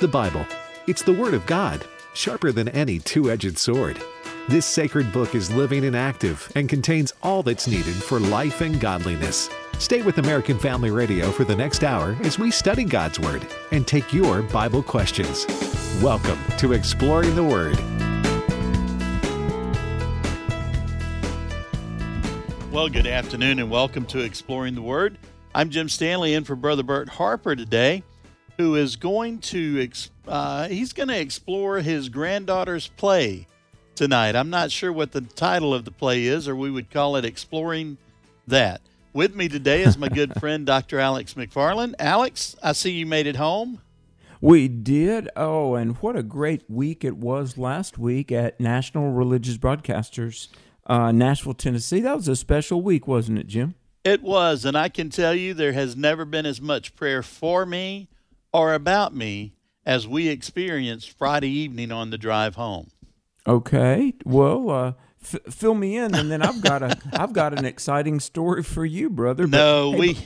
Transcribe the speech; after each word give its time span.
The 0.00 0.08
Bible. 0.08 0.46
It's 0.86 1.02
the 1.02 1.12
Word 1.12 1.34
of 1.34 1.44
God, 1.44 1.86
sharper 2.14 2.52
than 2.52 2.70
any 2.70 3.00
two 3.00 3.30
edged 3.30 3.58
sword. 3.58 4.02
This 4.48 4.64
sacred 4.64 5.12
book 5.12 5.34
is 5.34 5.50
living 5.50 5.84
and 5.84 5.94
active 5.94 6.50
and 6.54 6.70
contains 6.70 7.12
all 7.22 7.42
that's 7.42 7.68
needed 7.68 7.94
for 7.94 8.18
life 8.18 8.62
and 8.62 8.80
godliness. 8.80 9.50
Stay 9.78 10.00
with 10.00 10.16
American 10.16 10.58
Family 10.58 10.90
Radio 10.90 11.30
for 11.30 11.44
the 11.44 11.54
next 11.54 11.84
hour 11.84 12.16
as 12.22 12.38
we 12.38 12.50
study 12.50 12.84
God's 12.84 13.20
Word 13.20 13.46
and 13.72 13.86
take 13.86 14.14
your 14.14 14.40
Bible 14.40 14.82
questions. 14.82 15.44
Welcome 16.02 16.38
to 16.56 16.72
Exploring 16.72 17.34
the 17.34 17.44
Word. 17.44 17.76
Well, 22.72 22.88
good 22.88 23.06
afternoon 23.06 23.58
and 23.58 23.70
welcome 23.70 24.06
to 24.06 24.20
Exploring 24.20 24.76
the 24.76 24.82
Word. 24.82 25.18
I'm 25.54 25.68
Jim 25.68 25.90
Stanley 25.90 26.32
in 26.32 26.44
for 26.44 26.56
Brother 26.56 26.84
Bert 26.84 27.10
Harper 27.10 27.54
today, 27.54 28.02
who 28.60 28.76
is 28.76 28.96
going 28.96 29.38
to 29.38 29.88
uh, 30.28 30.68
he's 30.68 30.92
going 30.92 31.08
to 31.08 31.18
explore 31.18 31.78
his 31.78 32.10
granddaughter's 32.10 32.88
play 32.88 33.46
tonight. 33.94 34.36
I'm 34.36 34.50
not 34.50 34.70
sure 34.70 34.92
what 34.92 35.12
the 35.12 35.22
title 35.22 35.72
of 35.72 35.86
the 35.86 35.90
play 35.90 36.24
is, 36.24 36.46
or 36.46 36.54
we 36.54 36.70
would 36.70 36.90
call 36.90 37.16
it 37.16 37.24
Exploring 37.24 37.96
That. 38.46 38.82
With 39.14 39.34
me 39.34 39.48
today 39.48 39.82
is 39.82 39.96
my 39.96 40.08
good 40.10 40.38
friend 40.38 40.66
Dr. 40.66 40.98
Alex 40.98 41.32
McFarland. 41.34 41.94
Alex, 41.98 42.54
I 42.62 42.72
see 42.72 42.90
you 42.90 43.06
made 43.06 43.26
it 43.26 43.36
home. 43.36 43.80
We 44.42 44.68
did. 44.68 45.30
Oh, 45.36 45.74
and 45.74 45.96
what 45.96 46.16
a 46.16 46.22
great 46.22 46.68
week 46.68 47.02
it 47.02 47.16
was 47.16 47.56
last 47.56 47.96
week 47.96 48.30
at 48.30 48.60
National 48.60 49.10
Religious 49.10 49.56
Broadcasters 49.56 50.48
uh, 50.86 51.12
Nashville, 51.12 51.54
Tennessee. 51.54 52.00
That 52.00 52.16
was 52.16 52.28
a 52.28 52.36
special 52.36 52.82
week, 52.82 53.06
wasn't 53.06 53.38
it, 53.38 53.46
Jim? 53.46 53.74
It 54.04 54.22
was, 54.22 54.66
and 54.66 54.76
I 54.76 54.90
can 54.90 55.08
tell 55.08 55.34
you 55.34 55.54
there 55.54 55.72
has 55.72 55.96
never 55.96 56.26
been 56.26 56.46
as 56.46 56.60
much 56.60 56.94
prayer 56.94 57.22
for 57.22 57.64
me 57.64 58.08
or 58.52 58.74
about 58.74 59.14
me 59.14 59.54
as 59.86 60.06
we 60.06 60.28
experienced 60.28 61.10
Friday 61.10 61.50
evening 61.50 61.90
on 61.92 62.10
the 62.10 62.18
drive 62.18 62.54
home. 62.54 62.90
Okay, 63.46 64.14
well, 64.24 64.70
uh, 64.70 64.92
f- 65.22 65.52
fill 65.52 65.74
me 65.74 65.96
in, 65.96 66.14
and 66.14 66.30
then 66.30 66.42
I've 66.42 66.60
got 66.60 66.82
a 66.82 66.98
I've 67.12 67.32
got 67.32 67.58
an 67.58 67.64
exciting 67.64 68.20
story 68.20 68.62
for 68.62 68.84
you, 68.84 69.10
brother. 69.10 69.46
But, 69.46 69.56
no, 69.56 69.92
hey, 69.92 69.98
we. 69.98 70.18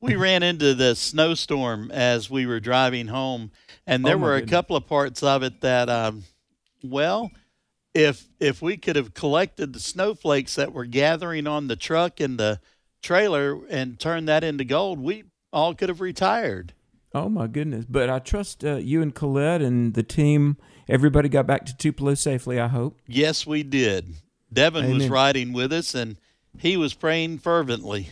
we 0.00 0.16
ran 0.16 0.42
into 0.42 0.74
the 0.74 0.96
snowstorm 0.96 1.90
as 1.92 2.28
we 2.28 2.44
were 2.44 2.58
driving 2.58 3.06
home, 3.06 3.52
and 3.86 4.04
there 4.04 4.16
oh 4.16 4.18
were 4.18 4.36
a 4.36 4.42
couple 4.42 4.74
of 4.74 4.86
parts 4.86 5.22
of 5.22 5.44
it 5.44 5.60
that, 5.60 5.88
um, 5.88 6.24
well, 6.82 7.30
if 7.94 8.26
if 8.40 8.60
we 8.60 8.76
could 8.76 8.96
have 8.96 9.14
collected 9.14 9.72
the 9.72 9.80
snowflakes 9.80 10.56
that 10.56 10.72
were 10.72 10.86
gathering 10.86 11.46
on 11.46 11.68
the 11.68 11.76
truck 11.76 12.18
and 12.18 12.38
the 12.38 12.58
trailer 13.02 13.64
and 13.68 14.00
turned 14.00 14.28
that 14.28 14.42
into 14.42 14.64
gold, 14.64 14.98
we 14.98 15.24
all 15.52 15.74
could 15.74 15.88
have 15.88 16.00
retired. 16.00 16.72
Oh 17.14 17.28
my 17.28 17.46
goodness! 17.46 17.84
But 17.88 18.08
I 18.08 18.18
trust 18.18 18.64
uh, 18.64 18.76
you 18.76 19.02
and 19.02 19.14
Colette 19.14 19.62
and 19.62 19.94
the 19.94 20.02
team. 20.02 20.56
Everybody 20.88 21.28
got 21.28 21.46
back 21.46 21.66
to 21.66 21.76
Tupelo 21.76 22.14
safely. 22.14 22.58
I 22.58 22.68
hope. 22.68 22.98
Yes, 23.06 23.46
we 23.46 23.62
did. 23.62 24.14
Devin 24.52 24.84
Amen. 24.84 24.98
was 24.98 25.08
riding 25.08 25.52
with 25.52 25.72
us, 25.72 25.94
and 25.94 26.16
he 26.58 26.76
was 26.76 26.94
praying 26.94 27.38
fervently. 27.38 28.10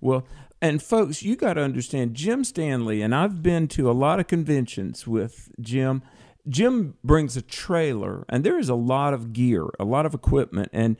Well, 0.00 0.26
and 0.60 0.82
folks, 0.82 1.22
you 1.22 1.36
got 1.36 1.54
to 1.54 1.62
understand 1.62 2.14
Jim 2.14 2.44
Stanley, 2.44 3.02
and 3.02 3.14
I've 3.14 3.42
been 3.42 3.68
to 3.68 3.90
a 3.90 3.92
lot 3.92 4.20
of 4.20 4.26
conventions 4.26 5.06
with 5.06 5.50
Jim 5.60 6.02
Jim 6.48 6.94
brings 7.04 7.36
a 7.36 7.42
trailer, 7.42 8.24
and 8.28 8.44
there 8.44 8.58
is 8.58 8.68
a 8.68 8.74
lot 8.74 9.14
of 9.14 9.32
gear, 9.32 9.68
a 9.78 9.84
lot 9.84 10.06
of 10.06 10.14
equipment. 10.14 10.70
And 10.72 10.96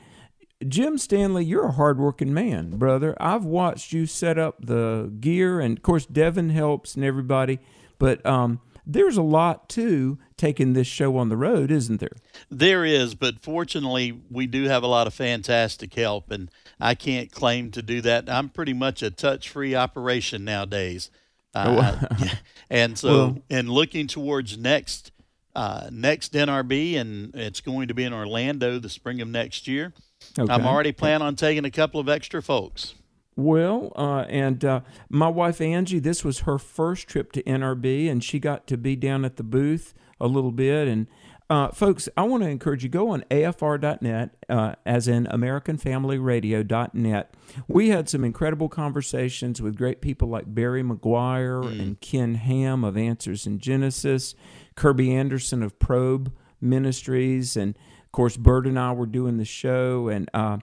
Jim 0.67 0.97
Stanley, 0.97 1.45
you're 1.45 1.67
a 1.67 1.71
hardworking 1.71 2.33
man, 2.33 2.77
brother. 2.77 3.15
I've 3.19 3.45
watched 3.45 3.93
you 3.93 4.05
set 4.05 4.37
up 4.37 4.57
the 4.59 5.11
gear, 5.19 5.59
and 5.59 5.77
of 5.77 5.83
course, 5.83 6.05
Devin 6.05 6.49
helps 6.49 6.95
and 6.95 7.03
everybody. 7.03 7.59
But 7.99 8.25
um, 8.25 8.59
there's 8.85 9.17
a 9.17 9.21
lot 9.23 9.69
to 9.69 10.17
taking 10.37 10.73
this 10.73 10.87
show 10.87 11.17
on 11.17 11.29
the 11.29 11.37
road, 11.37 11.71
isn't 11.71 11.99
there? 11.99 12.15
There 12.49 12.83
is, 12.83 13.15
but 13.15 13.39
fortunately, 13.39 14.21
we 14.29 14.45
do 14.45 14.63
have 14.65 14.83
a 14.83 14.87
lot 14.87 15.07
of 15.07 15.13
fantastic 15.13 15.93
help, 15.93 16.31
and 16.31 16.51
I 16.79 16.95
can't 16.95 17.31
claim 17.31 17.71
to 17.71 17.81
do 17.81 18.01
that. 18.01 18.29
I'm 18.29 18.49
pretty 18.49 18.73
much 18.73 19.01
a 19.01 19.09
touch 19.11 19.49
free 19.49 19.75
operation 19.75 20.43
nowadays. 20.43 21.11
Uh, 21.55 22.07
and 22.69 22.97
so, 22.97 23.07
well, 23.07 23.37
and 23.49 23.69
looking 23.69 24.07
towards 24.07 24.57
next 24.57 25.11
uh, 25.55 25.87
next 25.91 26.33
NRB, 26.33 26.97
and 26.97 27.33
it's 27.35 27.61
going 27.61 27.87
to 27.87 27.93
be 27.93 28.03
in 28.03 28.13
Orlando 28.13 28.79
the 28.79 28.89
spring 28.89 29.21
of 29.21 29.27
next 29.27 29.67
year. 29.67 29.93
Okay. 30.37 30.51
I'm 30.51 30.65
already 30.65 30.91
planning 30.91 31.25
on 31.25 31.35
taking 31.35 31.65
a 31.65 31.71
couple 31.71 31.99
of 31.99 32.09
extra 32.09 32.41
folks. 32.41 32.95
Well, 33.35 33.91
uh, 33.95 34.25
and 34.29 34.63
uh, 34.63 34.81
my 35.09 35.27
wife 35.27 35.59
Angie, 35.59 35.99
this 35.99 36.23
was 36.23 36.39
her 36.39 36.59
first 36.59 37.07
trip 37.07 37.31
to 37.33 37.43
NRB, 37.43 38.09
and 38.09 38.23
she 38.23 38.39
got 38.39 38.67
to 38.67 38.77
be 38.77 38.95
down 38.95 39.25
at 39.25 39.37
the 39.37 39.43
booth 39.43 39.93
a 40.19 40.27
little 40.27 40.51
bit. 40.51 40.87
And 40.87 41.07
uh, 41.49 41.69
folks, 41.69 42.07
I 42.15 42.23
want 42.23 42.43
to 42.43 42.49
encourage 42.49 42.83
you 42.83 42.89
go 42.89 43.09
on 43.09 43.25
afr.net, 43.31 44.35
uh, 44.49 44.75
as 44.85 45.07
in 45.07 45.25
AmericanFamilyRadio.net. 45.25 47.33
We 47.67 47.89
had 47.89 48.07
some 48.07 48.23
incredible 48.23 48.69
conversations 48.69 49.61
with 49.61 49.75
great 49.75 50.01
people 50.01 50.29
like 50.29 50.53
Barry 50.53 50.83
McGuire 50.83 51.63
mm. 51.63 51.79
and 51.79 51.99
Ken 52.01 52.35
Ham 52.35 52.83
of 52.83 52.95
Answers 52.95 53.47
in 53.47 53.59
Genesis. 53.59 54.35
Kerby 54.75 55.11
Anderson 55.11 55.63
of 55.63 55.79
Probe 55.79 56.31
Ministries, 56.59 57.57
and 57.57 57.77
course, 58.13 58.37
Bert 58.37 58.65
and 58.65 58.79
I 58.79 58.93
were 58.93 59.05
doing 59.05 59.37
the 59.37 59.45
show. 59.45 60.07
And 60.07 60.29
uh, 60.33 60.59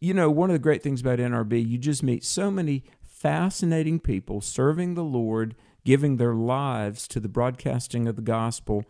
you 0.00 0.14
know, 0.14 0.30
one 0.30 0.50
of 0.50 0.54
the 0.54 0.60
great 0.60 0.82
things 0.82 1.00
about 1.00 1.18
NRB, 1.18 1.68
you 1.68 1.78
just 1.78 2.02
meet 2.02 2.24
so 2.24 2.50
many 2.50 2.84
fascinating 3.02 4.00
people 4.00 4.40
serving 4.40 4.94
the 4.94 5.04
Lord, 5.04 5.54
giving 5.84 6.16
their 6.16 6.34
lives 6.34 7.06
to 7.08 7.20
the 7.20 7.28
broadcasting 7.28 8.06
of 8.06 8.16
the 8.16 8.22
gospel. 8.22 8.84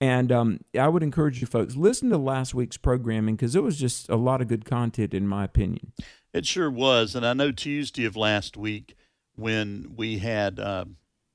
And 0.00 0.30
um, 0.30 0.60
I 0.78 0.88
would 0.88 1.02
encourage 1.02 1.40
you 1.40 1.46
folks 1.46 1.76
listen 1.76 2.10
to 2.10 2.18
last 2.18 2.54
week's 2.54 2.76
programming 2.76 3.36
because 3.36 3.56
it 3.56 3.62
was 3.62 3.78
just 3.78 4.08
a 4.08 4.16
lot 4.16 4.42
of 4.42 4.48
good 4.48 4.64
content, 4.64 5.14
in 5.14 5.26
my 5.26 5.44
opinion. 5.44 5.92
It 6.34 6.44
sure 6.44 6.70
was, 6.70 7.14
and 7.14 7.24
I 7.24 7.32
know 7.32 7.50
Tuesday 7.50 8.04
of 8.04 8.14
last 8.14 8.56
week 8.56 8.94
when 9.36 9.94
we 9.96 10.18
had 10.18 10.60
uh, 10.60 10.84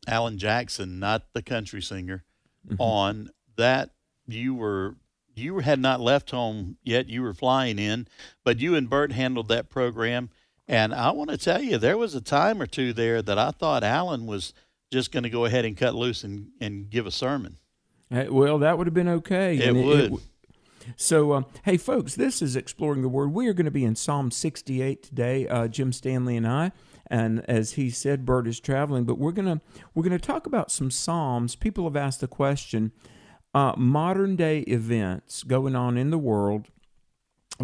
Alan 0.08 0.38
Jackson, 0.38 1.00
not 1.00 1.24
the 1.34 1.42
country 1.42 1.82
singer, 1.82 2.24
mm-hmm. 2.68 2.76
on 2.80 3.30
that 3.56 3.92
you 4.28 4.54
were 4.54 4.96
you 5.36 5.60
had 5.60 5.80
not 5.80 6.00
left 6.00 6.32
home 6.32 6.78
yet 6.84 7.08
you 7.08 7.22
were 7.22 7.34
flying 7.34 7.80
in 7.80 8.08
but 8.44 8.60
you 8.60 8.76
and 8.76 8.90
bert 8.90 9.12
handled 9.12 9.48
that 9.48 9.70
program 9.70 10.30
and 10.68 10.94
i 10.94 11.12
want 11.12 11.30
to 11.30 11.38
tell 11.38 11.62
you 11.62 11.78
there 11.78 11.98
was 11.98 12.16
a 12.16 12.22
time 12.22 12.62
or 12.62 12.66
two 12.66 12.94
there 12.94 13.22
that 13.22 13.38
i 13.38 13.52
thought 13.52 13.84
alan 13.84 14.26
was 14.26 14.54
just 14.92 15.12
going 15.12 15.24
to 15.24 15.30
go 15.30 15.46
ahead 15.46 15.66
and 15.66 15.78
cut 15.78 15.96
loose 15.96 16.24
and, 16.24 16.50
and 16.60 16.90
give 16.90 17.06
a 17.06 17.12
sermon 17.12 17.58
well 18.30 18.58
that 18.58 18.78
would 18.78 18.88
have 18.88 18.94
been 18.94 19.10
okay 19.10 19.58
it 19.58 19.74
would 19.74 20.00
it, 20.00 20.14
it, 20.14 20.20
so, 20.96 21.34
um, 21.34 21.46
hey, 21.64 21.78
folks, 21.78 22.16
this 22.16 22.42
is 22.42 22.56
Exploring 22.56 23.04
the 23.04 23.08
Word. 23.08 23.34
We 23.34 23.48
are 23.48 23.54
going 23.54 23.66
to 23.66 23.72
be 23.72 23.86
in 23.86 23.96
Psalm 23.96 24.32
68 24.32 25.04
today, 25.04 25.48
uh, 25.48 25.68
Jim 25.68 25.94
Stanley 25.94 26.36
and 26.36 26.48
I 26.48 26.72
and 27.12 27.44
as 27.48 27.74
he 27.74 27.90
said, 27.90 28.26
Bert 28.26 28.48
is 28.48 28.60
traveling. 28.60 29.04
But 29.04 29.20
we're 29.20 29.34
gonna 29.34 29.62
we're 29.94 30.04
gonna 30.04 30.18
talk 30.18 30.48
about 30.48 30.72
some 30.72 30.90
psalms. 30.90 31.56
People 31.56 31.84
have 31.84 31.98
asked 31.98 32.22
the 32.22 32.28
question: 32.28 32.94
uh, 33.54 33.74
modern 33.78 34.36
day 34.36 34.60
events 34.60 35.44
going 35.44 35.76
on 35.76 35.98
in 35.98 36.10
the 36.10 36.18
world, 36.18 36.68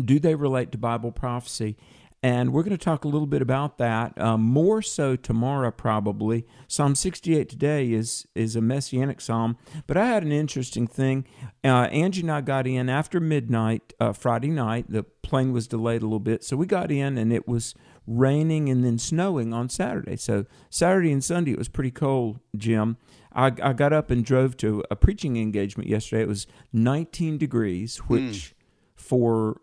do 0.03 0.19
they 0.19 0.35
relate 0.35 0.71
to 0.71 0.77
Bible 0.77 1.11
prophecy? 1.11 1.77
And 2.23 2.51
we're 2.51 2.63
going 2.63 2.75
to 2.75 2.83
talk 2.83 3.05
a 3.05 3.07
little 3.07 3.27
bit 3.27 3.43
about 3.43 3.77
that. 3.77 4.19
Um, 4.19 4.41
more 4.41 4.81
so 4.81 5.15
tomorrow, 5.15 5.69
probably. 5.69 6.47
Psalm 6.67 6.95
68 6.95 7.47
today 7.47 7.91
is 7.91 8.27
is 8.33 8.55
a 8.55 8.61
messianic 8.61 9.21
psalm. 9.21 9.55
But 9.85 9.97
I 9.97 10.07
had 10.07 10.23
an 10.23 10.31
interesting 10.31 10.87
thing. 10.87 11.25
Uh, 11.63 11.87
Angie 11.91 12.21
and 12.21 12.31
I 12.31 12.41
got 12.41 12.65
in 12.65 12.89
after 12.89 13.19
midnight 13.19 13.93
uh, 13.99 14.13
Friday 14.13 14.49
night. 14.49 14.85
The 14.89 15.03
plane 15.03 15.53
was 15.53 15.67
delayed 15.67 16.01
a 16.01 16.05
little 16.05 16.19
bit, 16.19 16.43
so 16.43 16.57
we 16.57 16.65
got 16.65 16.91
in, 16.91 17.17
and 17.19 17.31
it 17.31 17.47
was 17.47 17.75
raining 18.07 18.69
and 18.69 18.83
then 18.83 18.97
snowing 18.97 19.53
on 19.53 19.69
Saturday. 19.69 20.15
So 20.15 20.45
Saturday 20.69 21.11
and 21.11 21.23
Sunday 21.23 21.51
it 21.51 21.57
was 21.57 21.67
pretty 21.67 21.91
cold, 21.91 22.39
Jim. 22.55 22.97
I, 23.37 23.53
I 23.61 23.73
got 23.73 23.93
up 23.93 24.11
and 24.11 24.25
drove 24.25 24.57
to 24.57 24.83
a 24.91 24.95
preaching 24.95 25.37
engagement 25.37 25.87
yesterday. 25.87 26.23
It 26.23 26.27
was 26.27 26.47
19 26.73 27.37
degrees, 27.37 27.97
which 27.99 28.21
mm. 28.21 28.53
for 28.95 29.61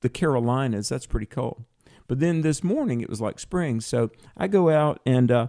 the 0.00 0.08
Carolinas 0.08 0.88
that's 0.88 1.06
pretty 1.06 1.26
cold. 1.26 1.64
But 2.08 2.18
then 2.18 2.40
this 2.40 2.64
morning 2.64 3.00
it 3.00 3.08
was 3.08 3.20
like 3.20 3.38
spring. 3.38 3.80
So 3.80 4.10
I 4.36 4.48
go 4.48 4.70
out 4.70 5.00
and 5.06 5.30
uh, 5.30 5.46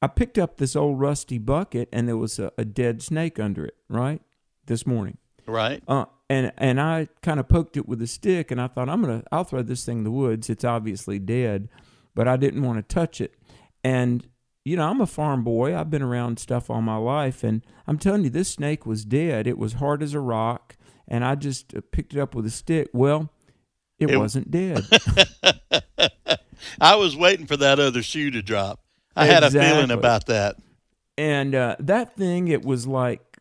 I 0.00 0.06
picked 0.06 0.38
up 0.38 0.58
this 0.58 0.76
old 0.76 1.00
rusty 1.00 1.38
bucket 1.38 1.88
and 1.92 2.06
there 2.06 2.16
was 2.16 2.38
a, 2.38 2.52
a 2.56 2.64
dead 2.64 3.02
snake 3.02 3.40
under 3.40 3.64
it. 3.64 3.74
Right 3.88 4.20
this 4.66 4.86
morning. 4.86 5.18
Right. 5.46 5.82
Uh, 5.88 6.06
and 6.28 6.52
and 6.56 6.80
I 6.80 7.08
kind 7.22 7.40
of 7.40 7.48
poked 7.48 7.76
it 7.76 7.88
with 7.88 8.02
a 8.02 8.06
stick, 8.06 8.50
and 8.50 8.60
I 8.60 8.66
thought 8.66 8.88
I'm 8.88 9.00
gonna 9.00 9.22
I'll 9.30 9.44
throw 9.44 9.62
this 9.62 9.84
thing 9.84 9.98
in 9.98 10.04
the 10.04 10.10
woods. 10.10 10.50
It's 10.50 10.64
obviously 10.64 11.18
dead, 11.18 11.68
but 12.14 12.28
I 12.28 12.36
didn't 12.36 12.62
want 12.62 12.78
to 12.78 12.94
touch 12.94 13.20
it. 13.20 13.34
And 13.84 14.26
you 14.66 14.76
know 14.76 14.88
I'm 14.88 15.00
a 15.00 15.06
farm 15.06 15.44
boy. 15.44 15.76
I've 15.76 15.90
been 15.90 16.02
around 16.02 16.40
stuff 16.40 16.68
all 16.68 16.82
my 16.82 16.96
life, 16.96 17.44
and 17.44 17.62
I'm 17.86 17.98
telling 17.98 18.24
you, 18.24 18.30
this 18.30 18.48
snake 18.48 18.84
was 18.84 19.04
dead. 19.04 19.46
It 19.46 19.58
was 19.58 19.74
hard 19.74 20.02
as 20.02 20.12
a 20.12 20.18
rock, 20.20 20.76
and 21.06 21.24
I 21.24 21.36
just 21.36 21.72
uh, 21.72 21.82
picked 21.92 22.14
it 22.14 22.18
up 22.18 22.34
with 22.34 22.46
a 22.46 22.50
stick. 22.50 22.90
Well, 22.92 23.30
it, 24.00 24.10
it 24.10 24.18
wasn't 24.18 24.50
dead. 24.50 24.84
I 26.80 26.96
was 26.96 27.16
waiting 27.16 27.46
for 27.46 27.56
that 27.56 27.78
other 27.78 28.02
shoe 28.02 28.32
to 28.32 28.42
drop. 28.42 28.80
I 29.14 29.26
exactly. 29.26 29.60
had 29.60 29.70
a 29.70 29.74
feeling 29.74 29.90
about 29.96 30.26
that. 30.26 30.56
And 31.16 31.54
uh, 31.54 31.76
that 31.78 32.16
thing, 32.16 32.48
it 32.48 32.64
was 32.64 32.88
like 32.88 33.36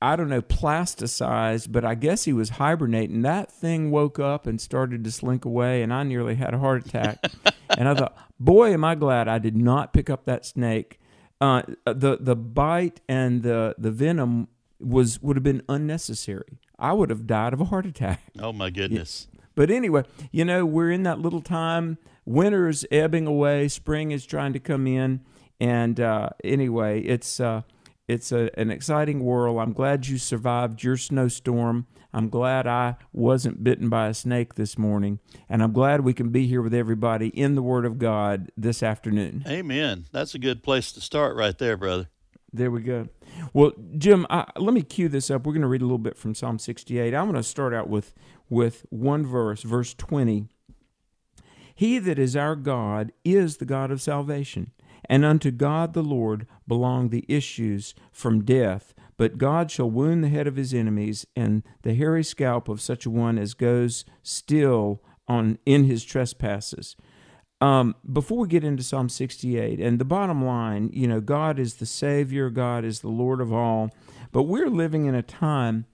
I 0.00 0.14
don't 0.14 0.28
know, 0.28 0.42
plasticized, 0.42 1.72
but 1.72 1.84
I 1.84 1.94
guess 1.96 2.24
he 2.24 2.32
was 2.32 2.50
hibernating. 2.50 3.22
That 3.22 3.50
thing 3.50 3.90
woke 3.90 4.18
up 4.18 4.46
and 4.46 4.60
started 4.60 5.02
to 5.04 5.10
slink 5.10 5.44
away, 5.44 5.82
and 5.82 5.92
I 5.92 6.04
nearly 6.04 6.36
had 6.36 6.54
a 6.54 6.58
heart 6.58 6.86
attack. 6.86 7.18
and 7.76 7.88
I 7.88 7.94
thought, 7.94 8.16
boy, 8.38 8.72
am 8.72 8.84
I 8.84 8.94
glad 8.94 9.28
I 9.28 9.38
did 9.38 9.56
not 9.56 9.92
pick 9.92 10.08
up 10.08 10.24
that 10.26 10.46
snake. 10.46 10.98
Uh, 11.40 11.62
the 11.84 12.18
the 12.20 12.34
bite 12.34 13.00
and 13.08 13.42
the 13.42 13.74
the 13.78 13.90
venom 13.90 14.48
was 14.80 15.20
would 15.22 15.36
have 15.36 15.44
been 15.44 15.62
unnecessary. 15.68 16.58
I 16.78 16.92
would 16.92 17.10
have 17.10 17.26
died 17.26 17.52
of 17.52 17.60
a 17.60 17.66
heart 17.66 17.86
attack. 17.86 18.22
Oh 18.40 18.52
my 18.52 18.70
goodness. 18.70 19.28
But 19.54 19.70
anyway, 19.70 20.04
you 20.30 20.44
know, 20.44 20.64
we're 20.64 20.92
in 20.92 21.02
that 21.02 21.18
little 21.18 21.40
time. 21.40 21.98
Winter's 22.24 22.84
ebbing 22.92 23.26
away. 23.26 23.66
Spring 23.66 24.12
is 24.12 24.24
trying 24.24 24.52
to 24.52 24.60
come 24.60 24.86
in. 24.86 25.20
And 25.60 25.98
uh, 25.98 26.30
anyway, 26.44 27.00
it's 27.00 27.40
uh, 27.40 27.62
it's 28.06 28.30
a, 28.30 28.50
an 28.58 28.70
exciting 28.70 29.20
world. 29.20 29.58
I'm 29.58 29.72
glad 29.72 30.06
you 30.06 30.18
survived 30.18 30.82
your 30.84 30.96
snowstorm. 30.96 31.86
I'm 32.18 32.30
glad 32.30 32.66
I 32.66 32.96
wasn't 33.12 33.62
bitten 33.62 33.88
by 33.88 34.08
a 34.08 34.14
snake 34.14 34.56
this 34.56 34.76
morning. 34.76 35.20
And 35.48 35.62
I'm 35.62 35.72
glad 35.72 36.00
we 36.00 36.12
can 36.12 36.30
be 36.30 36.48
here 36.48 36.60
with 36.60 36.74
everybody 36.74 37.28
in 37.28 37.54
the 37.54 37.62
Word 37.62 37.84
of 37.84 37.96
God 37.96 38.50
this 38.56 38.82
afternoon. 38.82 39.44
Amen. 39.46 40.06
That's 40.10 40.34
a 40.34 40.40
good 40.40 40.64
place 40.64 40.90
to 40.90 41.00
start 41.00 41.36
right 41.36 41.56
there, 41.56 41.76
brother. 41.76 42.08
There 42.52 42.72
we 42.72 42.80
go. 42.80 43.06
Well, 43.52 43.70
Jim, 43.96 44.26
I, 44.30 44.50
let 44.56 44.74
me 44.74 44.82
cue 44.82 45.08
this 45.08 45.30
up. 45.30 45.46
We're 45.46 45.52
going 45.52 45.62
to 45.62 45.68
read 45.68 45.80
a 45.80 45.84
little 45.84 45.96
bit 45.96 46.18
from 46.18 46.34
Psalm 46.34 46.58
68. 46.58 47.14
I'm 47.14 47.26
going 47.26 47.36
to 47.36 47.42
start 47.44 47.72
out 47.72 47.88
with 47.88 48.14
with 48.50 48.84
one 48.90 49.24
verse, 49.24 49.62
verse 49.62 49.94
20. 49.94 50.48
He 51.72 52.00
that 52.00 52.18
is 52.18 52.34
our 52.34 52.56
God 52.56 53.12
is 53.24 53.58
the 53.58 53.64
God 53.64 53.92
of 53.92 54.02
salvation, 54.02 54.72
and 55.04 55.24
unto 55.24 55.52
God 55.52 55.92
the 55.92 56.02
Lord 56.02 56.48
belong 56.66 57.10
the 57.10 57.24
issues 57.28 57.94
from 58.10 58.44
death. 58.44 58.92
But 59.18 59.36
God 59.36 59.70
shall 59.70 59.90
wound 59.90 60.24
the 60.24 60.28
head 60.28 60.46
of 60.46 60.56
his 60.56 60.72
enemies, 60.72 61.26
and 61.36 61.62
the 61.82 61.92
hairy 61.92 62.24
scalp 62.24 62.68
of 62.68 62.80
such 62.80 63.04
a 63.04 63.10
one 63.10 63.36
as 63.36 63.52
goes 63.52 64.06
still 64.22 65.02
on 65.26 65.58
in 65.66 65.84
his 65.84 66.04
trespasses. 66.04 66.96
Um, 67.60 67.96
before 68.10 68.38
we 68.38 68.48
get 68.48 68.62
into 68.62 68.84
Psalm 68.84 69.08
68, 69.08 69.80
and 69.80 69.98
the 69.98 70.04
bottom 70.04 70.44
line, 70.44 70.90
you 70.92 71.08
know, 71.08 71.20
God 71.20 71.58
is 71.58 71.74
the 71.74 71.86
Savior, 71.86 72.48
God 72.48 72.84
is 72.84 73.00
the 73.00 73.08
Lord 73.08 73.40
of 73.40 73.52
all, 73.52 73.90
but 74.30 74.44
we're 74.44 74.70
living 74.70 75.06
in 75.06 75.16
a 75.16 75.22
time 75.22 75.86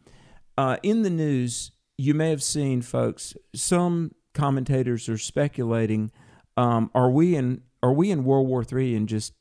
uh, 0.58 0.76
in 0.82 1.02
the 1.02 1.10
news. 1.10 1.70
You 1.96 2.12
may 2.12 2.28
have 2.28 2.42
seen, 2.42 2.82
folks. 2.82 3.34
Some 3.54 4.12
commentators 4.34 5.08
are 5.08 5.16
speculating: 5.16 6.10
um, 6.58 6.90
Are 6.94 7.10
we 7.10 7.34
in 7.34 7.62
Are 7.82 7.92
we 7.92 8.10
in 8.10 8.24
World 8.24 8.48
War 8.48 8.64
III 8.70 8.96
and 8.96 9.08
just 9.08 9.32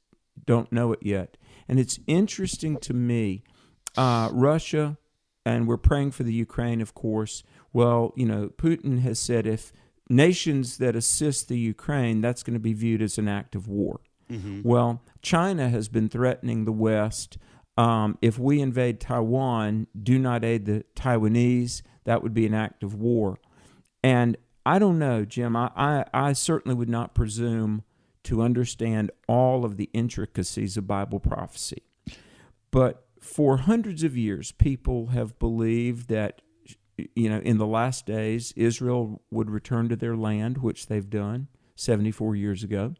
don't 0.46 0.72
know 0.72 0.94
it 0.94 1.00
yet? 1.02 1.36
And 1.68 1.80
it's 1.80 2.00
interesting 2.08 2.78
to 2.78 2.94
me. 2.94 3.44
Uh, 3.95 4.30
Russia, 4.31 4.98
and 5.45 5.68
we're 5.68 5.78
praying 5.78 6.12
for 6.12 6.24
the 6.24 6.34
Ukraine, 6.34 6.81
of 6.81 6.94
course. 6.94 7.44
Well, 7.72 8.13
you 8.16 8.25
know, 8.25 8.50
Putin 8.50 9.01
has 9.01 9.19
said 9.19 9.45
if 9.45 9.72
nations 10.10 10.78
that 10.78 10.95
assist 10.95 11.48
the 11.48 11.57
Ukraine, 11.57 12.22
that's 12.22 12.44
going 12.44 12.54
to 12.56 12.60
be 12.60 12.74
viewed 12.74 13.01
as 13.01 13.18
an 13.18 13.28
act 13.28 13.56
of 13.56 13.68
war. 13.68 14.01
Mm-hmm. 14.31 14.62
Well, 14.63 15.01
China 15.22 15.69
has 15.69 15.90
been 15.90 16.10
threatening 16.10 16.66
the 16.66 16.72
West. 16.72 17.38
Um, 17.78 18.18
if 18.22 18.38
we 18.38 18.62
invade 18.62 19.00
Taiwan, 19.00 19.88
do 20.01 20.19
not 20.19 20.44
aid 20.44 20.66
the 20.66 20.86
Taiwanese. 20.96 21.81
That 22.06 22.22
would 22.22 22.34
be 22.34 22.46
an 22.46 22.54
act 22.54 22.84
of 22.84 22.96
war. 22.96 23.39
And 24.04 24.38
I 24.66 24.80
don't 24.80 25.00
know, 25.00 25.25
Jim. 25.25 25.56
I, 25.56 25.72
I, 25.75 26.06
I 26.13 26.34
certainly 26.34 26.75
would 26.75 26.89
not 26.89 27.13
presume 27.13 27.84
to 28.24 28.42
understand 28.42 29.12
all 29.28 29.66
of 29.66 29.78
the 29.78 29.89
intricacies 29.94 30.78
of 30.78 30.88
Bible 30.88 31.19
prophecy. 31.19 31.84
But 32.72 33.06
for 33.24 33.58
hundreds 33.58 34.04
of 34.04 34.18
years, 34.18 34.52
people 34.52 35.08
have 35.08 35.40
believed 35.40 36.10
that 36.10 36.42
you 37.16 37.30
know, 37.30 37.40
in 37.40 37.58
the 37.58 37.66
last 37.66 38.06
days, 38.06 38.54
Israel 38.56 39.22
would 39.31 39.50
return 39.50 39.90
to 39.90 39.96
their 39.96 40.16
land, 40.16 40.60
which 40.60 40.88
they've 40.88 41.10
done 41.10 41.48
74 41.75 42.36
years 42.36 42.64
ago. 42.64 42.94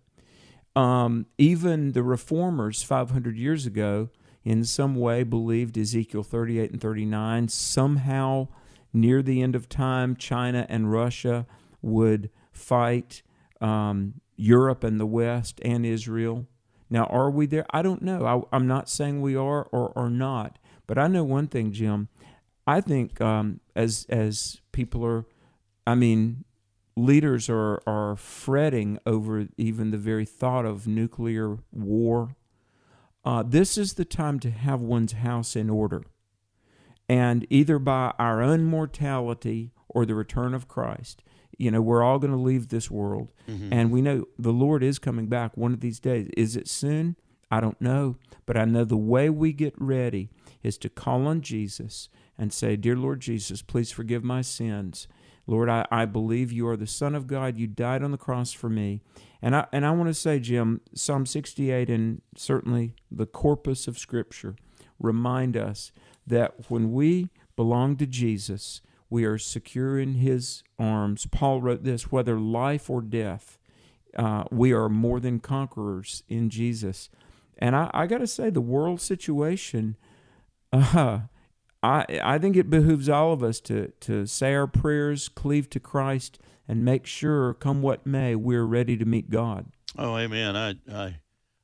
Um, 0.75 1.28
even 1.38 1.92
the 1.92 2.02
reformers 2.02 2.81
500 2.81 3.38
years 3.38 3.66
ago, 3.66 4.10
in 4.44 4.64
some 4.64 4.96
way, 4.96 5.24
believed 5.24 5.78
Ezekiel 5.78 6.24
38 6.24 6.72
and 6.72 6.81
39. 6.81 7.50
Somehow, 7.50 8.48
near 8.92 9.22
the 9.22 9.42
end 9.42 9.56
of 9.56 9.70
time, 9.70 10.16
China 10.16 10.66
and 10.70 10.92
Russia 10.92 11.46
would 11.81 12.30
fight 12.52 13.22
um, 13.62 14.16
Europe 14.36 14.84
and 14.84 15.00
the 15.00 15.06
West 15.06 15.60
and 15.64 15.86
Israel. 15.86 16.48
Now, 16.94 17.06
are 17.06 17.31
we 17.31 17.48
there? 17.48 17.66
I 17.72 17.81
don't 17.81 18.04
know. 18.04 18.48
I, 18.51 18.56
am 18.56 18.68
not 18.68 18.88
saying 18.88 19.19
we 19.19 19.36
are 19.36 19.63
or, 19.72 19.92
or 19.95 20.12
not. 20.12 20.60
But 20.86 21.00
I 21.00 21.07
know 21.07 21.24
one 21.24 21.48
thing, 21.48 21.72
Jim. 21.72 22.07
I 22.68 22.81
think 22.81 23.19
um, 23.19 23.62
as 23.75 24.06
as 24.10 24.62
people 24.72 25.04
are, 25.04 25.25
I 25.88 25.95
mean, 25.95 26.45
leaders 26.95 27.50
are 27.50 27.81
are 27.88 28.16
fretting 28.16 29.00
over 29.07 29.48
even 29.57 29.90
the 29.90 29.98
very 29.98 30.24
thought 30.24 30.68
of 30.68 30.86
nuclear 30.86 31.57
war. 31.72 32.36
Uh, 33.25 33.42
this 33.42 33.75
is 33.75 33.94
the 33.94 34.06
time 34.06 34.39
to 34.42 34.51
have 34.51 34.80
one's 34.80 35.13
house 35.13 35.56
in 35.56 35.72
order, 35.72 36.04
and 37.10 37.48
either 37.50 37.80
by 37.80 38.13
our 38.19 38.39
own 38.39 38.66
mortality 38.66 39.72
or 39.89 40.06
the 40.06 40.13
return 40.13 40.54
of 40.54 40.68
Christ, 40.68 41.24
you 41.58 41.72
know, 41.72 41.82
we're 41.82 42.04
all 42.04 42.20
going 42.20 42.34
to 42.34 42.40
leave 42.40 42.70
this 42.70 42.90
world, 42.90 43.32
mm-hmm. 43.50 43.72
and 43.72 43.92
we 43.92 44.02
know 44.02 44.26
the 44.38 44.54
Lord 44.54 44.84
is 44.84 45.00
coming 45.00 45.28
back 45.28 45.56
one 45.56 45.74
of 45.74 45.80
these 45.80 46.00
days. 46.00 46.30
Is 46.36 46.56
it 46.56 46.68
soon? 46.68 47.16
I 47.52 47.60
don't 47.60 47.80
know, 47.80 48.18
but 48.46 48.58
I 48.58 48.66
know 48.66 48.84
the 48.84 48.98
way 48.98 49.30
we 49.30 49.54
get 49.54 49.76
ready 49.78 50.30
is 50.64 50.78
to 50.80 50.90
call 50.90 51.28
on 51.28 51.42
Jesus 51.42 52.10
and 52.38 52.52
say, 52.52 52.76
Dear 52.76 52.96
Lord 52.96 53.20
Jesus, 53.20 53.62
please 53.62 53.92
forgive 53.92 54.24
my 54.24 54.42
sins. 54.42 55.08
Lord, 55.46 55.70
I, 55.70 55.86
I 55.92 56.06
believe 56.06 56.52
you 56.52 56.68
are 56.68 56.78
the 56.78 56.88
Son 56.88 57.16
of 57.16 57.28
God. 57.28 57.58
You 57.58 57.68
died 57.68 58.02
on 58.02 58.12
the 58.12 58.18
cross 58.18 58.54
for 58.54 58.70
me. 58.70 59.02
And 59.42 59.56
I, 59.56 59.68
and 59.74 59.86
I 59.86 59.92
want 59.92 60.08
to 60.10 60.14
say, 60.14 60.40
Jim, 60.40 60.82
Psalm 60.96 61.26
68 61.26 61.90
and 61.90 62.22
certainly 62.36 62.96
the 63.12 63.26
corpus 63.26 63.88
of 63.88 64.00
Scripture 64.00 64.56
remind 65.00 65.58
us 65.58 65.92
that 66.26 66.70
when 66.70 66.94
we 66.94 67.30
belong 67.56 67.98
to 67.98 68.08
Jesus, 68.08 68.82
we 69.13 69.25
are 69.25 69.38
secure 69.38 70.00
in 70.00 70.15
his 70.15 70.63
arms. 70.80 71.27
Paul 71.27 71.62
wrote 71.62 71.83
this 71.83 72.12
whether 72.12 72.39
life 72.39 72.89
or 72.89 73.00
death, 73.00 73.60
uh, 74.18 74.45
we 74.50 74.74
are 74.74 74.89
more 74.89 75.19
than 75.19 75.39
conquerors 75.39 76.24
in 76.27 76.50
Jesus. 76.50 77.12
And 77.60 77.75
I, 77.75 77.92
I 77.94 78.07
got 78.07 78.18
to 78.18 78.27
say, 78.27 78.50
the 78.50 78.60
world 78.60 79.00
situation 79.00 79.98
uh, 80.74 81.19
I 81.84 82.05
I 82.24 82.39
think 82.39 82.55
it 82.55 82.72
behooves 82.72 83.08
all 83.08 83.32
of 83.34 83.43
us 83.43 83.60
to 83.62 83.93
to 84.00 84.25
say 84.25 84.55
our 84.55 84.65
prayers, 84.65 85.29
cleave 85.29 85.70
to 85.70 85.79
Christ, 85.79 86.39
and 86.67 86.84
make 86.84 87.05
sure, 87.05 87.53
come 87.53 87.84
what 87.84 88.08
may, 88.08 88.34
we're 88.36 88.65
ready 88.65 88.98
to 88.98 89.05
meet 89.05 89.29
God. 89.29 89.67
Oh, 89.96 90.17
amen. 90.17 90.55
I 90.55 90.75
I 90.91 91.17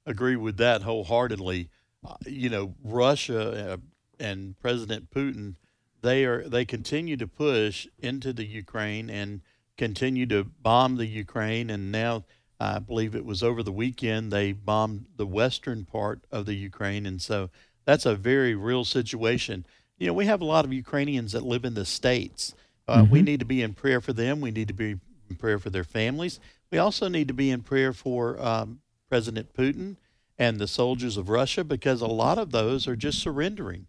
agree 0.06 0.36
with 0.36 0.58
that 0.58 0.84
wholeheartedly. 0.84 1.70
Uh, 2.06 2.16
you 2.28 2.50
know, 2.50 2.76
Russia 2.84 3.74
uh, 3.74 3.78
and 4.20 4.60
President 4.60 5.10
Putin, 5.10 5.56
they 6.02 6.26
are 6.26 6.48
they 6.48 6.66
continue 6.66 7.18
to 7.18 7.28
push 7.28 7.88
into 8.00 8.34
the 8.34 8.46
Ukraine 8.46 9.10
and 9.10 9.42
continue 9.78 10.26
to 10.28 10.44
bomb 10.44 10.98
the 10.98 11.08
Ukraine, 11.08 11.70
and 11.70 11.92
now. 11.92 12.26
I 12.62 12.80
believe 12.80 13.16
it 13.16 13.24
was 13.24 13.42
over 13.42 13.64
the 13.64 13.72
weekend 13.72 14.34
they 14.34 14.52
bombed 14.52 15.06
the 15.16 15.26
western 15.26 15.86
part 15.86 16.26
of 16.30 16.46
the 16.46 16.56
Ukraine, 16.56 17.06
and 17.06 17.22
so 17.22 17.50
that's 17.86 18.06
a 18.06 18.16
very 18.16 18.54
real 18.54 18.84
situation 18.84 19.66
you 20.00 20.08
know, 20.08 20.14
we 20.14 20.26
have 20.26 20.42
a 20.42 20.46
lot 20.46 20.66
of 20.66 20.74
Ukrainians 20.74 21.34
that 21.34 21.44
live 21.44 21.66
in 21.66 21.74
the 21.74 21.86
States. 21.86 22.56
Uh, 22.88 23.04
mm-hmm. 23.04 23.12
We 23.12 23.22
need 23.22 23.40
to 23.42 23.46
be 23.46 23.62
in 23.62 23.74
prayer 23.74 24.02
for 24.02 24.14
them. 24.14 24.42
We 24.42 24.52
need 24.52 24.70
to 24.70 24.74
be 24.74 24.96
in 25.30 25.36
prayer 25.38 25.60
for 25.60 25.70
their 25.70 25.84
families. 25.84 26.40
We 26.72 26.78
also 26.78 27.10
need 27.10 27.28
to 27.28 27.34
be 27.34 27.52
in 27.52 27.62
prayer 27.62 27.94
for 27.94 28.42
um, 28.42 28.80
President 29.10 29.54
Putin 29.54 29.98
and 30.38 30.58
the 30.58 30.68
soldiers 30.68 31.18
of 31.18 31.28
Russia 31.28 31.66
because 31.66 32.02
a 32.02 32.08
lot 32.08 32.38
of 32.38 32.52
those 32.52 32.88
are 32.88 32.96
just 32.96 33.20
surrendering. 33.20 33.88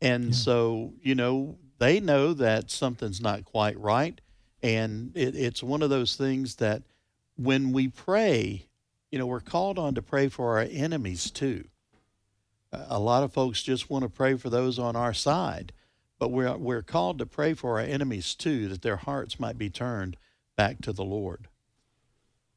And 0.00 0.26
yeah. 0.26 0.32
so, 0.32 0.94
you 1.02 1.14
know, 1.14 1.58
they 1.78 2.00
know 2.00 2.32
that 2.34 2.70
something's 2.70 3.20
not 3.20 3.44
quite 3.44 3.78
right. 3.78 4.20
And 4.62 5.12
it, 5.14 5.34
it's 5.34 5.62
one 5.62 5.82
of 5.82 5.90
those 5.90 6.16
things 6.16 6.56
that 6.56 6.82
when 7.36 7.72
we 7.72 7.88
pray, 7.88 8.66
you 9.10 9.18
know, 9.18 9.26
we're 9.26 9.40
called 9.40 9.78
on 9.78 9.94
to 9.94 10.02
pray 10.02 10.28
for 10.28 10.58
our 10.58 10.66
enemies 10.70 11.30
too 11.30 11.64
a 12.72 12.98
lot 12.98 13.22
of 13.22 13.32
folks 13.32 13.62
just 13.62 13.90
want 13.90 14.02
to 14.02 14.08
pray 14.08 14.36
for 14.36 14.50
those 14.50 14.78
on 14.78 14.96
our 14.96 15.14
side, 15.14 15.72
but 16.18 16.30
we're 16.30 16.56
we're 16.56 16.82
called 16.82 17.18
to 17.18 17.26
pray 17.26 17.54
for 17.54 17.78
our 17.78 17.84
enemies 17.84 18.34
too, 18.34 18.68
that 18.68 18.82
their 18.82 18.96
hearts 18.96 19.40
might 19.40 19.58
be 19.58 19.70
turned 19.70 20.16
back 20.56 20.80
to 20.82 20.92
the 20.92 21.04
Lord. 21.04 21.48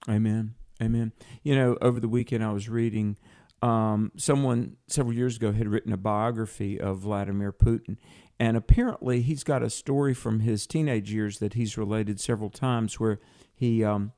Amen. 0.08 0.56
Amen. 0.82 1.14
You 1.44 1.56
know, 1.56 1.78
over 1.82 2.00
the 2.00 2.10
weekend 2.10 2.44
I 2.44 2.52
was 2.52 2.68
reading 2.68 3.18
um, 3.64 4.12
someone 4.18 4.76
several 4.88 5.16
years 5.16 5.38
ago 5.38 5.54
had 5.54 5.70
written 5.70 5.94
a 5.94 5.98
biography 5.98 6.80
of 6.80 7.00
Vladimir 7.00 7.54
Putin, 7.54 7.98
and 8.40 8.58
apparently 8.58 9.22
he's 9.22 9.44
got 9.44 9.64
a 9.64 9.70
story 9.70 10.14
from 10.14 10.42
his 10.42 10.68
teenage 10.68 11.12
years 11.12 11.40
that 11.40 11.54
he's 11.54 11.78
related 11.78 12.20
several 12.20 12.50
times 12.50 13.00
where 13.00 13.20
he 13.56 13.84
um, 13.84 14.12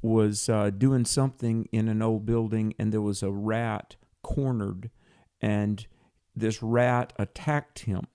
was 0.00 0.48
uh, 0.48 0.70
doing 0.70 1.04
something 1.04 1.68
in 1.72 1.88
an 1.88 2.02
old 2.02 2.24
building 2.24 2.72
and 2.78 2.92
there 2.92 3.00
was 3.00 3.22
a 3.22 3.32
rat 3.32 3.96
cornered 4.22 4.90
and 5.40 5.86
this 6.36 6.62
rat 6.62 7.12
attacked 7.18 7.80
him, 7.80 8.06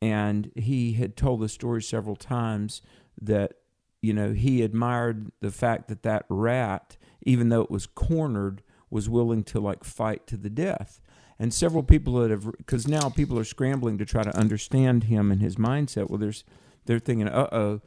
and 0.00 0.50
he 0.54 0.94
had 0.94 1.16
told 1.16 1.40
the 1.40 1.48
story 1.48 1.82
several 1.82 2.16
times 2.16 2.82
that 3.20 3.54
you 4.00 4.12
know 4.12 4.32
he 4.32 4.62
admired 4.62 5.32
the 5.40 5.50
fact 5.50 5.88
that 5.88 6.02
that 6.02 6.24
rat, 6.28 6.96
even 7.22 7.48
though 7.48 7.62
it 7.62 7.70
was 7.70 7.86
cornered, 7.86 8.62
was 8.90 9.08
willing 9.08 9.44
to 9.44 9.60
like 9.60 9.84
fight 9.84 10.26
to 10.26 10.36
the 10.36 10.50
death. 10.50 11.00
And 11.38 11.54
several 11.54 11.82
people 11.82 12.14
that 12.14 12.30
have, 12.30 12.50
because 12.56 12.88
now 12.88 13.10
people 13.10 13.38
are 13.38 13.44
scrambling 13.44 13.96
to 13.98 14.04
try 14.04 14.24
to 14.24 14.36
understand 14.36 15.04
him 15.04 15.30
and 15.30 15.40
his 15.40 15.56
mindset. 15.56 16.10
Well, 16.10 16.18
there's, 16.18 16.44
they're 16.86 16.98
thinking, 16.98 17.28
uh 17.28 17.48
oh, 17.52 17.80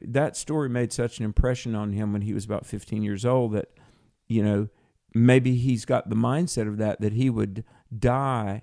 that 0.00 0.36
story 0.36 0.68
made 0.68 0.92
such 0.92 1.18
an 1.18 1.24
impression 1.24 1.74
on 1.74 1.92
him 1.92 2.12
when 2.12 2.22
he 2.22 2.34
was 2.34 2.44
about 2.44 2.66
15 2.66 3.02
years 3.02 3.24
old 3.24 3.52
that, 3.52 3.70
you 4.26 4.42
know, 4.42 4.68
maybe 5.14 5.56
he's 5.56 5.84
got 5.84 6.08
the 6.08 6.16
mindset 6.16 6.68
of 6.68 6.78
that 6.78 7.00
that 7.00 7.12
he 7.12 7.30
would 7.30 7.64
die 7.96 8.62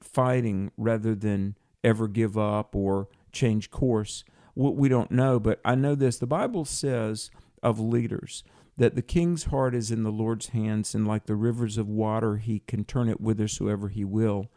fighting 0.00 0.70
rather 0.76 1.14
than 1.14 1.56
ever 1.82 2.08
give 2.08 2.36
up 2.36 2.74
or 2.74 3.08
change 3.32 3.70
course. 3.70 4.24
What 4.54 4.76
we 4.76 4.88
don't 4.88 5.10
know, 5.10 5.38
but 5.38 5.60
I 5.64 5.74
know 5.74 5.94
this. 5.94 6.18
The 6.18 6.26
Bible 6.26 6.64
says 6.64 7.30
of 7.62 7.80
leaders 7.80 8.44
that 8.78 8.94
the 8.94 9.02
king's 9.02 9.44
heart 9.44 9.74
is 9.74 9.90
in 9.90 10.04
the 10.04 10.12
Lord's 10.12 10.48
hands, 10.48 10.94
and 10.94 11.06
like 11.06 11.26
the 11.26 11.34
rivers 11.34 11.76
of 11.78 11.88
water, 11.88 12.36
he 12.36 12.60
can 12.60 12.84
turn 12.84 13.08
it 13.08 13.18
whithersoever 13.18 13.88
he 13.88 14.04
will. 14.04 14.50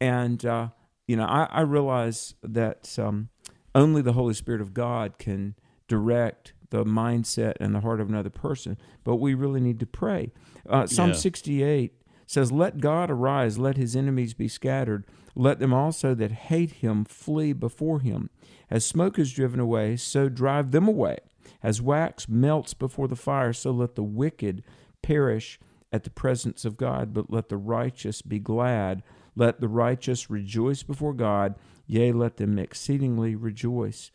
And, 0.00 0.44
uh, 0.44 0.68
you 1.06 1.16
know, 1.16 1.24
I, 1.24 1.44
I 1.44 1.60
realize 1.60 2.34
that 2.42 2.98
um, 2.98 3.28
only 3.72 4.02
the 4.02 4.14
Holy 4.14 4.34
Spirit 4.34 4.60
of 4.60 4.74
God 4.74 5.18
can 5.18 5.54
direct 5.86 6.52
the 6.70 6.84
mindset 6.84 7.54
and 7.60 7.72
the 7.72 7.80
heart 7.80 8.00
of 8.00 8.08
another 8.08 8.30
person, 8.30 8.76
but 9.04 9.16
we 9.16 9.34
really 9.34 9.60
need 9.60 9.78
to 9.78 9.86
pray. 9.86 10.32
Uh, 10.68 10.88
Psalm 10.88 11.10
yeah. 11.10 11.16
68 11.16 11.92
says, 12.26 12.50
Let 12.50 12.80
God 12.80 13.08
arise, 13.08 13.56
let 13.56 13.76
his 13.76 13.94
enemies 13.94 14.34
be 14.34 14.48
scattered, 14.48 15.06
let 15.36 15.60
them 15.60 15.72
also 15.72 16.12
that 16.16 16.32
hate 16.32 16.72
him 16.72 17.04
flee 17.04 17.52
before 17.52 18.00
him. 18.00 18.30
As 18.68 18.84
smoke 18.84 19.16
is 19.16 19.32
driven 19.32 19.60
away, 19.60 19.94
so 19.94 20.28
drive 20.28 20.72
them 20.72 20.88
away. 20.88 21.18
As 21.64 21.80
wax 21.80 22.28
melts 22.28 22.74
before 22.74 23.08
the 23.08 23.16
fire, 23.16 23.54
so 23.54 23.70
let 23.70 23.94
the 23.94 24.02
wicked 24.02 24.62
perish 25.02 25.58
at 25.90 26.04
the 26.04 26.10
presence 26.10 26.66
of 26.66 26.76
God, 26.76 27.14
but 27.14 27.30
let 27.30 27.48
the 27.48 27.56
righteous 27.56 28.20
be 28.20 28.38
glad. 28.38 29.02
Let 29.34 29.60
the 29.60 29.68
righteous 29.68 30.28
rejoice 30.28 30.82
before 30.82 31.14
God, 31.14 31.54
yea, 31.86 32.12
let 32.12 32.36
them 32.36 32.58
exceedingly 32.58 33.34
rejoice. 33.34 34.10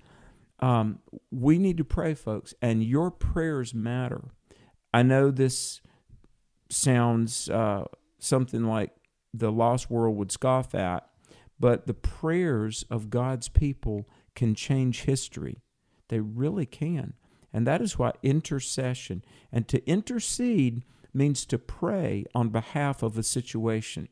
Um, 0.59 0.99
we 1.31 1.57
need 1.57 1.77
to 1.77 1.83
pray, 1.83 2.13
folks, 2.13 2.53
and 2.61 2.83
your 2.83 3.09
prayers 3.09 3.73
matter. 3.73 4.29
I 4.93 5.01
know 5.01 5.31
this 5.31 5.81
sounds 6.69 7.49
uh, 7.49 7.85
something 8.19 8.65
like 8.65 8.91
the 9.33 9.51
lost 9.51 9.89
world 9.89 10.15
would 10.17 10.31
scoff 10.31 10.75
at, 10.75 11.09
but 11.59 11.87
the 11.87 11.95
prayers 11.95 12.85
of 12.91 13.09
God's 13.09 13.49
people 13.49 14.07
can 14.35 14.53
change 14.53 15.03
history. 15.03 15.63
They 16.09 16.19
really 16.19 16.67
can. 16.67 17.13
And 17.53 17.65
that 17.65 17.81
is 17.81 17.97
why 17.97 18.13
intercession 18.21 19.23
and 19.51 19.67
to 19.67 19.85
intercede 19.89 20.83
means 21.13 21.45
to 21.45 21.57
pray 21.57 22.25
on 22.35 22.49
behalf 22.49 23.01
of 23.01 23.17
a 23.17 23.23
situation. 23.23 24.07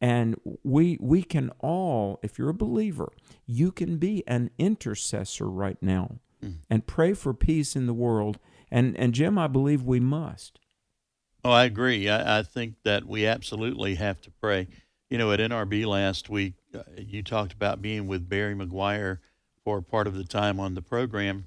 And 0.00 0.36
we 0.62 0.98
we 1.00 1.22
can 1.22 1.50
all, 1.60 2.18
if 2.22 2.38
you're 2.38 2.50
a 2.50 2.54
believer, 2.54 3.12
you 3.46 3.70
can 3.70 3.96
be 3.98 4.26
an 4.26 4.50
intercessor 4.58 5.48
right 5.48 5.78
now 5.80 6.18
mm. 6.42 6.56
and 6.68 6.86
pray 6.86 7.14
for 7.14 7.32
peace 7.32 7.76
in 7.76 7.86
the 7.86 7.94
world. 7.94 8.38
And 8.70 8.96
and 8.96 9.14
Jim, 9.14 9.38
I 9.38 9.46
believe 9.46 9.82
we 9.82 10.00
must. 10.00 10.58
Oh, 11.44 11.50
I 11.50 11.64
agree. 11.64 12.08
I, 12.08 12.38
I 12.38 12.42
think 12.42 12.76
that 12.84 13.04
we 13.04 13.26
absolutely 13.26 13.96
have 13.96 14.20
to 14.22 14.30
pray. 14.30 14.66
You 15.10 15.18
know, 15.18 15.30
at 15.30 15.40
NRB 15.40 15.86
last 15.86 16.30
week, 16.30 16.54
uh, 16.74 16.82
you 16.96 17.22
talked 17.22 17.52
about 17.52 17.82
being 17.82 18.06
with 18.06 18.28
Barry 18.28 18.54
McGuire 18.54 19.18
for 19.62 19.80
part 19.82 20.06
of 20.06 20.14
the 20.14 20.24
time 20.24 20.58
on 20.58 20.74
the 20.74 20.82
program 20.82 21.46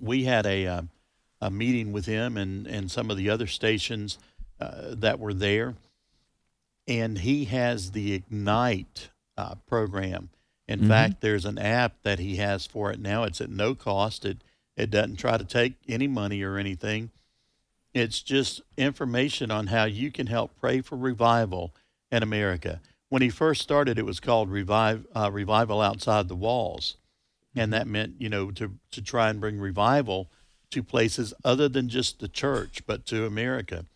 we 0.00 0.24
had 0.24 0.46
a 0.46 0.66
uh, 0.66 0.82
a 1.40 1.50
meeting 1.50 1.92
with 1.92 2.06
him 2.06 2.36
and 2.36 2.66
and 2.66 2.90
some 2.90 3.10
of 3.10 3.16
the 3.16 3.30
other 3.30 3.46
stations 3.46 4.18
uh, 4.60 4.94
that 4.94 5.18
were 5.18 5.34
there, 5.34 5.74
and 6.86 7.18
he 7.18 7.46
has 7.46 7.92
the 7.92 8.14
Ignite 8.14 9.10
uh, 9.36 9.54
program. 9.66 10.30
In 10.66 10.80
mm-hmm. 10.80 10.88
fact, 10.88 11.20
there's 11.20 11.44
an 11.44 11.58
app 11.58 12.02
that 12.02 12.18
he 12.18 12.36
has 12.36 12.66
for 12.66 12.90
it 12.90 13.00
now. 13.00 13.24
It's 13.24 13.40
at 13.40 13.50
no 13.50 13.74
cost. 13.74 14.24
It 14.24 14.38
it 14.76 14.90
doesn't 14.90 15.16
try 15.16 15.38
to 15.38 15.44
take 15.44 15.74
any 15.88 16.06
money 16.06 16.42
or 16.42 16.56
anything. 16.56 17.10
It's 17.94 18.20
just 18.20 18.60
information 18.76 19.50
on 19.50 19.68
how 19.68 19.84
you 19.84 20.12
can 20.12 20.26
help 20.26 20.52
pray 20.60 20.82
for 20.82 20.96
revival 20.96 21.74
in 22.12 22.22
America. 22.22 22.80
When 23.08 23.22
he 23.22 23.30
first 23.30 23.62
started, 23.62 23.98
it 23.98 24.04
was 24.04 24.20
called 24.20 24.50
Revive 24.50 25.06
uh, 25.16 25.30
Revival 25.32 25.80
Outside 25.80 26.28
the 26.28 26.36
Walls 26.36 26.96
and 27.58 27.72
that 27.72 27.86
meant 27.86 28.14
you 28.18 28.28
know 28.28 28.50
to 28.52 28.78
to 28.92 29.02
try 29.02 29.28
and 29.28 29.40
bring 29.40 29.58
revival 29.58 30.30
to 30.70 30.82
places 30.82 31.34
other 31.44 31.68
than 31.68 31.88
just 31.88 32.20
the 32.20 32.28
church, 32.28 32.82
but 32.86 33.06
to 33.06 33.26
America. 33.26 33.86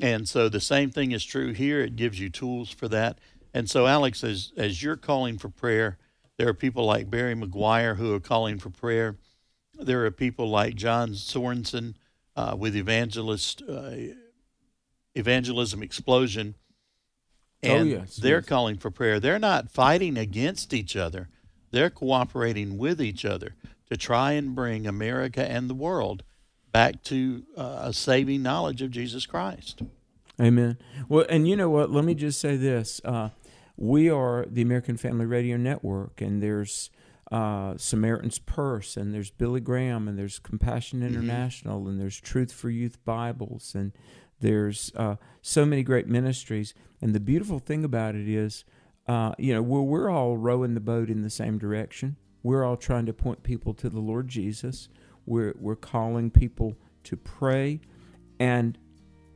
And 0.00 0.28
so 0.28 0.48
the 0.48 0.60
same 0.60 0.90
thing 0.90 1.12
is 1.12 1.24
true 1.24 1.52
here. 1.52 1.80
It 1.80 1.96
gives 1.96 2.18
you 2.18 2.30
tools 2.30 2.70
for 2.70 2.88
that. 2.88 3.18
And 3.52 3.68
so, 3.68 3.86
Alex, 3.86 4.24
as 4.24 4.52
as 4.56 4.82
you're 4.82 4.96
calling 4.96 5.38
for 5.38 5.48
prayer, 5.48 5.98
there 6.36 6.48
are 6.48 6.54
people 6.54 6.84
like 6.84 7.10
Barry 7.10 7.34
McGuire 7.34 7.96
who 7.96 8.14
are 8.14 8.20
calling 8.20 8.58
for 8.58 8.70
prayer. 8.70 9.16
There 9.74 10.04
are 10.04 10.10
people 10.10 10.48
like 10.48 10.74
John 10.74 11.10
Sorensen 11.10 11.94
uh, 12.36 12.56
with 12.58 12.76
Evangelist 12.76 13.62
uh, 13.68 13.92
Evangelism 15.14 15.82
Explosion, 15.82 16.54
oh, 17.62 17.68
and 17.68 17.80
oh, 17.80 18.00
yes, 18.00 18.16
they're 18.16 18.38
yes. 18.38 18.46
calling 18.46 18.76
for 18.76 18.90
prayer. 18.90 19.20
They're 19.20 19.38
not 19.38 19.70
fighting 19.70 20.16
against 20.16 20.72
each 20.72 20.96
other 20.96 21.28
they're 21.70 21.90
cooperating 21.90 22.78
with 22.78 23.00
each 23.00 23.24
other 23.24 23.54
to 23.90 23.96
try 23.96 24.32
and 24.32 24.54
bring 24.54 24.86
America 24.86 25.48
and 25.50 25.68
the 25.68 25.74
world 25.74 26.22
back 26.72 27.02
to 27.04 27.44
uh, 27.56 27.80
a 27.82 27.92
saving 27.92 28.42
knowledge 28.42 28.82
of 28.82 28.90
Jesus 28.90 29.26
Christ. 29.26 29.82
Amen. 30.40 30.78
Well, 31.08 31.26
and 31.28 31.48
you 31.48 31.56
know 31.56 31.70
what? 31.70 31.90
Let 31.90 32.04
me 32.04 32.14
just 32.14 32.40
say 32.40 32.56
this. 32.56 33.00
Uh, 33.04 33.30
we 33.76 34.10
are 34.10 34.44
the 34.48 34.62
American 34.62 34.96
Family 34.96 35.26
Radio 35.26 35.56
Network, 35.56 36.20
and 36.20 36.42
there's 36.42 36.90
uh, 37.32 37.76
Samaritan's 37.76 38.38
Purse, 38.38 38.96
and 38.96 39.12
there's 39.12 39.30
Billy 39.30 39.60
Graham, 39.60 40.08
and 40.08 40.18
there's 40.18 40.38
Compassion 40.38 41.00
mm-hmm. 41.00 41.14
International, 41.14 41.80
mm-hmm. 41.80 41.90
and 41.90 42.00
there's 42.00 42.20
Truth 42.20 42.52
for 42.52 42.70
Youth 42.70 43.04
Bibles, 43.04 43.74
and 43.74 43.92
there's 44.40 44.92
uh, 44.96 45.16
so 45.42 45.64
many 45.64 45.82
great 45.82 46.06
ministries. 46.06 46.74
And 47.00 47.14
the 47.14 47.20
beautiful 47.20 47.58
thing 47.58 47.84
about 47.84 48.14
it 48.14 48.28
is, 48.28 48.64
uh, 49.08 49.32
you 49.38 49.54
know, 49.54 49.62
we're, 49.62 49.80
we're 49.80 50.10
all 50.10 50.36
rowing 50.36 50.74
the 50.74 50.80
boat 50.80 51.08
in 51.08 51.22
the 51.22 51.30
same 51.30 51.58
direction. 51.58 52.16
We're 52.42 52.64
all 52.64 52.76
trying 52.76 53.06
to 53.06 53.12
point 53.12 53.42
people 53.42 53.74
to 53.74 53.88
the 53.88 54.00
Lord 54.00 54.28
Jesus. 54.28 54.88
We're, 55.26 55.54
we're 55.58 55.76
calling 55.76 56.30
people 56.30 56.76
to 57.04 57.16
pray. 57.16 57.80
And 58.38 58.78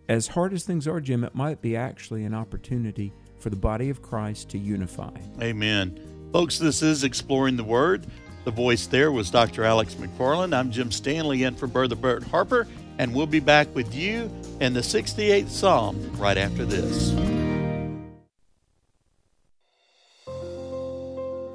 as 0.08 0.28
hard 0.28 0.52
as 0.52 0.64
things 0.64 0.86
are, 0.86 1.00
Jim, 1.00 1.24
it 1.24 1.34
might 1.34 1.62
be 1.62 1.74
actually 1.74 2.24
an 2.24 2.34
opportunity 2.34 3.12
for 3.38 3.50
the 3.50 3.56
body 3.56 3.88
of 3.88 4.02
Christ 4.02 4.50
to 4.50 4.58
unify. 4.58 5.16
Amen. 5.40 5.98
Folks, 6.32 6.58
this 6.58 6.82
is 6.82 7.02
Exploring 7.02 7.56
the 7.56 7.64
Word. 7.64 8.06
The 8.44 8.50
voice 8.50 8.86
there 8.86 9.10
was 9.12 9.30
Dr. 9.30 9.64
Alex 9.64 9.94
McFarland. 9.94 10.54
I'm 10.54 10.70
Jim 10.70 10.90
Stanley 10.90 11.44
in 11.44 11.54
for 11.54 11.66
Brother 11.66 11.94
Bert 11.94 12.24
Harper, 12.24 12.66
and 12.98 13.14
we'll 13.14 13.26
be 13.26 13.40
back 13.40 13.72
with 13.74 13.94
you 13.94 14.30
in 14.60 14.74
the 14.74 14.80
68th 14.80 15.48
Psalm 15.48 16.12
right 16.18 16.36
after 16.36 16.64
this. 16.64 17.41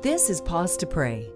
This 0.08 0.30
is 0.30 0.40
Pause 0.40 0.78
to 0.78 0.88
Pray, 0.88 1.30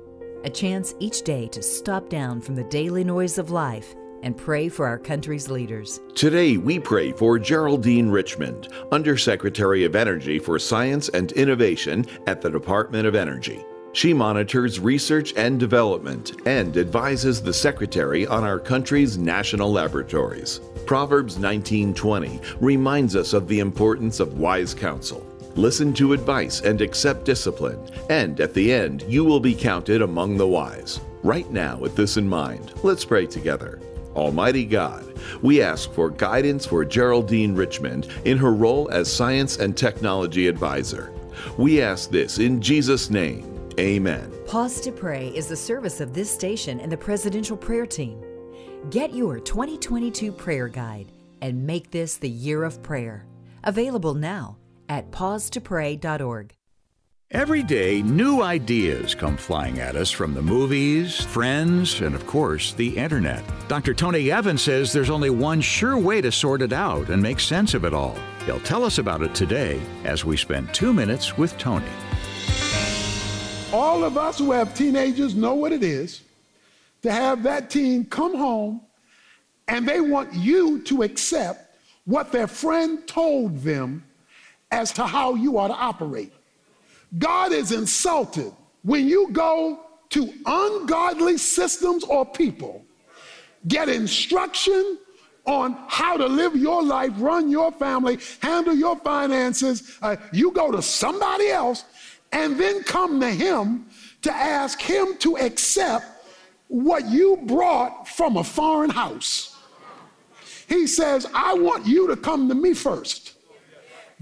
a 0.45 0.49
chance 0.49 0.95
each 0.99 1.23
day 1.23 1.49
to 1.49 1.61
stop 1.61 2.07
down 2.07 2.39
from 2.39 2.55
the 2.55 2.63
daily 2.63 3.03
noise 3.03 3.37
of 3.37 3.51
life 3.51 3.93
and 4.23 4.37
pray 4.37 4.69
for 4.69 4.87
our 4.87 4.97
country's 4.97 5.49
leaders. 5.49 5.99
Today, 6.15 6.55
we 6.55 6.79
pray 6.79 7.11
for 7.11 7.37
Geraldine 7.37 8.09
Richmond, 8.09 8.69
Undersecretary 8.93 9.83
of 9.83 9.97
Energy 9.97 10.39
for 10.39 10.57
Science 10.57 11.09
and 11.09 11.33
Innovation 11.33 12.05
at 12.27 12.41
the 12.41 12.49
Department 12.49 13.05
of 13.05 13.13
Energy. 13.13 13.61
She 13.91 14.13
monitors 14.13 14.79
research 14.79 15.33
and 15.35 15.59
development 15.59 16.37
and 16.45 16.77
advises 16.77 17.41
the 17.41 17.53
Secretary 17.53 18.25
on 18.25 18.45
our 18.45 18.57
country's 18.57 19.17
national 19.17 19.69
laboratories. 19.69 20.61
Proverbs 20.85 21.37
19:20 21.37 22.39
reminds 22.61 23.17
us 23.17 23.33
of 23.33 23.49
the 23.49 23.59
importance 23.59 24.21
of 24.21 24.39
wise 24.39 24.73
counsel. 24.73 25.27
Listen 25.55 25.93
to 25.93 26.13
advice 26.13 26.61
and 26.61 26.81
accept 26.81 27.25
discipline, 27.25 27.89
and 28.09 28.39
at 28.39 28.53
the 28.53 28.71
end, 28.71 29.03
you 29.07 29.25
will 29.25 29.39
be 29.39 29.53
counted 29.53 30.01
among 30.01 30.37
the 30.37 30.47
wise. 30.47 31.01
Right 31.23 31.49
now, 31.51 31.77
with 31.77 31.95
this 31.95 32.15
in 32.15 32.27
mind, 32.27 32.73
let's 32.83 33.03
pray 33.03 33.27
together. 33.27 33.81
Almighty 34.15 34.65
God, 34.65 35.19
we 35.41 35.61
ask 35.61 35.91
for 35.91 36.09
guidance 36.09 36.65
for 36.65 36.85
Geraldine 36.85 37.53
Richmond 37.53 38.07
in 38.23 38.37
her 38.37 38.53
role 38.53 38.89
as 38.91 39.11
Science 39.11 39.57
and 39.57 39.75
Technology 39.75 40.47
Advisor. 40.47 41.13
We 41.57 41.81
ask 41.81 42.09
this 42.09 42.39
in 42.39 42.61
Jesus' 42.61 43.09
name. 43.09 43.69
Amen. 43.77 44.31
Pause 44.47 44.81
to 44.81 44.91
Pray 44.91 45.29
is 45.29 45.47
the 45.47 45.55
service 45.55 45.99
of 45.99 46.13
this 46.13 46.31
station 46.31 46.79
and 46.79 46.91
the 46.91 46.97
Presidential 46.97 47.57
Prayer 47.57 47.85
Team. 47.85 48.23
Get 48.89 49.13
your 49.13 49.39
2022 49.39 50.31
prayer 50.31 50.67
guide 50.67 51.11
and 51.41 51.65
make 51.65 51.91
this 51.91 52.15
the 52.15 52.29
year 52.29 52.63
of 52.63 52.81
prayer. 52.81 53.25
Available 53.63 54.13
now 54.13 54.57
at 54.91 55.09
pausetopray.org. 55.09 56.53
Every 57.31 57.63
day, 57.63 58.01
new 58.01 58.41
ideas 58.41 59.15
come 59.15 59.37
flying 59.37 59.79
at 59.79 59.95
us 59.95 60.11
from 60.11 60.33
the 60.33 60.41
movies, 60.41 61.21
friends, 61.21 62.01
and 62.01 62.13
of 62.13 62.27
course, 62.27 62.73
the 62.73 62.97
internet. 62.97 63.41
Dr. 63.69 63.93
Tony 63.93 64.29
Evans 64.29 64.61
says 64.61 64.91
there's 64.91 65.09
only 65.09 65.29
one 65.29 65.61
sure 65.61 65.97
way 65.97 66.19
to 66.19 66.29
sort 66.29 66.61
it 66.61 66.73
out 66.73 67.07
and 67.07 67.23
make 67.23 67.39
sense 67.39 67.73
of 67.73 67.85
it 67.85 67.93
all. 67.93 68.17
He'll 68.45 68.59
tell 68.59 68.83
us 68.83 68.97
about 68.97 69.21
it 69.21 69.33
today 69.33 69.79
as 70.03 70.25
we 70.25 70.35
spend 70.35 70.73
two 70.73 70.91
minutes 70.91 71.37
with 71.37 71.57
Tony. 71.57 71.85
All 73.71 74.03
of 74.03 74.17
us 74.17 74.39
who 74.39 74.51
have 74.51 74.75
teenagers 74.75 75.33
know 75.33 75.53
what 75.53 75.71
it 75.71 75.83
is 75.83 76.23
to 77.03 77.13
have 77.13 77.43
that 77.43 77.69
teen 77.69 78.03
come 78.03 78.35
home 78.35 78.81
and 79.69 79.87
they 79.87 80.01
want 80.01 80.33
you 80.33 80.81
to 80.81 81.03
accept 81.03 81.77
what 82.03 82.33
their 82.33 82.47
friend 82.47 83.07
told 83.07 83.59
them 83.59 84.03
as 84.71 84.91
to 84.93 85.05
how 85.05 85.35
you 85.35 85.57
ought 85.57 85.67
to 85.67 85.73
operate. 85.73 86.31
God 87.17 87.51
is 87.51 87.71
insulted 87.71 88.51
when 88.83 89.07
you 89.07 89.29
go 89.31 89.81
to 90.09 90.33
ungodly 90.45 91.37
systems 91.37 92.03
or 92.03 92.25
people, 92.25 92.83
get 93.67 93.89
instruction 93.89 94.97
on 95.45 95.77
how 95.87 96.17
to 96.17 96.25
live 96.25 96.55
your 96.55 96.83
life, 96.83 97.11
run 97.17 97.49
your 97.49 97.71
family, 97.71 98.19
handle 98.41 98.75
your 98.75 98.95
finances. 98.97 99.97
Uh, 100.01 100.15
you 100.31 100.51
go 100.51 100.71
to 100.71 100.81
somebody 100.81 101.49
else 101.49 101.85
and 102.31 102.59
then 102.59 102.83
come 102.83 103.19
to 103.19 103.29
him 103.29 103.85
to 104.21 104.31
ask 104.31 104.81
him 104.81 105.17
to 105.17 105.37
accept 105.37 106.05
what 106.67 107.05
you 107.07 107.37
brought 107.43 108.07
from 108.07 108.37
a 108.37 108.43
foreign 108.43 108.89
house. 108.89 109.57
He 110.67 110.87
says, 110.87 111.27
I 111.33 111.53
want 111.53 111.85
you 111.85 112.07
to 112.07 112.15
come 112.15 112.47
to 112.47 112.55
me 112.55 112.73
first. 112.73 113.30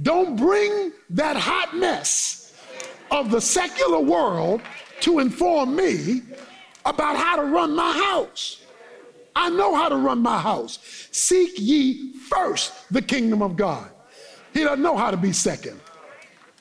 Don't 0.01 0.35
bring 0.35 0.91
that 1.11 1.35
hot 1.35 1.75
mess 1.75 2.53
of 3.11 3.31
the 3.31 3.41
secular 3.41 3.99
world 3.99 4.61
to 5.01 5.19
inform 5.19 5.75
me 5.75 6.21
about 6.85 7.17
how 7.17 7.35
to 7.35 7.43
run 7.43 7.75
my 7.75 7.91
house. 7.91 8.63
I 9.35 9.49
know 9.49 9.75
how 9.75 9.89
to 9.89 9.95
run 9.95 10.19
my 10.19 10.39
house. 10.39 10.79
Seek 11.11 11.51
ye 11.57 12.13
first 12.13 12.91
the 12.91 13.01
kingdom 13.01 13.41
of 13.41 13.55
God. 13.55 13.89
He 14.53 14.63
doesn't 14.63 14.81
know 14.81 14.97
how 14.97 15.11
to 15.11 15.17
be 15.17 15.31
second. 15.31 15.79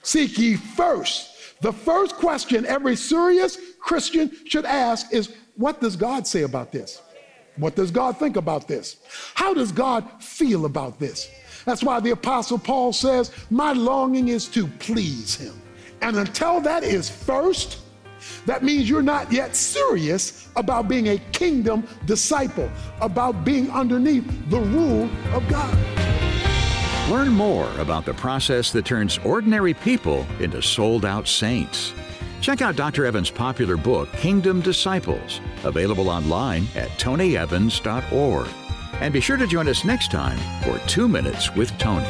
Seek 0.03 0.39
ye 0.39 0.55
first. 0.55 1.61
The 1.61 1.73
first 1.73 2.15
question 2.17 2.67
every 2.67 2.95
serious 2.97 3.59
Christian 3.81 4.31
should 4.47 4.65
ask 4.65 5.13
is 5.13 5.35
what 5.57 5.81
does 5.81 5.97
God 5.97 6.27
say 6.27 6.43
about 6.43 6.71
this? 6.71 7.03
What 7.57 7.75
does 7.75 7.91
God 7.91 8.17
think 8.17 8.37
about 8.37 8.69
this? 8.69 8.99
How 9.35 9.53
does 9.53 9.73
God 9.73 10.23
feel 10.23 10.65
about 10.67 11.01
this? 11.01 11.29
That's 11.69 11.85
why 11.85 12.01
the 12.01 12.13
Apostle 12.13 12.59
Paul 12.59 12.95
says, 12.95 13.31
My 13.51 13.73
longing 13.73 14.29
is 14.29 14.47
to 14.49 14.67
please 14.67 15.37
him. 15.37 15.61
And 16.01 16.17
until 16.17 16.63
that 16.63 16.83
is 16.83 17.11
first, 17.11 17.81
that 18.47 18.63
means 18.63 18.89
you're 18.89 19.03
not 19.03 19.31
yet 19.31 19.55
serious 19.55 20.49
about 20.57 20.89
being 20.89 21.09
a 21.09 21.19
kingdom 21.33 21.87
disciple, 22.07 22.71
about 23.03 23.45
being 23.45 23.71
underneath 23.71 24.27
the 24.49 24.61
rule 24.61 25.11
of 25.35 25.47
God. 25.49 25.77
Learn 27.11 27.29
more 27.29 27.71
about 27.79 28.07
the 28.07 28.15
process 28.15 28.71
that 28.73 28.87
turns 28.87 29.19
ordinary 29.19 29.75
people 29.75 30.27
into 30.41 30.63
sold 30.63 31.05
out 31.05 31.29
saints. 31.29 31.93
Check 32.41 32.63
out 32.63 32.77
Dr. 32.77 33.05
Evans' 33.05 33.31
popular 33.31 33.77
book, 33.77 34.11
Kingdom 34.13 34.63
Disciples, 34.63 35.43
available 35.65 36.09
online 36.09 36.67
at 36.75 36.89
tonyevans.org. 36.99 38.49
And 38.95 39.13
be 39.13 39.21
sure 39.21 39.37
to 39.37 39.47
join 39.47 39.69
us 39.69 39.85
next 39.85 40.11
time 40.11 40.39
for 40.63 40.79
Two 40.87 41.09
Minutes 41.09 41.55
with 41.55 41.77
Tony. 41.79 42.07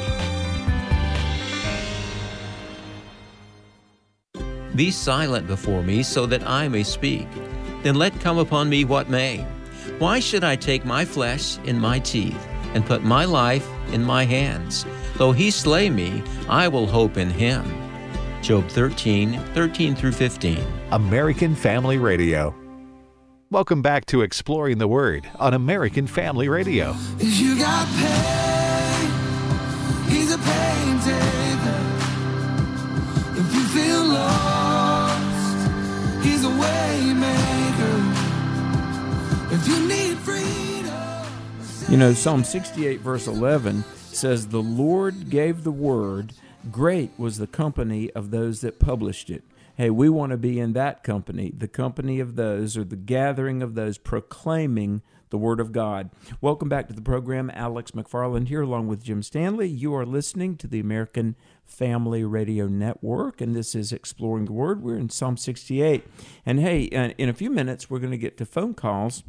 Be 4.75 4.91
silent 4.91 5.47
before 5.47 5.83
me 5.83 6.03
so 6.03 6.25
that 6.27 6.47
I 6.47 6.69
may 6.69 6.85
speak. 6.85 7.27
Then 7.83 7.97
let 7.97 8.19
come 8.21 8.39
upon 8.39 8.69
me 8.69 8.85
what 8.85 9.11
may. 9.11 9.45
Why 9.99 10.21
should 10.21 10.45
I 10.45 10.57
take 10.57 10.85
my 10.85 11.05
flesh 11.05 11.59
in 11.65 11.79
my 11.81 11.99
teeth 11.99 12.47
and 12.75 12.87
put 12.87 13.03
my 13.03 13.25
life 13.25 13.69
in 13.93 14.05
my 14.05 14.25
hands? 14.25 14.87
Though 15.17 15.33
he 15.33 15.51
slay 15.51 15.91
me, 15.91 16.23
I 16.49 16.69
will 16.69 16.87
hope 16.87 17.17
in 17.17 17.31
him. 17.31 17.65
Job 18.43 18.69
13, 18.69 19.41
13 19.55 19.95
through 19.97 20.13
15. 20.13 20.65
American 20.93 21.55
Family 21.55 21.99
Radio. 21.99 22.58
Welcome 23.51 23.81
back 23.81 24.05
to 24.07 24.21
Exploring 24.21 24.77
the 24.77 24.87
Word 24.87 25.27
on 25.39 25.55
American 25.55 26.07
Family 26.07 26.51
Radio. 26.51 26.95
If 27.19 27.41
you 27.41 27.59
got 27.59 27.89
pain, 27.97 29.11
he's 30.11 30.31
a 30.35 30.37
pain 30.37 31.01
taker. 31.01 31.81
If 33.41 33.55
you 33.55 33.65
feel 33.69 34.05
lost, 34.05 35.67
he's 36.23 36.45
a 36.45 36.51
way 36.51 37.15
maker. 37.15 38.03
If 39.55 39.67
you 39.67 39.89
need 39.89 40.19
freedom, 40.19 41.25
You 41.91 41.97
know, 41.97 42.13
Psalm 42.13 42.45
68, 42.45 43.01
verse 43.01 43.27
11 43.27 43.83
says, 44.13 44.49
The 44.49 44.61
Lord 44.61 45.31
gave 45.31 45.65
the 45.65 45.73
word, 45.73 46.35
great 46.71 47.13
was 47.17 47.39
the 47.39 47.47
company 47.47 48.11
of 48.11 48.31
those 48.31 48.61
that 48.61 48.79
published 48.79 49.31
it. 49.31 49.43
Hey, 49.79 49.91
we 49.91 50.09
want 50.09 50.33
to 50.33 50.37
be 50.37 50.59
in 50.59 50.73
that 50.73 51.05
company, 51.05 51.53
the 51.57 51.69
company 51.69 52.19
of 52.19 52.35
those, 52.35 52.77
or 52.77 52.83
the 52.83 52.97
gathering 52.97 53.63
of 53.63 53.77
those 53.77 53.97
proclaiming 53.97 55.03
the 55.31 55.39
Word 55.39 55.61
of 55.61 55.71
God. 55.71 56.11
Welcome 56.41 56.69
back 56.69 56.89
to 56.89 56.93
the 56.93 57.01
program. 57.01 57.49
Alex 57.55 57.93
McFarland 57.93 58.49
here, 58.49 58.63
along 58.63 58.89
with 58.89 59.05
Jim 59.05 59.23
Stanley. 59.23 59.69
You 59.69 59.95
are 59.95 60.05
listening 60.05 60.57
to 60.57 60.67
the 60.67 60.81
American 60.81 61.37
Family 61.65 62.25
Radio 62.25 62.67
Network, 62.67 63.41
and 63.41 63.55
this 63.55 63.77
is 63.77 63.93
Exploring 63.93 64.47
the 64.47 64.53
Word. 64.53 64.83
We're 64.83 64.99
in 64.99 65.11
Psalm 65.11 65.37
68. 65.37 66.03
And 66.45 66.59
hey, 66.59 66.89
uh, 66.89 67.11
in 67.17 67.29
a 67.29 67.33
few 67.33 67.49
minutes, 67.49 67.89
we're 67.89 68.01
going 68.01 68.11
to 68.11 68.19
get 68.19 68.37
to 68.39 68.45
phone 68.45 68.75
calls. 68.75 69.23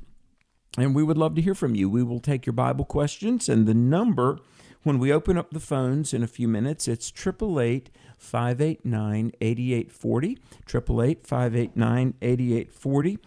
And 0.79 0.95
we 0.95 1.03
would 1.03 1.19
love 1.19 1.35
to 1.35 1.43
hear 1.43 1.53
from 1.53 1.75
you. 1.75 1.91
We 1.91 2.01
will 2.01 2.19
take 2.19 2.47
your 2.47 2.53
Bible 2.53 2.85
questions, 2.85 3.49
and 3.49 3.67
the 3.67 3.75
number 3.75 4.39
when 4.81 4.97
we 4.97 5.11
open 5.11 5.37
up 5.37 5.51
the 5.51 5.59
phones 5.59 6.13
in 6.13 6.23
a 6.23 6.27
few 6.27 6.47
minutes, 6.47 6.87
it's 6.87 7.11
888 7.11 7.91
589 8.19 9.31
8840. 9.41 10.37
888 10.67 11.25
589 11.25 12.13
8840. 12.21 13.19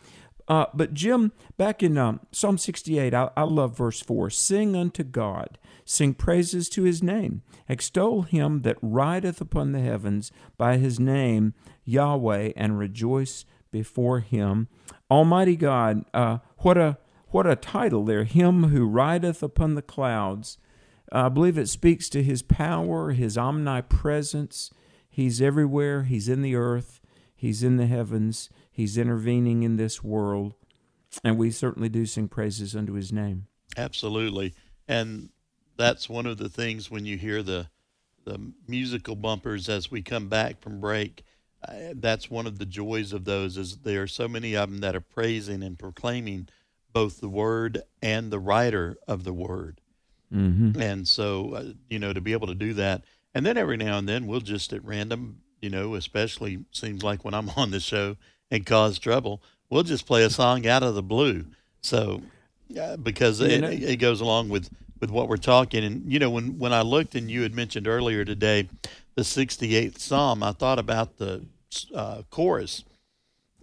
Uh, 0.48 0.66
but 0.74 0.92
Jim, 0.92 1.32
back 1.56 1.82
in 1.82 1.96
um, 1.96 2.20
Psalm 2.30 2.58
68, 2.58 3.14
I, 3.14 3.30
I 3.36 3.42
love 3.42 3.76
verse 3.76 4.00
4 4.00 4.30
Sing 4.30 4.76
unto 4.76 5.02
God, 5.02 5.58
sing 5.84 6.14
praises 6.14 6.68
to 6.70 6.82
his 6.82 7.02
name, 7.02 7.42
extol 7.68 8.22
him 8.22 8.62
that 8.62 8.76
rideth 8.82 9.40
upon 9.40 9.72
the 9.72 9.80
heavens 9.80 10.32
by 10.58 10.76
his 10.76 10.98
name, 10.98 11.54
Yahweh, 11.84 12.52
and 12.56 12.78
rejoice 12.78 13.44
before 13.70 14.20
him. 14.20 14.68
Almighty 15.10 15.56
God, 15.56 16.04
uh, 16.12 16.38
what 16.58 16.76
a 16.76 16.98
what 17.28 17.46
a 17.46 17.56
title 17.56 18.04
there! 18.04 18.24
Him 18.24 18.64
who 18.64 18.84
rideth 18.84 19.42
upon 19.42 19.74
the 19.74 19.82
clouds. 19.82 20.58
I 21.10 21.30
believe 21.30 21.56
it 21.56 21.68
speaks 21.68 22.10
to 22.10 22.22
his 22.22 22.42
power, 22.42 23.12
his 23.12 23.38
omnipresence. 23.38 24.70
He's 25.12 25.42
everywhere. 25.42 26.04
He's 26.04 26.26
in 26.26 26.40
the 26.40 26.56
earth. 26.56 26.98
He's 27.34 27.62
in 27.62 27.76
the 27.76 27.86
heavens. 27.86 28.48
He's 28.70 28.96
intervening 28.96 29.62
in 29.62 29.76
this 29.76 30.02
world. 30.02 30.54
And 31.22 31.36
we 31.36 31.50
certainly 31.50 31.90
do 31.90 32.06
sing 32.06 32.28
praises 32.28 32.74
unto 32.74 32.94
his 32.94 33.12
name. 33.12 33.46
Absolutely. 33.76 34.54
And 34.88 35.28
that's 35.76 36.08
one 36.08 36.24
of 36.24 36.38
the 36.38 36.48
things 36.48 36.90
when 36.90 37.04
you 37.04 37.18
hear 37.18 37.42
the 37.42 37.68
the 38.24 38.52
musical 38.66 39.16
bumpers 39.16 39.68
as 39.68 39.90
we 39.90 40.00
come 40.00 40.28
back 40.28 40.62
from 40.62 40.80
break. 40.80 41.24
Uh, 41.68 41.92
that's 41.96 42.30
one 42.30 42.46
of 42.46 42.58
the 42.58 42.64
joys 42.64 43.12
of 43.12 43.24
those 43.24 43.58
is 43.58 43.78
there 43.78 44.02
are 44.02 44.06
so 44.06 44.28
many 44.28 44.56
of 44.56 44.70
them 44.70 44.80
that 44.80 44.96
are 44.96 45.00
praising 45.00 45.62
and 45.62 45.78
proclaiming 45.78 46.48
both 46.94 47.20
the 47.20 47.28
word 47.28 47.82
and 48.00 48.30
the 48.30 48.38
writer 48.38 48.96
of 49.06 49.24
the 49.24 49.32
word. 49.32 49.80
Mm-hmm. 50.32 50.80
And 50.80 51.06
so, 51.06 51.54
uh, 51.54 51.64
you 51.90 51.98
know, 51.98 52.12
to 52.12 52.20
be 52.20 52.32
able 52.32 52.46
to 52.46 52.54
do 52.54 52.74
that, 52.74 53.04
and 53.34 53.44
then 53.46 53.56
every 53.56 53.76
now 53.76 53.98
and 53.98 54.08
then 54.08 54.26
we'll 54.26 54.40
just 54.40 54.72
at 54.72 54.84
random, 54.84 55.40
you 55.60 55.70
know, 55.70 55.94
especially 55.94 56.64
seems 56.72 57.02
like 57.02 57.24
when 57.24 57.34
I'm 57.34 57.50
on 57.56 57.70
the 57.70 57.80
show 57.80 58.16
and 58.50 58.66
cause 58.66 58.98
trouble, 58.98 59.42
we'll 59.70 59.82
just 59.84 60.06
play 60.06 60.24
a 60.24 60.30
song 60.30 60.66
out 60.66 60.82
of 60.82 60.94
the 60.94 61.02
blue. 61.02 61.46
So, 61.80 62.22
uh, 62.80 62.96
because 62.96 63.40
You 63.40 63.46
it, 63.46 63.60
know- 63.60 63.68
it 63.70 63.96
goes 63.96 64.20
along 64.20 64.48
with 64.48 64.70
with 65.00 65.10
what 65.10 65.28
we're 65.28 65.36
talking, 65.36 65.82
and 65.82 66.10
you 66.12 66.20
know, 66.20 66.30
when 66.30 66.58
when 66.60 66.72
I 66.72 66.82
looked 66.82 67.16
and 67.16 67.28
you 67.28 67.42
had 67.42 67.54
mentioned 67.54 67.88
earlier 67.88 68.24
today, 68.24 68.68
the 69.16 69.22
68th 69.22 69.98
Psalm, 69.98 70.44
I 70.44 70.52
thought 70.52 70.78
about 70.78 71.16
the 71.18 71.44
uh, 71.92 72.22
chorus 72.30 72.84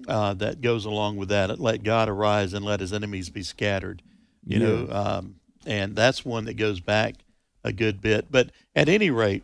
uh, 0.08 0.34
that 0.34 0.60
goes 0.60 0.84
along 0.84 1.16
with 1.16 1.30
that. 1.30 1.58
Let 1.60 1.84
God 1.84 2.10
arise 2.10 2.54
and 2.54 2.66
let 2.66 2.82
His 2.82 2.92
enemies 2.92 3.30
be 3.30 3.44
scattered. 3.44 4.02
You 4.46 4.60
know, 4.60 4.88
um, 4.92 5.36
and 5.66 5.96
that's 5.96 6.26
one 6.26 6.44
that 6.46 6.56
goes 6.56 6.82
back 6.82 7.16
a 7.64 7.72
good 7.72 8.02
bit. 8.02 8.26
But 8.30 8.50
at 8.76 8.90
any 8.90 9.10
rate, 9.10 9.44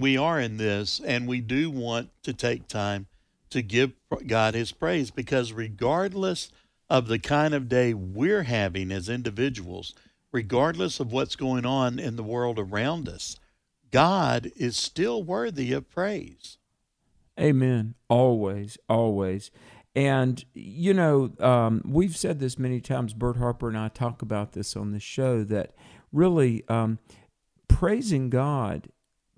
we 0.00 0.16
are 0.16 0.40
in 0.40 0.56
this, 0.56 1.00
and 1.04 1.26
we 1.26 1.40
do 1.40 1.70
want 1.70 2.10
to 2.22 2.32
take 2.32 2.68
time 2.68 3.06
to 3.50 3.62
give 3.62 3.92
God 4.26 4.54
His 4.54 4.72
praise 4.72 5.10
because 5.10 5.52
regardless 5.52 6.50
of 6.90 7.08
the 7.08 7.18
kind 7.18 7.54
of 7.54 7.68
day 7.68 7.94
we're 7.94 8.44
having 8.44 8.90
as 8.90 9.08
individuals, 9.08 9.94
regardless 10.32 11.00
of 11.00 11.12
what's 11.12 11.36
going 11.36 11.66
on 11.66 11.98
in 11.98 12.16
the 12.16 12.22
world 12.22 12.58
around 12.58 13.08
us, 13.08 13.36
God 13.90 14.50
is 14.56 14.76
still 14.76 15.22
worthy 15.22 15.72
of 15.72 15.90
praise. 15.90 16.58
Amen. 17.38 17.94
Always, 18.08 18.76
always. 18.88 19.50
And, 19.94 20.44
you 20.54 20.92
know, 20.92 21.32
um, 21.40 21.82
we've 21.84 22.16
said 22.16 22.40
this 22.40 22.58
many 22.58 22.80
times. 22.80 23.14
Bert 23.14 23.36
Harper 23.36 23.68
and 23.68 23.78
I 23.78 23.88
talk 23.88 24.22
about 24.22 24.52
this 24.52 24.76
on 24.76 24.92
the 24.92 25.00
show 25.00 25.44
that 25.44 25.72
really 26.12 26.64
um, 26.68 26.98
praising 27.66 28.30
God 28.30 28.88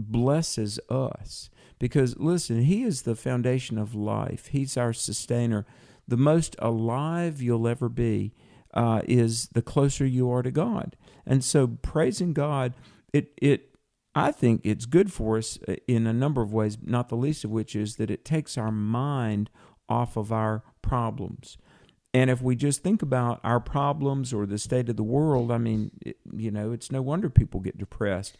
blesses 0.00 0.80
us 0.88 1.50
because, 1.78 2.16
listen, 2.18 2.62
He 2.62 2.82
is 2.82 3.02
the 3.02 3.16
foundation 3.16 3.78
of 3.78 3.94
life, 3.94 4.48
He's 4.48 4.76
our 4.76 4.92
sustainer. 4.92 5.66
The 6.08 6.16
most 6.16 6.56
alive 6.58 7.40
you'll 7.40 7.68
ever 7.68 7.88
be 7.88 8.32
uh, 8.74 9.02
is 9.06 9.48
the 9.48 9.62
closer 9.62 10.04
you 10.04 10.30
are 10.32 10.42
to 10.42 10.50
God. 10.50 10.96
And 11.24 11.44
so, 11.44 11.66
praising 11.68 12.32
God, 12.32 12.74
it, 13.12 13.32
it 13.40 13.70
I 14.14 14.32
think 14.32 14.62
it's 14.64 14.86
good 14.86 15.12
for 15.12 15.38
us 15.38 15.58
uh, 15.68 15.76
in 15.86 16.06
a 16.06 16.12
number 16.12 16.42
of 16.42 16.52
ways, 16.52 16.78
not 16.82 17.08
the 17.08 17.16
least 17.16 17.44
of 17.44 17.50
which 17.50 17.76
is 17.76 17.96
that 17.96 18.10
it 18.10 18.24
takes 18.24 18.58
our 18.58 18.72
mind 18.72 19.50
off 19.88 20.16
of 20.16 20.32
our 20.32 20.64
problems. 20.82 21.58
And 22.12 22.28
if 22.28 22.42
we 22.42 22.56
just 22.56 22.82
think 22.82 23.02
about 23.02 23.40
our 23.44 23.60
problems 23.60 24.32
or 24.32 24.44
the 24.46 24.58
state 24.58 24.88
of 24.88 24.96
the 24.96 25.04
world, 25.04 25.52
I 25.52 25.58
mean, 25.58 25.92
it, 26.04 26.16
you 26.34 26.50
know, 26.50 26.72
it's 26.72 26.90
no 26.90 27.02
wonder 27.02 27.30
people 27.30 27.60
get 27.60 27.78
depressed. 27.78 28.36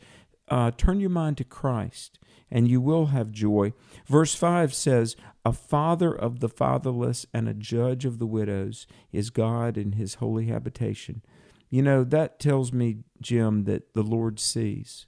Uh, 0.51 0.71
turn 0.77 1.01
your 1.01 1.11
mind 1.11 1.37
to 1.39 1.45
Christ 1.45 2.19
and 2.51 2.69
you 2.69 2.81
will 2.81 3.07
have 3.07 3.31
joy. 3.31 3.73
Verse 4.07 4.35
5 4.35 4.75
says, 4.75 5.17
A 5.45 5.53
father 5.53 6.13
of 6.13 6.41
the 6.41 6.49
fatherless 6.49 7.27
and 7.33 7.49
a 7.49 7.55
judge 7.55 8.05
of 8.05 8.19
the 8.19 8.27
widows 8.27 8.87
is 9.13 9.31
God 9.31 9.79
in 9.79 9.93
his 9.93 10.15
holy 10.15 10.47
habitation. 10.47 11.23
You 11.69 11.83
know, 11.83 12.03
that 12.05 12.41
tells 12.41 12.73
me, 12.73 13.05
Jim, 13.21 13.65
that 13.65 13.95
the 13.95 14.03
Lord 14.03 14.41
sees. 14.41 15.07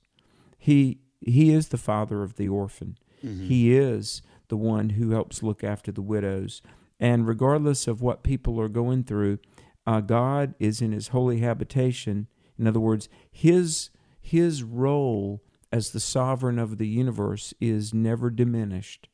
He 0.57 1.00
he 1.24 1.52
is 1.52 1.68
the 1.68 1.78
father 1.78 2.22
of 2.22 2.37
the 2.37 2.48
orphan. 2.48 2.98
Mm-hmm. 3.24 3.46
He 3.46 3.76
is 3.76 4.22
the 4.48 4.57
one 4.57 4.90
who 4.90 5.11
helps 5.11 5.42
look 5.42 5.62
after 5.62 5.92
the 5.92 6.02
widows. 6.02 6.62
And 6.98 7.26
regardless 7.26 7.87
of 7.87 8.02
what 8.02 8.24
people 8.24 8.61
are 8.61 8.68
going 8.68 9.05
through, 9.05 9.38
uh, 9.87 10.00
God 10.00 10.55
is 10.59 10.81
in 10.81 10.92
His 10.92 11.09
holy 11.09 11.38
habitation. 11.38 12.28
In 12.59 12.66
other 12.66 12.81
words, 12.81 13.09
His 13.31 13.90
His 14.22 14.62
role 14.62 15.42
as 15.70 15.90
the 15.90 16.00
sovereign 16.00 16.58
of 16.58 16.78
the 16.78 16.87
universe 16.87 17.52
is 17.61 17.92
never 17.92 18.30
diminished, 18.30 19.08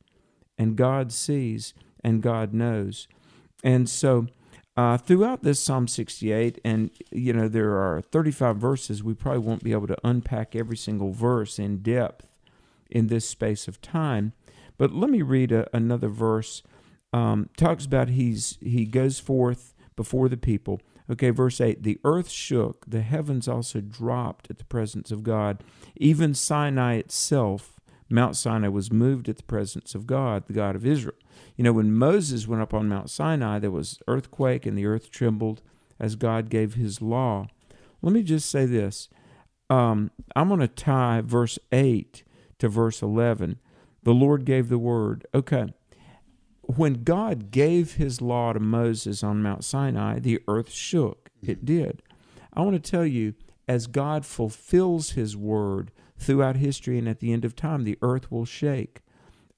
and 0.57 0.75
God 0.75 1.11
sees 1.11 1.73
and 2.03 2.21
God 2.21 2.53
knows. 2.53 3.07
And 3.63 3.89
so, 3.89 4.27
uh, 4.77 4.97
throughout 4.97 5.43
this 5.43 5.61
Psalm 5.61 5.87
68, 5.87 6.61
and 6.63 6.91
you 7.11 7.33
know, 7.33 7.47
there 7.47 7.77
are 7.77 8.01
35 8.01 8.57
verses, 8.57 9.03
we 9.03 9.13
probably 9.13 9.39
won't 9.39 9.63
be 9.63 9.73
able 9.73 9.87
to 9.87 9.97
unpack 10.03 10.55
every 10.55 10.77
single 10.77 11.11
verse 11.11 11.59
in 11.59 11.79
depth 11.79 12.25
in 12.89 13.07
this 13.07 13.27
space 13.27 13.67
of 13.67 13.81
time. 13.81 14.33
But 14.77 14.93
let 14.93 15.09
me 15.09 15.21
read 15.21 15.51
a, 15.51 15.67
another 15.75 16.07
verse. 16.07 16.63
Um, 17.11 17.49
talks 17.57 17.85
about 17.85 18.09
he's 18.09 18.57
he 18.61 18.85
goes 18.85 19.19
forth 19.19 19.73
before 19.95 20.29
the 20.29 20.37
people. 20.37 20.79
Okay, 21.09 21.31
verse 21.31 21.59
8 21.59 21.83
The 21.83 21.99
earth 22.03 22.29
shook, 22.29 22.85
the 22.87 23.01
heavens 23.01 23.47
also 23.47 23.81
dropped 23.81 24.49
at 24.49 24.57
the 24.57 24.65
presence 24.65 25.11
of 25.11 25.23
God. 25.23 25.63
Even 25.95 26.33
Sinai 26.33 26.95
itself, 26.95 27.79
Mount 28.09 28.35
Sinai, 28.35 28.67
was 28.67 28.91
moved 28.91 29.27
at 29.27 29.37
the 29.37 29.43
presence 29.43 29.95
of 29.95 30.05
God, 30.05 30.45
the 30.47 30.53
God 30.53 30.75
of 30.75 30.85
Israel. 30.85 31.15
You 31.55 31.63
know, 31.63 31.73
when 31.73 31.93
Moses 31.93 32.47
went 32.47 32.61
up 32.61 32.73
on 32.73 32.89
Mount 32.89 33.09
Sinai, 33.09 33.59
there 33.59 33.71
was 33.71 33.99
earthquake 34.07 34.65
and 34.65 34.77
the 34.77 34.85
earth 34.85 35.11
trembled 35.11 35.61
as 35.99 36.15
God 36.15 36.49
gave 36.49 36.75
his 36.75 37.01
law. 37.01 37.47
Let 38.01 38.13
me 38.13 38.23
just 38.23 38.49
say 38.49 38.65
this. 38.65 39.09
Um, 39.69 40.11
I'm 40.35 40.47
going 40.47 40.61
to 40.61 40.67
tie 40.67 41.21
verse 41.21 41.59
8 41.71 42.23
to 42.59 42.69
verse 42.69 43.01
11. 43.01 43.59
The 44.03 44.13
Lord 44.13 44.45
gave 44.45 44.69
the 44.69 44.77
word. 44.77 45.27
Okay. 45.33 45.73
When 46.75 47.03
God 47.03 47.49
gave 47.49 47.95
his 47.95 48.21
law 48.21 48.53
to 48.53 48.59
Moses 48.59 49.23
on 49.23 49.41
Mount 49.41 49.63
Sinai, 49.63 50.19
the 50.19 50.39
earth 50.47 50.71
shook. 50.71 51.31
It 51.41 51.65
did. 51.65 52.03
I 52.53 52.61
want 52.61 52.75
to 52.75 52.91
tell 52.91 53.07
you, 53.07 53.33
as 53.67 53.87
God 53.87 54.23
fulfills 54.23 55.11
his 55.11 55.35
word 55.35 55.91
throughout 56.19 56.57
history 56.57 56.99
and 56.99 57.09
at 57.09 57.21
the 57.21 57.33
end 57.33 57.43
of 57.43 57.55
time, 57.55 57.85
the 57.85 57.97
earth 58.03 58.31
will 58.31 58.45
shake. 58.45 58.99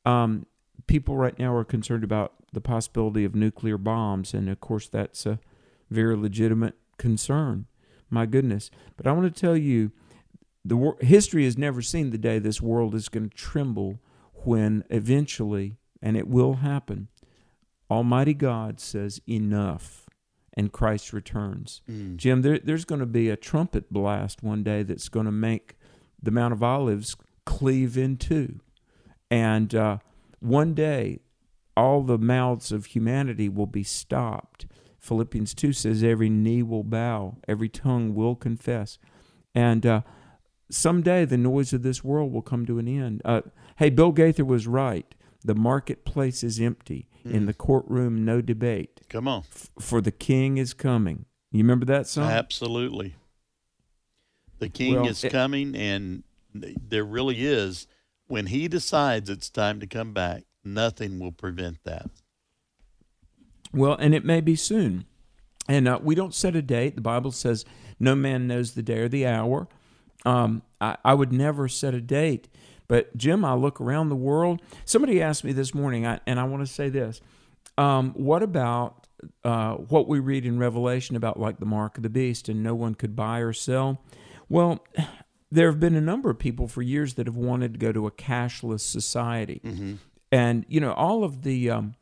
Um, 0.05 0.45
people 0.87 1.17
right 1.17 1.37
now 1.37 1.53
are 1.53 1.65
concerned 1.65 2.05
about 2.05 2.31
the 2.53 2.61
possibility 2.61 3.25
of 3.25 3.35
nuclear 3.35 3.77
bombs, 3.77 4.33
and 4.33 4.47
of 4.47 4.61
course, 4.61 4.87
that's 4.87 5.25
a 5.25 5.37
very 5.89 6.15
legitimate 6.15 6.75
concern. 6.97 7.65
My 8.09 8.25
goodness. 8.25 8.71
But 8.95 9.05
I 9.05 9.11
want 9.11 9.33
to 9.33 9.41
tell 9.41 9.57
you, 9.57 9.91
the 10.63 10.93
history 11.01 11.43
has 11.43 11.57
never 11.57 11.81
seen 11.81 12.11
the 12.11 12.17
day 12.17 12.39
this 12.39 12.61
world 12.61 12.95
is 12.95 13.09
going 13.09 13.29
to 13.29 13.35
tremble 13.35 13.99
when 14.45 14.85
eventually, 14.89 15.75
and 16.01 16.17
it 16.17 16.27
will 16.27 16.55
happen, 16.55 17.07
Almighty 17.89 18.33
God 18.33 18.79
says, 18.79 19.21
Enough, 19.27 20.07
and 20.55 20.71
Christ 20.71 21.13
returns. 21.13 21.81
Mm. 21.89 22.17
Jim, 22.17 22.41
there, 22.41 22.59
there's 22.59 22.85
going 22.85 22.99
to 22.99 23.05
be 23.05 23.29
a 23.29 23.37
trumpet 23.37 23.91
blast 23.91 24.43
one 24.43 24.63
day 24.63 24.83
that's 24.83 25.09
going 25.09 25.25
to 25.25 25.31
make 25.31 25.75
the 26.21 26.31
Mount 26.31 26.53
of 26.53 26.63
Olives 26.63 27.15
cleave 27.45 27.97
in 27.97 28.17
two. 28.17 28.59
And 29.29 29.73
uh, 29.73 29.97
one 30.39 30.73
day, 30.73 31.19
all 31.77 32.01
the 32.01 32.17
mouths 32.17 32.71
of 32.71 32.87
humanity 32.87 33.47
will 33.47 33.67
be 33.67 33.83
stopped. 33.83 34.65
Philippians 34.99 35.53
2 35.53 35.73
says, 35.73 36.03
Every 36.03 36.29
knee 36.29 36.61
will 36.63 36.83
bow, 36.83 37.37
every 37.47 37.69
tongue 37.69 38.13
will 38.13 38.35
confess. 38.35 38.99
And 39.55 39.85
uh, 39.85 40.01
someday 40.69 41.25
the 41.25 41.37
noise 41.37 41.73
of 41.73 41.81
this 41.81 42.03
world 42.03 42.31
will 42.31 42.41
come 42.41 42.65
to 42.65 42.79
an 42.79 42.87
end. 42.87 43.21
Uh, 43.25 43.41
hey, 43.77 43.89
Bill 43.89 44.11
Gaither 44.11 44.45
was 44.45 44.67
right. 44.67 45.15
The 45.43 45.55
marketplace 45.55 46.43
is 46.43 46.59
empty. 46.59 47.07
Mm. 47.25 47.33
In 47.33 47.45
the 47.45 47.53
courtroom, 47.53 48.25
no 48.25 48.41
debate. 48.41 49.01
Come 49.09 49.27
on. 49.27 49.39
F- 49.39 49.69
for 49.79 50.01
the 50.01 50.11
king 50.11 50.57
is 50.57 50.73
coming. 50.73 51.25
You 51.51 51.59
remember 51.59 51.85
that 51.85 52.07
song? 52.07 52.29
Absolutely. 52.29 53.15
The 54.59 54.69
king 54.69 54.95
well, 54.95 55.07
is 55.07 55.23
it, 55.23 55.31
coming, 55.31 55.75
and 55.75 56.23
there 56.53 57.03
really 57.03 57.45
is. 57.45 57.87
When 58.27 58.47
he 58.47 58.67
decides 58.67 59.29
it's 59.29 59.49
time 59.49 59.79
to 59.79 59.87
come 59.87 60.13
back, 60.13 60.43
nothing 60.63 61.19
will 61.19 61.31
prevent 61.31 61.83
that. 61.83 62.09
Well, 63.73 63.95
and 63.99 64.13
it 64.13 64.23
may 64.23 64.41
be 64.41 64.55
soon. 64.55 65.05
And 65.67 65.87
uh, 65.87 65.99
we 66.01 66.15
don't 66.15 66.33
set 66.33 66.55
a 66.55 66.61
date. 66.61 66.95
The 66.95 67.01
Bible 67.01 67.31
says 67.31 67.65
no 67.99 68.15
man 68.15 68.47
knows 68.47 68.73
the 68.73 68.83
day 68.83 68.99
or 68.99 69.07
the 69.07 69.27
hour. 69.27 69.67
Um, 70.25 70.61
I, 70.79 70.97
I, 71.03 71.13
would 71.13 71.31
never 71.31 71.67
set 71.67 71.93
a 71.93 72.01
date. 72.01 72.47
But, 72.91 73.15
Jim, 73.15 73.45
I 73.45 73.53
look 73.53 73.79
around 73.79 74.09
the 74.09 74.17
world. 74.17 74.61
Somebody 74.83 75.21
asked 75.21 75.45
me 75.45 75.53
this 75.53 75.73
morning, 75.73 76.05
and 76.05 76.37
I 76.37 76.43
want 76.43 76.67
to 76.67 76.73
say 76.73 76.89
this. 76.89 77.21
Um, 77.77 78.11
what 78.17 78.43
about 78.43 79.07
uh, 79.45 79.75
what 79.75 80.09
we 80.09 80.19
read 80.19 80.45
in 80.45 80.59
Revelation 80.59 81.15
about, 81.15 81.39
like 81.39 81.61
the 81.61 81.65
mark 81.65 81.95
of 81.95 82.03
the 82.03 82.09
beast, 82.09 82.49
and 82.49 82.61
no 82.61 82.75
one 82.75 82.95
could 82.95 83.15
buy 83.15 83.39
or 83.39 83.53
sell? 83.53 84.03
Well, 84.49 84.85
there 85.51 85.71
have 85.71 85.79
been 85.79 85.95
a 85.95 86.01
number 86.01 86.29
of 86.29 86.37
people 86.37 86.67
for 86.67 86.81
years 86.81 87.13
that 87.13 87.27
have 87.27 87.37
wanted 87.37 87.71
to 87.75 87.79
go 87.79 87.93
to 87.93 88.07
a 88.07 88.11
cashless 88.11 88.81
society. 88.81 89.61
Mm-hmm. 89.63 89.93
And, 90.33 90.65
you 90.67 90.81
know, 90.81 90.91
all 90.91 91.23
of 91.23 91.43
the. 91.43 91.69
Um, 91.69 91.95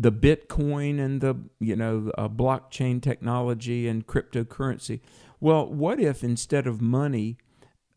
the 0.00 0.12
Bitcoin 0.12 1.00
and 1.00 1.20
the 1.20 1.34
you 1.58 1.74
know 1.74 2.12
uh, 2.16 2.28
blockchain 2.28 3.02
technology 3.02 3.88
and 3.88 4.06
cryptocurrency. 4.06 5.00
Well, 5.40 5.66
what 5.66 5.98
if 5.98 6.22
instead 6.22 6.68
of 6.68 6.80
money, 6.80 7.36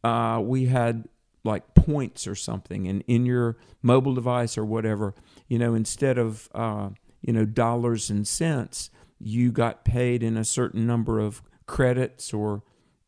uh, 0.04 0.41
we 0.44 0.65
had 0.65 1.08
like 1.43 1.73
points 1.73 2.27
or 2.27 2.36
something, 2.36 2.88
and 2.88 3.04
in 3.08 3.25
your 3.25 3.58
mobile 3.82 4.13
device 4.13 4.58
or 4.58 4.65
whatever, 4.65 5.15
you 5.47 5.58
know, 5.58 5.73
instead 5.73 6.17
of 6.17 6.49
uh, 6.54 6.89
you 7.21 7.34
know 7.34 7.45
dollars 7.45 8.10
and 8.10 8.27
cents, 8.27 8.89
you 9.19 9.51
got 9.51 9.86
paid 9.86 10.23
in 10.23 10.38
a 10.38 10.45
certain 10.45 10.86
number 10.86 11.19
of 11.19 11.41
credits 11.65 12.34
or 12.34 12.63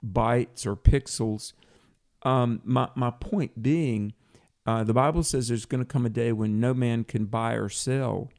bytes 0.05 0.65
or 0.65 0.75
pixels. 0.75 1.53
Um, 2.23 2.61
my 2.63 2.89
my 2.95 3.11
point 3.11 3.61
being, 3.61 4.13
uh, 4.65 4.83
the 4.83 4.93
Bible 4.93 5.23
says 5.23 5.47
there's 5.47 5.65
going 5.65 5.83
to 5.83 5.87
come 5.87 6.05
a 6.05 6.09
day 6.09 6.31
when 6.31 6.59
no 6.59 6.73
man 6.73 7.03
can 7.03 7.25
buy 7.25 7.53
or 7.53 7.69
sell 7.69 8.29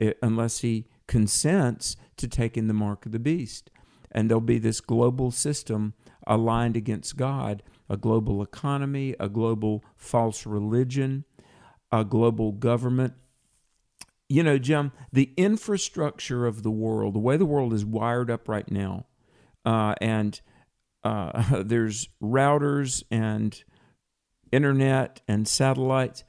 eh, 0.00 0.12
unless 0.22 0.60
he 0.60 0.86
consents 1.06 1.96
to 2.16 2.28
taking 2.28 2.68
the 2.68 2.74
mark 2.74 3.04
of 3.04 3.12
the 3.12 3.18
beast, 3.18 3.70
and 4.10 4.30
there'll 4.30 4.40
be 4.40 4.58
this 4.58 4.80
global 4.80 5.30
system 5.30 5.94
aligned 6.26 6.76
against 6.76 7.16
God 7.16 7.62
a 7.92 7.96
global 7.98 8.42
economy, 8.42 9.14
a 9.20 9.28
global 9.28 9.84
false 9.96 10.46
religion, 10.46 11.26
a 11.92 12.04
global 12.04 12.50
government. 12.50 13.12
You 14.30 14.42
know, 14.42 14.56
Jim, 14.56 14.92
the 15.12 15.30
infrastructure 15.36 16.46
of 16.46 16.62
the 16.62 16.70
world, 16.70 17.14
the 17.14 17.18
way 17.18 17.36
the 17.36 17.44
world 17.44 17.74
is 17.74 17.84
wired 17.84 18.30
up 18.30 18.48
right 18.48 18.68
now, 18.70 19.04
uh, 19.66 19.94
and 20.00 20.40
uh, 21.04 21.62
there's 21.62 22.08
routers 22.22 23.02
and 23.10 23.62
internet 24.50 25.20
and 25.28 25.46
satellites. 25.46 26.24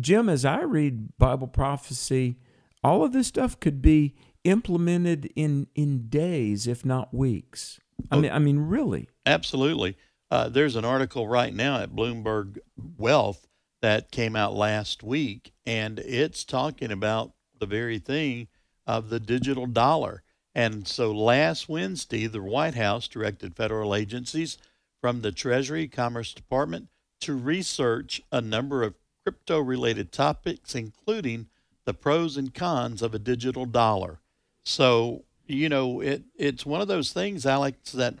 Jim, 0.00 0.28
as 0.28 0.44
I 0.44 0.62
read 0.62 1.18
Bible 1.18 1.48
prophecy, 1.48 2.36
all 2.84 3.02
of 3.02 3.12
this 3.12 3.26
stuff 3.26 3.58
could 3.58 3.82
be 3.82 4.14
implemented 4.44 5.28
in 5.34 5.66
in 5.74 6.08
days, 6.08 6.68
if 6.68 6.84
not 6.84 7.12
weeks. 7.12 7.80
I 8.12 8.20
mean, 8.20 8.30
I 8.30 8.38
mean, 8.38 8.60
really. 8.60 9.08
Absolutely. 9.26 9.96
Uh, 10.30 10.48
there's 10.48 10.76
an 10.76 10.84
article 10.84 11.26
right 11.26 11.54
now 11.54 11.78
at 11.80 11.94
Bloomberg 11.94 12.58
Wealth 12.96 13.46
that 13.80 14.10
came 14.10 14.36
out 14.36 14.54
last 14.54 15.02
week, 15.02 15.52
and 15.64 15.98
it's 16.00 16.44
talking 16.44 16.90
about 16.90 17.32
the 17.58 17.66
very 17.66 17.98
thing 17.98 18.48
of 18.86 19.10
the 19.10 19.20
digital 19.20 19.66
dollar. 19.66 20.22
And 20.54 20.88
so 20.88 21.12
last 21.12 21.68
Wednesday, 21.68 22.26
the 22.26 22.42
White 22.42 22.74
House 22.74 23.06
directed 23.06 23.54
federal 23.54 23.94
agencies 23.94 24.58
from 25.00 25.20
the 25.20 25.32
Treasury 25.32 25.86
Commerce 25.86 26.34
Department 26.34 26.88
to 27.20 27.34
research 27.34 28.22
a 28.32 28.40
number 28.40 28.82
of 28.82 28.94
crypto 29.22 29.60
related 29.60 30.10
topics, 30.10 30.74
including 30.74 31.46
the 31.84 31.94
pros 31.94 32.36
and 32.36 32.52
cons 32.52 33.02
of 33.02 33.14
a 33.14 33.18
digital 33.18 33.66
dollar. 33.66 34.20
So, 34.64 35.24
you 35.46 35.68
know, 35.68 36.00
it, 36.00 36.24
it's 36.36 36.66
one 36.66 36.80
of 36.80 36.88
those 36.88 37.12
things, 37.12 37.46
Alex, 37.46 37.92
that 37.92 38.14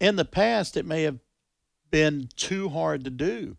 in 0.00 0.16
the 0.16 0.24
past 0.24 0.76
it 0.76 0.86
may 0.86 1.02
have 1.02 1.18
been 1.90 2.28
too 2.36 2.68
hard 2.68 3.04
to 3.04 3.10
do. 3.10 3.56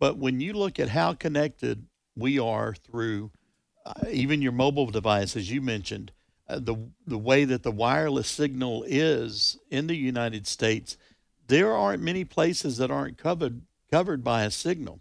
But 0.00 0.18
when 0.18 0.40
you 0.40 0.52
look 0.52 0.78
at 0.78 0.88
how 0.90 1.14
connected 1.14 1.86
we 2.16 2.38
are 2.38 2.74
through 2.74 3.30
uh, 3.86 3.92
even 4.10 4.42
your 4.42 4.52
mobile 4.52 4.86
device, 4.86 5.36
as 5.36 5.50
you 5.50 5.60
mentioned, 5.60 6.12
uh, 6.48 6.58
the 6.58 6.76
the 7.06 7.18
way 7.18 7.44
that 7.44 7.62
the 7.62 7.70
wireless 7.70 8.28
signal 8.28 8.84
is 8.86 9.58
in 9.70 9.86
the 9.86 9.96
United 9.96 10.46
States, 10.46 10.96
there 11.46 11.72
aren't 11.72 12.02
many 12.02 12.24
places 12.24 12.76
that 12.78 12.90
aren't 12.90 13.18
covered 13.18 13.62
covered 13.90 14.22
by 14.22 14.44
a 14.44 14.50
signal. 14.50 15.00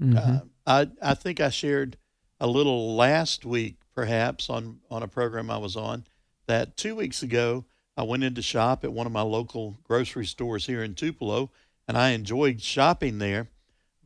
Mm-hmm. 0.00 0.16
Uh, 0.16 0.40
I 0.66 0.88
I 1.02 1.14
think 1.14 1.40
I 1.40 1.50
shared 1.50 1.96
a 2.38 2.46
little 2.46 2.96
last 2.96 3.44
week, 3.44 3.76
perhaps 3.94 4.48
on 4.48 4.80
on 4.90 5.02
a 5.02 5.08
program 5.08 5.50
I 5.50 5.58
was 5.58 5.76
on, 5.76 6.04
that 6.46 6.76
two 6.76 6.96
weeks 6.96 7.22
ago 7.22 7.64
I 7.96 8.02
went 8.02 8.24
into 8.24 8.40
shop 8.40 8.84
at 8.84 8.92
one 8.92 9.06
of 9.06 9.12
my 9.12 9.22
local 9.22 9.78
grocery 9.84 10.26
stores 10.26 10.66
here 10.66 10.82
in 10.82 10.94
Tupelo, 10.94 11.50
and 11.90 11.98
I 11.98 12.10
enjoyed 12.10 12.62
shopping 12.62 13.18
there, 13.18 13.48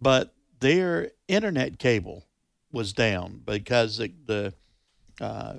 but 0.01 0.33
their 0.59 1.11
internet 1.29 1.79
cable 1.79 2.25
was 2.73 2.94
down 2.94 3.42
because 3.44 3.99
the, 3.99 4.11
the 4.25 4.55
uh, 5.20 5.57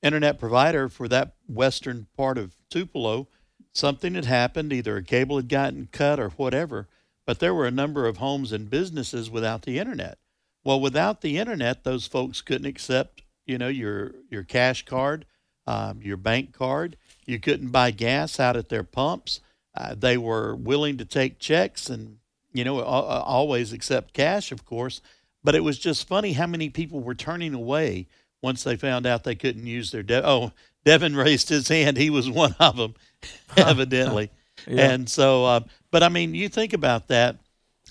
internet 0.00 0.38
provider 0.38 0.88
for 0.88 1.08
that 1.08 1.34
western 1.48 2.06
part 2.16 2.38
of 2.38 2.52
Tupelo, 2.70 3.26
something 3.72 4.14
had 4.14 4.26
happened, 4.26 4.72
either 4.72 4.98
a 4.98 5.02
cable 5.02 5.34
had 5.34 5.48
gotten 5.48 5.88
cut 5.90 6.20
or 6.20 6.28
whatever, 6.28 6.86
but 7.26 7.40
there 7.40 7.52
were 7.52 7.66
a 7.66 7.72
number 7.72 8.06
of 8.06 8.18
homes 8.18 8.52
and 8.52 8.70
businesses 8.70 9.28
without 9.28 9.62
the 9.62 9.80
internet. 9.80 10.16
Well, 10.62 10.78
without 10.78 11.22
the 11.22 11.38
internet, 11.38 11.82
those 11.82 12.06
folks 12.06 12.40
couldn't 12.40 12.68
accept, 12.68 13.22
you 13.46 13.58
know, 13.58 13.66
your 13.66 14.12
your 14.30 14.44
cash 14.44 14.84
card, 14.84 15.24
um, 15.66 16.02
your 16.02 16.18
bank 16.18 16.52
card. 16.52 16.96
You 17.26 17.40
couldn't 17.40 17.70
buy 17.70 17.90
gas 17.90 18.38
out 18.38 18.56
at 18.56 18.68
their 18.68 18.84
pumps. 18.84 19.40
Uh, 19.78 19.94
they 19.96 20.18
were 20.18 20.56
willing 20.56 20.96
to 20.98 21.04
take 21.04 21.38
checks 21.38 21.88
and, 21.88 22.18
you 22.52 22.64
know, 22.64 22.82
always 22.82 23.72
accept 23.72 24.12
cash, 24.12 24.50
of 24.50 24.64
course. 24.64 25.00
But 25.44 25.54
it 25.54 25.62
was 25.62 25.78
just 25.78 26.08
funny 26.08 26.32
how 26.32 26.48
many 26.48 26.68
people 26.68 27.00
were 27.00 27.14
turning 27.14 27.54
away 27.54 28.08
once 28.42 28.62
they 28.62 28.76
found 28.76 29.06
out 29.06 29.24
they 29.24 29.34
couldn't 29.34 29.66
use 29.66 29.90
their 29.90 30.02
de- 30.02 30.26
oh 30.26 30.52
Devin 30.84 31.16
raised 31.16 31.48
his 31.48 31.68
hand 31.68 31.96
he 31.96 32.10
was 32.10 32.30
one 32.30 32.54
of 32.58 32.76
them 32.76 32.94
evidently 33.56 34.30
yeah. 34.66 34.90
and 34.90 35.08
so 35.08 35.44
uh, 35.44 35.60
but 35.90 36.02
I 36.02 36.08
mean 36.08 36.34
you 36.34 36.48
think 36.48 36.72
about 36.72 37.08
that 37.08 37.36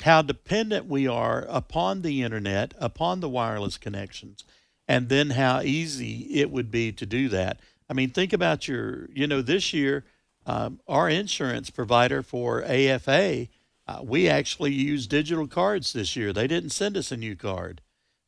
how 0.02 0.22
dependent 0.22 0.86
we 0.86 1.08
are 1.08 1.46
upon 1.50 2.02
the 2.02 2.22
internet 2.22 2.74
upon 2.78 3.20
the 3.20 3.30
wireless 3.30 3.78
connections 3.78 4.44
and 4.88 5.10
then 5.10 5.32
how 5.32 5.62
easy 5.62 6.28
it 6.34 6.52
would 6.52 6.72
be 6.72 6.92
to 6.92 7.06
do 7.06 7.30
that 7.30 7.60
I 7.90 7.94
mean 7.94 8.10
think 8.10 8.34
about 8.34 8.68
your 8.68 9.10
you 9.14 9.28
know 9.28 9.42
this 9.42 9.74
year 9.74 10.06
um, 10.48 10.80
our 10.88 11.08
insurance 11.08 11.70
provider 11.70 12.24
for 12.24 12.64
AFA 12.64 13.48
uh, 13.86 14.02
we 14.04 14.28
actually 14.28 14.74
used 14.74 15.12
digital 15.12 15.46
cards 15.48 15.94
this 15.94 16.16
year 16.16 16.34
they 16.34 16.48
didn't 16.48 16.72
send 16.72 16.98
us 16.98 17.12
a 17.12 17.18
new 17.18 17.36
card 17.36 17.82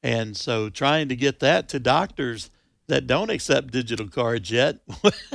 and 0.04 0.38
so 0.38 0.70
trying 0.70 1.10
to 1.10 1.16
get 1.16 1.40
that 1.40 1.68
to 1.70 1.80
doctors 1.80 2.52
that 2.90 3.08
don't 3.08 3.30
accept 3.30 3.72
digital 3.72 4.08
cards 4.08 4.52
yet. 4.52 4.80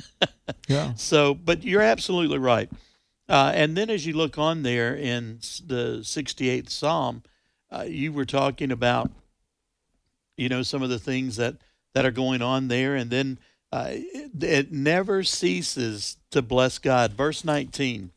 yeah. 0.68 0.94
So, 0.94 1.34
but 1.34 1.64
you're 1.64 1.80
absolutely 1.80 2.38
right. 2.38 2.70
Uh, 3.28 3.52
and 3.54 3.76
then 3.76 3.88
as 3.88 4.04
you 4.04 4.12
look 4.12 4.36
on 4.36 4.62
there 4.62 4.94
in 4.94 5.38
the 5.64 6.00
68th 6.02 6.68
Psalm, 6.68 7.22
uh, 7.72 7.84
you 7.86 8.12
were 8.12 8.26
talking 8.26 8.70
about, 8.70 9.10
you 10.36 10.48
know, 10.48 10.62
some 10.62 10.82
of 10.82 10.90
the 10.90 10.98
things 10.98 11.36
that, 11.36 11.56
that 11.94 12.04
are 12.04 12.10
going 12.10 12.42
on 12.42 12.68
there. 12.68 12.94
And 12.94 13.10
then 13.10 13.38
uh, 13.74 13.88
it, 13.90 14.44
it 14.44 14.72
never 14.72 15.24
ceases 15.24 16.16
to 16.30 16.40
bless 16.40 16.78
God. 16.78 17.12
Verse 17.12 17.44
19 17.44 18.12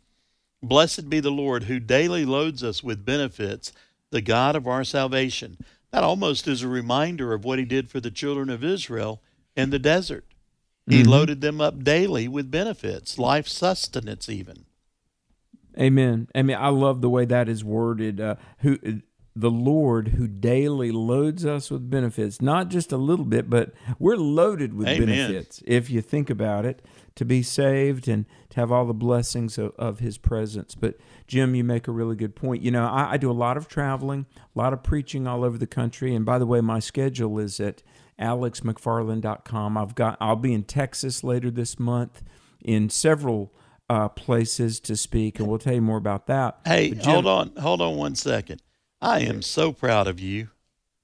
Blessed 0.61 1.09
be 1.09 1.19
the 1.19 1.31
Lord 1.31 1.63
who 1.63 1.79
daily 1.79 2.25
loads 2.25 2.63
us 2.63 2.83
with 2.83 3.03
benefits, 3.03 3.73
the 4.11 4.21
God 4.21 4.55
of 4.55 4.67
our 4.67 4.83
salvation. 4.83 5.57
That 5.91 6.03
almost 6.03 6.47
is 6.47 6.61
a 6.61 6.67
reminder 6.67 7.33
of 7.33 7.43
what 7.43 7.57
he 7.57 7.65
did 7.65 7.89
for 7.89 7.99
the 7.99 8.11
children 8.11 8.51
of 8.51 8.63
Israel 8.63 9.19
in 9.55 9.71
the 9.71 9.79
desert. 9.79 10.25
He 10.85 11.01
mm-hmm. 11.01 11.09
loaded 11.09 11.41
them 11.41 11.59
up 11.59 11.83
daily 11.83 12.27
with 12.27 12.51
benefits, 12.51 13.17
life 13.17 13.47
sustenance, 13.47 14.29
even. 14.29 14.65
Amen. 15.79 16.27
I 16.35 16.43
mean, 16.43 16.57
I 16.57 16.69
love 16.69 17.01
the 17.01 17.09
way 17.09 17.25
that 17.25 17.49
is 17.49 17.63
worded. 17.63 18.21
Uh, 18.21 18.35
who 18.59 18.77
the 19.39 19.51
Lord 19.51 20.09
who 20.09 20.27
daily 20.27 20.91
loads 20.91 21.45
us 21.45 21.69
with 21.69 21.91
benefits, 21.91 22.41
not 22.41 22.69
just 22.69 22.91
a 22.91 22.97
little 22.97 23.23
bit, 23.25 23.49
but 23.49 23.71
we're 23.99 24.17
loaded 24.17 24.73
with 24.73 24.87
Amen. 24.87 25.07
benefits 25.07 25.61
if 25.67 25.91
you 25.91 26.01
think 26.01 26.31
about 26.31 26.65
it, 26.65 26.81
to 27.15 27.23
be 27.23 27.43
saved 27.43 28.07
and 28.07 28.25
to 28.49 28.59
have 28.59 28.71
all 28.71 28.85
the 28.85 28.95
blessings 28.95 29.59
of, 29.59 29.73
of 29.77 29.99
His 29.99 30.17
presence. 30.17 30.73
But 30.73 30.97
Jim, 31.27 31.53
you 31.53 31.63
make 31.63 31.87
a 31.87 31.91
really 31.91 32.15
good 32.15 32.35
point. 32.35 32.63
You 32.63 32.71
know, 32.71 32.85
I, 32.87 33.13
I 33.13 33.17
do 33.17 33.29
a 33.29 33.33
lot 33.33 33.57
of 33.57 33.67
traveling, 33.67 34.25
a 34.35 34.59
lot 34.59 34.73
of 34.73 34.81
preaching 34.81 35.27
all 35.27 35.43
over 35.43 35.59
the 35.59 35.67
country. 35.67 36.15
And 36.15 36.25
by 36.25 36.39
the 36.39 36.47
way, 36.47 36.59
my 36.61 36.79
schedule 36.79 37.37
is 37.37 37.59
at 37.59 37.83
alexmcfarland.com. 38.19 39.77
I've 39.77 39.93
got 39.93 40.17
I'll 40.19 40.35
be 40.35 40.53
in 40.53 40.63
Texas 40.63 41.23
later 41.23 41.51
this 41.51 41.79
month 41.79 42.23
in 42.63 42.89
several 42.89 43.53
uh, 43.87 44.09
places 44.09 44.79
to 44.81 44.97
speak, 44.97 45.39
and 45.39 45.47
we'll 45.47 45.59
tell 45.59 45.75
you 45.75 45.81
more 45.81 45.97
about 45.97 46.25
that. 46.25 46.59
Hey, 46.65 46.89
Jim, 46.89 47.13
hold 47.13 47.27
on, 47.27 47.51
hold 47.57 47.81
on 47.81 47.95
one 47.95 48.15
second. 48.15 48.61
I 49.01 49.19
am 49.21 49.41
so 49.41 49.71
proud 49.71 50.07
of 50.07 50.19
you. 50.19 50.49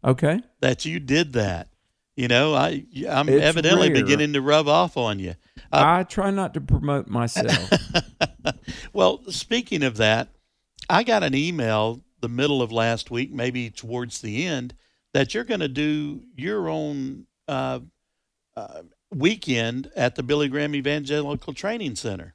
Okay, 0.03 0.41
that 0.59 0.85
you 0.85 0.99
did 0.99 1.33
that. 1.33 1.69
You 2.15 2.27
know, 2.27 2.53
I 2.53 2.85
I'm 3.09 3.29
it's 3.29 3.43
evidently 3.43 3.91
rare. 3.91 4.03
beginning 4.03 4.33
to 4.33 4.41
rub 4.41 4.67
off 4.67 4.97
on 4.97 5.19
you. 5.19 5.35
Uh, 5.71 5.83
I 5.99 6.03
try 6.03 6.29
not 6.29 6.53
to 6.53 6.61
promote 6.61 7.07
myself. 7.07 7.71
well, 8.93 9.23
speaking 9.29 9.83
of 9.83 9.97
that, 9.97 10.29
I 10.89 11.03
got 11.03 11.23
an 11.23 11.33
email 11.33 12.01
the 12.23 12.29
middle 12.29 12.61
of 12.61 12.71
last 12.71 13.11
week, 13.11 13.31
maybe 13.31 13.69
towards 13.69 14.21
the 14.21 14.45
end, 14.45 14.73
that 15.13 15.33
you're 15.33 15.43
going 15.43 15.59
to 15.59 15.67
do 15.67 16.21
your 16.35 16.69
own 16.69 17.27
uh, 17.47 17.79
uh, 18.55 18.81
weekend 19.11 19.91
at 19.95 20.15
the 20.15 20.23
Billy 20.23 20.47
Graham 20.47 20.73
Evangelical 20.73 21.53
Training 21.53 21.95
Center. 21.95 22.33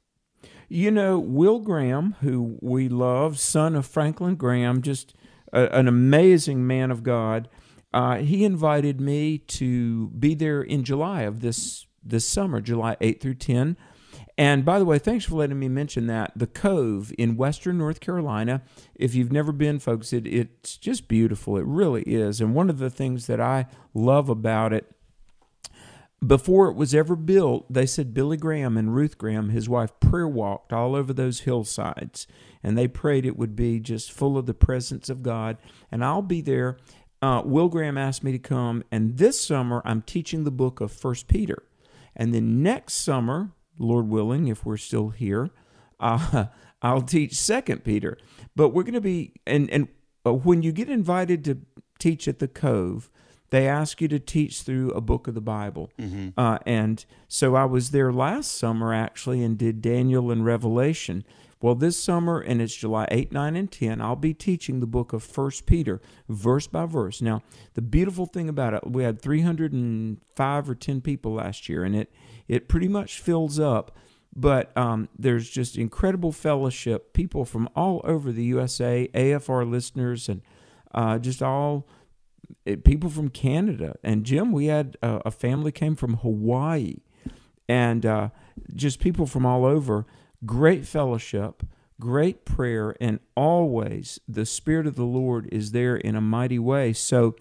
You 0.68 0.90
know, 0.90 1.18
Will 1.18 1.60
Graham, 1.60 2.16
who 2.20 2.58
we 2.60 2.88
love, 2.88 3.38
son 3.38 3.74
of 3.74 3.86
Franklin 3.86 4.36
Graham, 4.36 4.82
just 4.82 5.14
a, 5.52 5.66
an 5.66 5.88
amazing 5.88 6.66
man 6.66 6.90
of 6.90 7.02
God. 7.02 7.48
Uh, 7.92 8.16
he 8.16 8.44
invited 8.44 9.00
me 9.00 9.38
to 9.38 10.08
be 10.08 10.34
there 10.34 10.62
in 10.62 10.84
July 10.84 11.22
of 11.22 11.40
this 11.40 11.86
this 12.02 12.26
summer, 12.26 12.60
July 12.60 12.96
8 13.00 13.20
through 13.20 13.34
10. 13.34 13.76
And 14.38 14.64
by 14.64 14.78
the 14.78 14.84
way, 14.84 15.00
thanks 15.00 15.24
for 15.24 15.34
letting 15.34 15.58
me 15.58 15.68
mention 15.68 16.06
that. 16.06 16.32
The 16.36 16.46
Cove 16.46 17.12
in 17.18 17.36
Western 17.36 17.76
North 17.76 17.98
Carolina, 17.98 18.62
if 18.94 19.14
you've 19.14 19.32
never 19.32 19.50
been, 19.50 19.80
folks, 19.80 20.12
it, 20.12 20.28
it's 20.28 20.76
just 20.76 21.08
beautiful. 21.08 21.56
It 21.56 21.64
really 21.66 22.02
is. 22.02 22.40
And 22.40 22.54
one 22.54 22.70
of 22.70 22.78
the 22.78 22.88
things 22.88 23.26
that 23.26 23.40
I 23.40 23.66
love 23.94 24.28
about 24.28 24.72
it, 24.72 24.94
before 26.24 26.68
it 26.68 26.76
was 26.76 26.94
ever 26.94 27.16
built, 27.16 27.72
they 27.72 27.84
said 27.84 28.14
Billy 28.14 28.36
Graham 28.36 28.76
and 28.76 28.94
Ruth 28.94 29.18
Graham, 29.18 29.50
his 29.50 29.68
wife, 29.68 29.90
prayer 29.98 30.28
walked 30.28 30.72
all 30.72 30.94
over 30.94 31.12
those 31.12 31.40
hillsides. 31.40 32.28
And 32.62 32.76
they 32.76 32.88
prayed 32.88 33.24
it 33.24 33.36
would 33.36 33.54
be 33.54 33.80
just 33.80 34.12
full 34.12 34.36
of 34.36 34.46
the 34.46 34.54
presence 34.54 35.08
of 35.08 35.22
God. 35.22 35.58
And 35.90 36.04
I'll 36.04 36.22
be 36.22 36.40
there. 36.40 36.78
Uh, 37.20 37.42
Will 37.44 37.68
Graham 37.68 37.98
asked 37.98 38.24
me 38.24 38.32
to 38.32 38.38
come. 38.38 38.84
And 38.90 39.18
this 39.18 39.40
summer, 39.40 39.82
I'm 39.84 40.02
teaching 40.02 40.44
the 40.44 40.50
book 40.50 40.80
of 40.80 40.92
First 40.92 41.28
Peter. 41.28 41.64
And 42.14 42.34
then 42.34 42.62
next 42.62 42.94
summer, 42.94 43.50
Lord 43.78 44.08
willing, 44.08 44.48
if 44.48 44.64
we're 44.64 44.76
still 44.76 45.10
here, 45.10 45.50
uh, 46.00 46.46
I'll 46.82 47.02
teach 47.02 47.34
Second 47.34 47.84
Peter. 47.84 48.18
But 48.54 48.70
we're 48.70 48.82
going 48.82 48.94
to 48.94 49.00
be 49.00 49.32
and 49.46 49.70
and 49.70 49.88
uh, 50.26 50.32
when 50.32 50.62
you 50.62 50.72
get 50.72 50.88
invited 50.88 51.44
to 51.44 51.58
teach 51.98 52.28
at 52.28 52.38
the 52.38 52.48
Cove, 52.48 53.10
they 53.50 53.66
ask 53.66 54.00
you 54.00 54.08
to 54.08 54.18
teach 54.18 54.62
through 54.62 54.90
a 54.90 55.00
book 55.00 55.26
of 55.26 55.34
the 55.34 55.40
Bible. 55.40 55.90
Mm-hmm. 55.98 56.38
Uh, 56.38 56.58
and 56.66 57.04
so 57.28 57.54
I 57.54 57.64
was 57.64 57.90
there 57.90 58.12
last 58.12 58.52
summer 58.52 58.92
actually 58.92 59.42
and 59.42 59.56
did 59.56 59.80
Daniel 59.80 60.30
and 60.30 60.44
Revelation. 60.44 61.24
Well, 61.60 61.74
this 61.74 61.96
summer, 62.00 62.38
and 62.38 62.62
it's 62.62 62.74
July 62.74 63.08
8, 63.10 63.32
9, 63.32 63.56
and 63.56 63.70
10, 63.70 64.00
I'll 64.00 64.14
be 64.14 64.32
teaching 64.32 64.78
the 64.78 64.86
book 64.86 65.12
of 65.12 65.24
First 65.24 65.66
Peter, 65.66 66.00
verse 66.28 66.68
by 66.68 66.86
verse. 66.86 67.20
Now, 67.20 67.42
the 67.74 67.82
beautiful 67.82 68.26
thing 68.26 68.48
about 68.48 68.74
it, 68.74 68.86
we 68.86 69.02
had 69.02 69.20
305 69.20 70.70
or 70.70 70.74
10 70.76 71.00
people 71.00 71.34
last 71.34 71.68
year, 71.68 71.82
and 71.82 71.96
it, 71.96 72.12
it 72.46 72.68
pretty 72.68 72.86
much 72.88 73.20
fills 73.20 73.58
up. 73.58 73.96
but 74.36 74.76
um, 74.76 75.08
there's 75.18 75.50
just 75.50 75.76
incredible 75.76 76.30
fellowship. 76.30 77.12
People 77.12 77.44
from 77.44 77.68
all 77.74 78.00
over 78.04 78.30
the 78.30 78.44
USA, 78.44 79.08
AFR 79.12 79.68
listeners, 79.68 80.28
and 80.28 80.42
uh, 80.94 81.18
just 81.18 81.42
all 81.42 81.88
eh, 82.66 82.76
people 82.84 83.10
from 83.10 83.30
Canada. 83.30 83.96
And 84.04 84.24
Jim, 84.24 84.52
we 84.52 84.66
had 84.66 84.96
a, 85.02 85.22
a 85.26 85.30
family 85.32 85.72
came 85.72 85.96
from 85.96 86.18
Hawaii, 86.18 86.98
and 87.68 88.06
uh, 88.06 88.28
just 88.74 89.00
people 89.00 89.26
from 89.26 89.44
all 89.44 89.64
over. 89.64 90.06
Great 90.46 90.86
fellowship, 90.86 91.62
great 92.00 92.44
prayer, 92.44 92.94
and 93.00 93.20
always 93.34 94.20
the 94.28 94.46
Spirit 94.46 94.86
of 94.86 94.94
the 94.94 95.04
Lord 95.04 95.48
is 95.50 95.72
there 95.72 95.96
in 95.96 96.14
a 96.14 96.20
mighty 96.20 96.58
way. 96.58 96.92
So. 96.92 97.36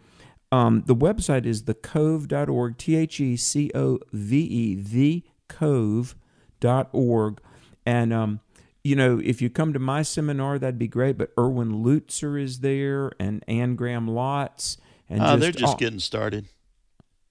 Um, 0.49 0.83
the 0.86 0.95
website 0.95 1.45
is 1.45 1.63
thecove.org, 1.63 2.77
T 2.77 2.95
H 2.95 3.19
E 3.19 3.36
C 3.36 3.69
O 3.75 3.99
V 4.13 4.38
E, 4.39 5.21
thecove.org. 5.60 7.41
And, 7.86 8.13
um, 8.13 8.39
you 8.81 8.95
know, 8.95 9.19
if 9.21 9.41
you 9.41 9.49
come 9.49 9.73
to 9.73 9.79
my 9.79 10.03
seminar, 10.03 10.57
that'd 10.57 10.79
be 10.79 10.88
great. 10.88 11.17
But 11.17 11.31
Erwin 11.38 11.83
Lutzer 11.83 12.41
is 12.41 12.60
there 12.62 13.12
and 13.19 13.43
Ann 13.47 13.75
Graham 13.75 14.07
Lotz. 14.07 14.77
And 15.10 15.21
uh, 15.21 15.36
they're 15.36 15.51
just 15.51 15.77
getting 15.77 15.99
started. 15.99 16.45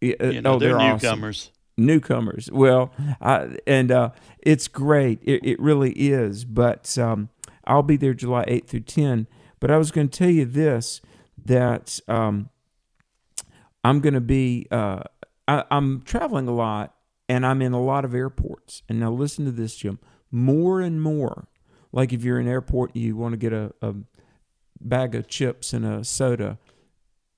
Uh, 0.03 0.27
you 0.27 0.43
know, 0.43 0.55
oh, 0.55 0.59
they're, 0.59 0.77
they're 0.77 0.93
newcomers. 0.93 1.51
Awesome. 1.51 1.56
Newcomers. 1.77 2.51
Well, 2.51 2.93
I, 3.21 3.57
and 3.67 3.91
uh, 3.91 4.11
it's 4.39 4.69
great. 4.69 5.21
It, 5.23 5.45
it, 5.45 5.61
really 5.61 5.93
is. 5.93 6.45
But 6.45 6.97
um, 6.99 7.29
I'll 7.65 7.83
be 7.83 7.97
there 7.97 8.15
July 8.15 8.45
8th 8.47 8.69
through 8.69 8.81
10. 8.81 9.27
But 9.61 9.71
I 9.71 9.79
was 9.79 9.91
going 9.91 10.09
to 10.09 10.19
tell 10.19 10.31
you 10.31 10.45
this 10.45 11.01
that 11.45 12.01
um, 12.09 12.51
I'm 13.85 14.01
going 14.01 14.15
to 14.15 14.21
be, 14.21 14.67
uh, 14.71 15.03
I, 15.47 15.65
I'm 15.71 16.03
traveling 16.03 16.49
a 16.49 16.55
lot 16.55 16.95
and 17.29 17.45
I'm 17.45 17.63
in 17.63 17.73
a 17.73 17.83
lot 17.83 18.05
of 18.05 18.15
airports. 18.15 18.83
And 18.89 19.01
now 19.01 19.11
listen 19.11 19.45
to 19.45 19.53
this, 19.53 19.77
Jim. 19.77 19.99
More 20.31 20.81
and 20.81 21.01
more, 21.01 21.49
like 21.93 22.13
if 22.13 22.25
you're 22.25 22.41
in 22.41 22.47
an 22.47 22.53
airport, 22.53 22.97
you 22.97 23.17
want 23.17 23.33
to 23.33 23.37
get 23.37 23.53
a, 23.53 23.73
a 23.81 23.95
bag 24.81 25.15
of 25.15 25.29
chips 25.29 25.73
and 25.73 25.85
a 25.85 26.05
soda, 26.05 26.59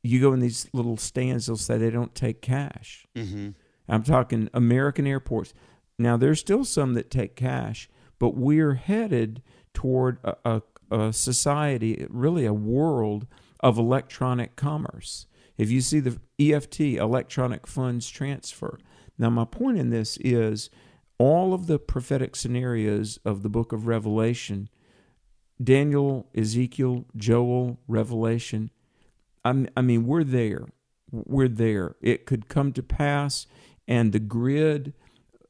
you 0.02 0.20
go 0.20 0.32
in 0.32 0.40
these 0.40 0.68
little 0.72 0.96
stands, 0.96 1.46
they'll 1.46 1.56
say 1.56 1.76
they 1.76 1.90
don't 1.90 2.14
take 2.14 2.40
cash. 2.40 3.06
Mm-hmm. 3.14 3.50
I'm 3.88 4.02
talking 4.02 4.50
American 4.52 5.06
airports. 5.06 5.54
Now, 5.98 6.16
there's 6.16 6.40
still 6.40 6.64
some 6.64 6.94
that 6.94 7.10
take 7.10 7.34
cash, 7.34 7.88
but 8.18 8.36
we're 8.36 8.74
headed 8.74 9.42
toward 9.74 10.18
a, 10.24 10.36
a, 10.44 10.62
a 10.90 11.12
society, 11.12 12.06
really 12.08 12.44
a 12.44 12.52
world 12.52 13.26
of 13.60 13.78
electronic 13.78 14.56
commerce. 14.56 15.26
If 15.56 15.70
you 15.70 15.80
see 15.80 16.00
the 16.00 16.20
EFT, 16.38 16.80
electronic 16.80 17.66
funds 17.66 18.08
transfer. 18.08 18.78
Now, 19.18 19.30
my 19.30 19.44
point 19.44 19.78
in 19.78 19.90
this 19.90 20.16
is 20.18 20.70
all 21.18 21.52
of 21.52 21.66
the 21.66 21.80
prophetic 21.80 22.36
scenarios 22.36 23.18
of 23.24 23.42
the 23.42 23.48
book 23.48 23.72
of 23.72 23.86
Revelation 23.86 24.68
Daniel, 25.62 26.28
Ezekiel, 26.36 27.04
Joel, 27.16 27.80
Revelation. 27.88 28.70
I 29.44 29.52
mean, 29.52 30.06
we're 30.06 30.22
there. 30.22 30.66
We're 31.10 31.48
there. 31.48 31.96
It 32.00 32.26
could 32.26 32.48
come 32.48 32.72
to 32.74 32.82
pass, 32.82 33.46
and 33.88 34.12
the 34.12 34.20
grid, 34.20 34.92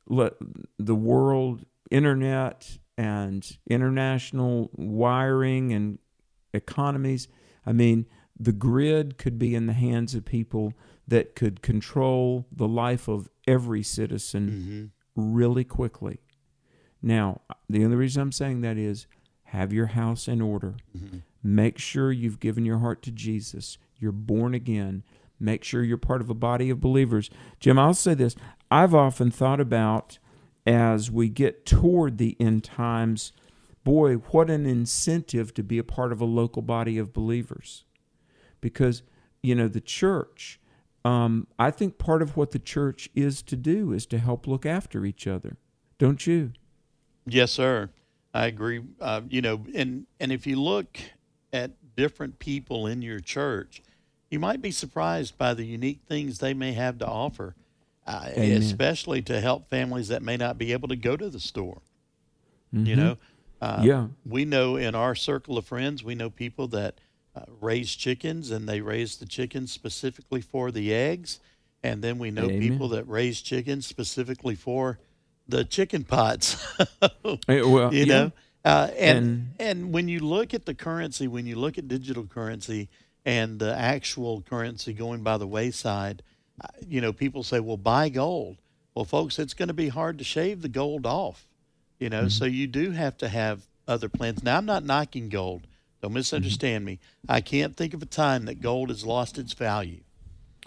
the 0.09 0.95
world, 0.95 1.67
internet, 1.91 2.79
and 2.97 3.59
international 3.69 4.71
wiring 4.73 5.73
and 5.73 5.99
economies. 6.55 7.29
I 7.67 7.73
mean, 7.73 8.07
the 8.39 8.53
grid 8.53 9.19
could 9.19 9.39
be 9.39 9.55
in 9.55 9.67
the 9.67 9.73
hands 9.73 10.15
of 10.15 10.25
people 10.25 10.73
that 11.07 11.35
could 11.35 11.61
control 11.61 12.47
the 12.53 12.69
life 12.69 13.09
of 13.09 13.29
every 13.47 13.83
citizen 13.83 14.93
mm-hmm. 15.17 15.35
really 15.35 15.65
quickly. 15.65 16.21
Now, 17.03 17.41
the 17.69 17.85
only 17.85 17.97
reason 17.97 18.23
I'm 18.23 18.33
saying 18.33 18.61
that 18.63 18.77
is 18.77 19.07
have 19.45 19.73
your 19.73 19.87
house 19.87 20.29
in 20.29 20.41
order. 20.41 20.77
Mm-hmm. 20.97 21.19
Make 21.43 21.79
sure 21.79 22.13
you've 22.13 22.41
given 22.41 22.65
your 22.65 22.79
heart 22.79 23.03
to 23.03 23.11
Jesus. 23.11 23.79
You're 23.97 24.13
born 24.13 24.55
again. 24.55 25.03
Make 25.41 25.65
sure 25.65 25.83
you're 25.83 25.97
part 25.97 26.21
of 26.21 26.31
a 26.31 26.35
body 26.35 26.71
of 26.71 26.81
believers. 26.81 27.31
Jim, 27.61 27.79
I'll 27.79 27.95
say 27.95 28.15
this. 28.15 28.35
I've 28.71 28.95
often 28.95 29.31
thought 29.31 29.61
about 29.61 30.19
as 30.67 31.11
we 31.11 31.29
get 31.29 31.65
toward 31.65 32.19
the 32.19 32.37
end 32.39 32.65
times, 32.65 33.33
boy, 33.85 34.15
what 34.15 34.51
an 34.51 34.67
incentive 34.67 35.55
to 35.55 35.63
be 35.63 35.79
a 35.79 35.85
part 35.85 36.13
of 36.13 36.21
a 36.21 36.27
local 36.27 36.63
body 36.63 36.99
of 36.99 37.13
believers. 37.13 37.85
Because, 38.61 39.03
you 39.43 39.55
know, 39.55 39.69
the 39.69 39.81
church, 39.81 40.61
um, 41.05 41.47
I 41.59 41.71
think 41.71 41.97
part 41.97 42.21
of 42.21 42.37
what 42.37 42.51
the 42.51 42.59
church 42.59 43.09
is 43.15 43.41
to 43.43 43.57
do 43.57 43.93
is 43.93 44.05
to 44.07 44.19
help 44.19 44.47
look 44.47 44.67
after 44.67 45.07
each 45.07 45.27
other. 45.27 45.57
Don't 45.97 46.27
you? 46.27 46.53
Yes, 47.27 47.53
sir. 47.53 47.91
I 48.35 48.47
agree. 48.47 48.83
Uh, 49.01 49.23
you 49.29 49.41
know, 49.41 49.65
and 49.75 50.07
and 50.21 50.33
if 50.33 50.47
you 50.47 50.61
look 50.61 50.99
at 51.53 51.73
different 51.97 52.39
people 52.39 52.87
in 52.87 53.01
your 53.01 53.21
church, 53.21 53.83
you 54.31 54.39
might 54.39 54.61
be 54.61 54.71
surprised 54.71 55.39
by 55.39 55.55
the 55.55 55.65
unique 55.65 56.01
things 56.07 56.39
they 56.39 56.55
may 56.55 56.73
have 56.73 56.99
to 56.99 57.07
offer, 57.07 57.55
uh, 58.07 58.29
especially 58.37 59.23
to 59.23 59.41
help 59.41 59.69
families 59.71 60.09
that 60.09 60.23
may 60.23 60.37
not 60.37 60.59
be 60.59 60.73
able 60.73 60.89
to 60.89 60.97
go 60.97 61.17
to 61.17 61.29
the 61.31 61.41
store. 61.41 61.81
Mm-hmm. 62.75 62.87
You 62.87 62.97
know, 62.97 63.17
uh, 63.61 63.81
yeah, 63.83 64.07
we 64.27 64.45
know 64.45 64.77
in 64.77 64.95
our 64.95 65.15
circle 65.15 65.57
of 65.57 65.65
friends, 65.67 66.05
we 66.05 66.15
know 66.15 66.29
people 66.31 66.69
that 66.69 67.01
uh, 67.35 67.43
raise 67.61 67.95
chickens 67.95 68.51
and 68.51 68.69
they 68.69 68.81
raise 68.81 69.17
the 69.17 69.27
chickens 69.27 69.73
specifically 69.73 70.41
for 70.41 70.71
the 70.71 70.93
eggs, 70.93 71.41
and 71.83 72.03
then 72.03 72.19
we 72.19 72.31
know 72.31 72.45
Amen. 72.45 72.61
people 72.61 72.89
that 72.89 73.09
raise 73.09 73.41
chickens 73.41 73.87
specifically 73.87 74.55
for 74.55 74.99
the 75.49 75.65
chicken 75.65 76.05
pots. 76.05 76.63
Hey, 77.47 77.63
well, 77.63 77.93
you 77.95 78.05
yeah. 78.05 78.05
know, 78.05 78.33
uh, 78.65 78.91
and, 78.99 79.19
And- 79.19 79.49
and 79.59 79.93
when 79.93 80.09
you 80.09 80.21
look 80.21 80.53
at 80.53 80.67
the 80.67 80.75
currency, 80.75 81.27
when 81.27 81.47
you 81.47 81.57
look 81.57 81.79
at 81.79 81.89
digital 81.89 82.25
currency 82.27 82.91
and 83.29 83.59
the 83.59 83.77
actual 83.77 84.41
currency 84.41 84.95
going 84.95 85.23
by 85.23 85.37
the 85.37 85.47
wayside, 85.47 86.23
uh, 86.63 86.69
you 86.89 87.01
know, 87.03 87.13
people 87.13 87.43
say, 87.43 87.61
"Well, 87.61 87.77
buy 87.77 88.09
gold." 88.09 88.57
Well, 88.95 89.05
folks, 89.05 89.39
it's 89.39 89.53
going 89.55 89.69
to 89.69 89.75
be 89.75 89.89
hard 89.89 90.17
to 90.19 90.25
shave 90.25 90.63
the 90.63 90.69
gold 90.69 91.05
off. 91.07 91.47
You 92.01 92.09
know, 92.09 92.29
so 92.29 92.45
you 92.47 92.67
do 92.67 92.93
have 92.93 93.17
to 93.19 93.29
have 93.29 93.67
other 93.87 94.09
plans. 94.09 94.43
Now, 94.43 94.57
I'm 94.57 94.67
not 94.67 94.85
knocking 94.85 95.29
gold. 95.29 95.67
Don't 96.01 96.13
misunderstand 96.15 96.85
me. 96.85 97.01
I 97.29 97.41
can't 97.41 97.77
think 97.77 97.93
of 97.93 98.03
a 98.03 98.07
time 98.07 98.47
that 98.47 98.61
gold 98.63 98.89
has 98.89 99.05
lost 99.05 99.37
its 99.37 99.53
value 99.53 100.01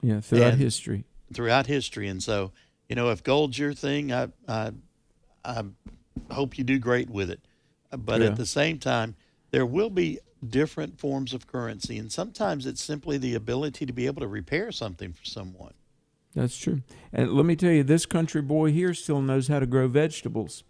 yeah, 0.02 0.20
throughout 0.20 0.54
And- 0.54 0.62
history. 0.62 1.04
throughout 1.34 1.68
history. 1.68 2.08
And 2.10 2.22
so, 2.22 2.52
you 2.90 2.96
know, 2.96 3.10
if 3.10 3.24
gold's 3.24 3.58
your 3.58 3.74
thing, 3.74 4.12
I 4.14 4.28
I, 4.48 4.72
I 5.44 5.64
hope 6.32 6.58
you 6.58 6.64
do 6.64 6.78
great 6.80 7.10
with 7.10 7.30
it. 7.32 7.40
But 7.92 8.22
Yeah. 8.22 8.28
at 8.28 8.36
the 8.36 8.46
same 8.46 8.78
time, 8.78 9.16
there 9.52 9.66
will 9.66 9.90
be 9.90 10.20
different 10.48 11.00
forms 11.00 11.34
of 11.34 11.48
currency, 11.48 11.98
and 11.98 12.12
sometimes 12.12 12.66
it's 12.66 12.84
simply 12.84 13.18
the 13.18 13.36
ability 13.36 13.86
to 13.86 13.94
be 13.94 14.06
able 14.06 14.22
to 14.22 14.28
repair 14.28 14.72
something 14.72 15.14
for 15.14 15.26
someone. 15.26 15.74
That's 16.34 16.58
true. 16.58 16.82
And 17.12 17.34
let 17.34 17.46
me 17.46 17.56
tell 17.56 17.72
you, 17.72 17.84
this 17.84 18.06
country 18.06 18.42
boy 18.42 18.72
here 18.72 18.94
still 18.94 19.22
knows 19.22 19.48
how 19.48 19.60
to 19.60 19.66
grow 19.66 19.88
vegetables. 19.88 20.64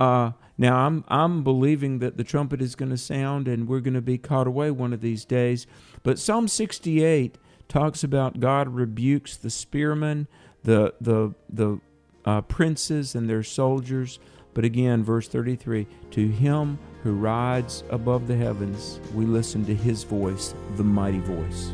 Uh, 0.00 0.32
now 0.58 0.86
I'm 0.86 1.04
I'm 1.08 1.44
believing 1.44 1.98
that 2.00 2.16
the 2.16 2.24
trumpet 2.24 2.60
is 2.60 2.74
going 2.74 2.90
to 2.90 2.96
sound 2.96 3.46
and 3.46 3.68
we're 3.68 3.80
going 3.80 3.94
to 3.94 4.00
be 4.00 4.18
caught 4.18 4.46
away 4.46 4.70
one 4.70 4.92
of 4.92 5.00
these 5.00 5.24
days. 5.24 5.66
But 6.02 6.18
Psalm 6.18 6.48
68 6.48 7.36
talks 7.68 8.02
about 8.02 8.40
God 8.40 8.68
rebukes 8.68 9.36
the 9.36 9.50
spearmen, 9.50 10.28
the 10.64 10.94
the 11.00 11.34
the 11.48 11.80
uh, 12.24 12.40
princes 12.42 13.14
and 13.14 13.28
their 13.28 13.42
soldiers. 13.42 14.18
But 14.54 14.64
again, 14.64 15.02
verse 15.02 15.28
33: 15.28 15.86
To 16.12 16.28
him 16.28 16.78
who 17.02 17.14
rides 17.14 17.84
above 17.90 18.26
the 18.28 18.36
heavens, 18.36 19.00
we 19.14 19.26
listen 19.26 19.64
to 19.66 19.74
his 19.74 20.04
voice, 20.04 20.54
the 20.76 20.84
mighty 20.84 21.20
voice. 21.20 21.72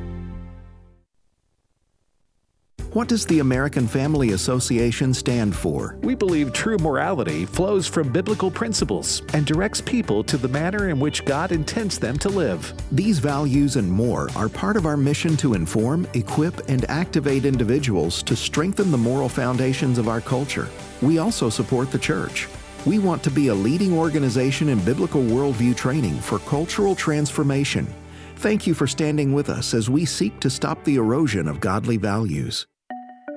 What 2.95 3.07
does 3.07 3.27
the 3.27 3.41
American 3.41 3.87
Family 3.87 4.33
Association 4.33 5.13
stand 5.13 5.55
for? 5.55 5.99
We 6.01 6.15
believe 6.15 6.55
true 6.55 6.79
morality 6.79 7.45
flows 7.45 7.87
from 7.87 8.11
biblical 8.11 8.51
principles 8.51 9.21
and 9.35 9.45
directs 9.45 9.83
people 9.83 10.25
to 10.25 10.39
the 10.39 10.49
manner 10.49 10.89
in 10.89 10.99
which 10.99 11.27
God 11.27 11.53
intends 11.53 11.99
them 11.99 12.17
to 12.21 12.31
live. 12.31 12.73
These 12.91 13.19
values 13.19 13.77
and 13.77 13.93
more 13.93 14.31
are 14.35 14.49
part 14.49 14.79
of 14.79 14.87
our 14.87 14.97
mission 14.97 15.37
to 15.37 15.53
inform, 15.53 16.09
equip, 16.15 16.67
and 16.71 16.89
activate 16.89 17.45
individuals 17.45 18.23
to 18.23 18.35
strengthen 18.35 18.91
the 18.91 18.97
moral 18.97 19.29
foundations 19.29 19.99
of 19.99 20.09
our 20.09 20.23
culture. 20.23 20.69
We 21.03 21.19
also 21.19 21.51
support 21.51 21.93
the 21.93 21.99
church. 21.99 22.49
We 22.87 23.01
want 23.01 23.25
to 23.25 23.31
be 23.31 23.49
a 23.49 23.55
leading 23.55 23.93
organization 23.93 24.69
in 24.69 24.79
biblical 24.85 25.21
worldview 25.21 25.77
training 25.77 26.15
for 26.21 26.39
cultural 26.41 26.95
transformation. 26.95 27.93
Thank 28.37 28.69
you 28.69 28.75
for 28.75 28.87
standing 28.87 29.33
with 29.33 29.51
us 29.51 29.75
as 29.75 29.91
we 29.91 30.05
seek 30.05 30.39
to 30.41 30.49
stop 30.49 30.85
the 30.85 30.95
erosion 30.95 31.49
of 31.49 31.59
godly 31.59 31.97
values. 31.97 32.69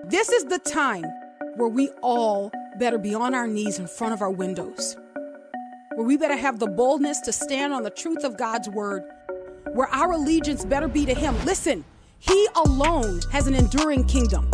This 0.05 0.29
is 0.29 0.45
the 0.45 0.59
time 0.59 1.05
where 1.55 1.67
we 1.67 1.89
all 2.03 2.51
better 2.77 2.99
be 2.99 3.15
on 3.15 3.33
our 3.33 3.47
knees 3.47 3.79
in 3.79 3.87
front 3.87 4.13
of 4.13 4.21
our 4.21 4.29
windows, 4.29 4.95
where 5.95 6.05
we 6.05 6.17
better 6.17 6.37
have 6.37 6.59
the 6.59 6.67
boldness 6.67 7.19
to 7.21 7.33
stand 7.33 7.73
on 7.73 7.81
the 7.81 7.89
truth 7.89 8.23
of 8.23 8.37
God's 8.37 8.69
word, 8.69 9.01
where 9.73 9.87
our 9.87 10.11
allegiance 10.11 10.63
better 10.63 10.87
be 10.87 11.03
to 11.05 11.15
Him. 11.15 11.35
Listen, 11.45 11.83
He 12.19 12.47
alone 12.55 13.21
has 13.31 13.47
an 13.47 13.55
enduring 13.55 14.05
kingdom. 14.05 14.49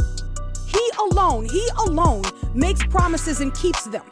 He 0.65 0.91
alone, 0.97 1.45
He 1.49 1.67
alone 1.77 2.23
makes 2.55 2.85
promises 2.85 3.41
and 3.41 3.53
keeps 3.53 3.83
them. 3.83 4.03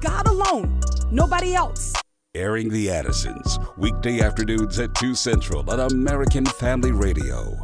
God 0.00 0.26
alone, 0.28 0.80
nobody 1.10 1.54
else. 1.54 1.94
Airing 2.34 2.68
the 2.68 2.90
Addisons, 2.90 3.58
weekday 3.76 4.20
afternoons 4.20 4.78
at 4.78 4.94
2 4.94 5.14
Central 5.14 5.68
on 5.68 5.80
American 5.80 6.44
Family 6.44 6.92
Radio. 6.92 7.56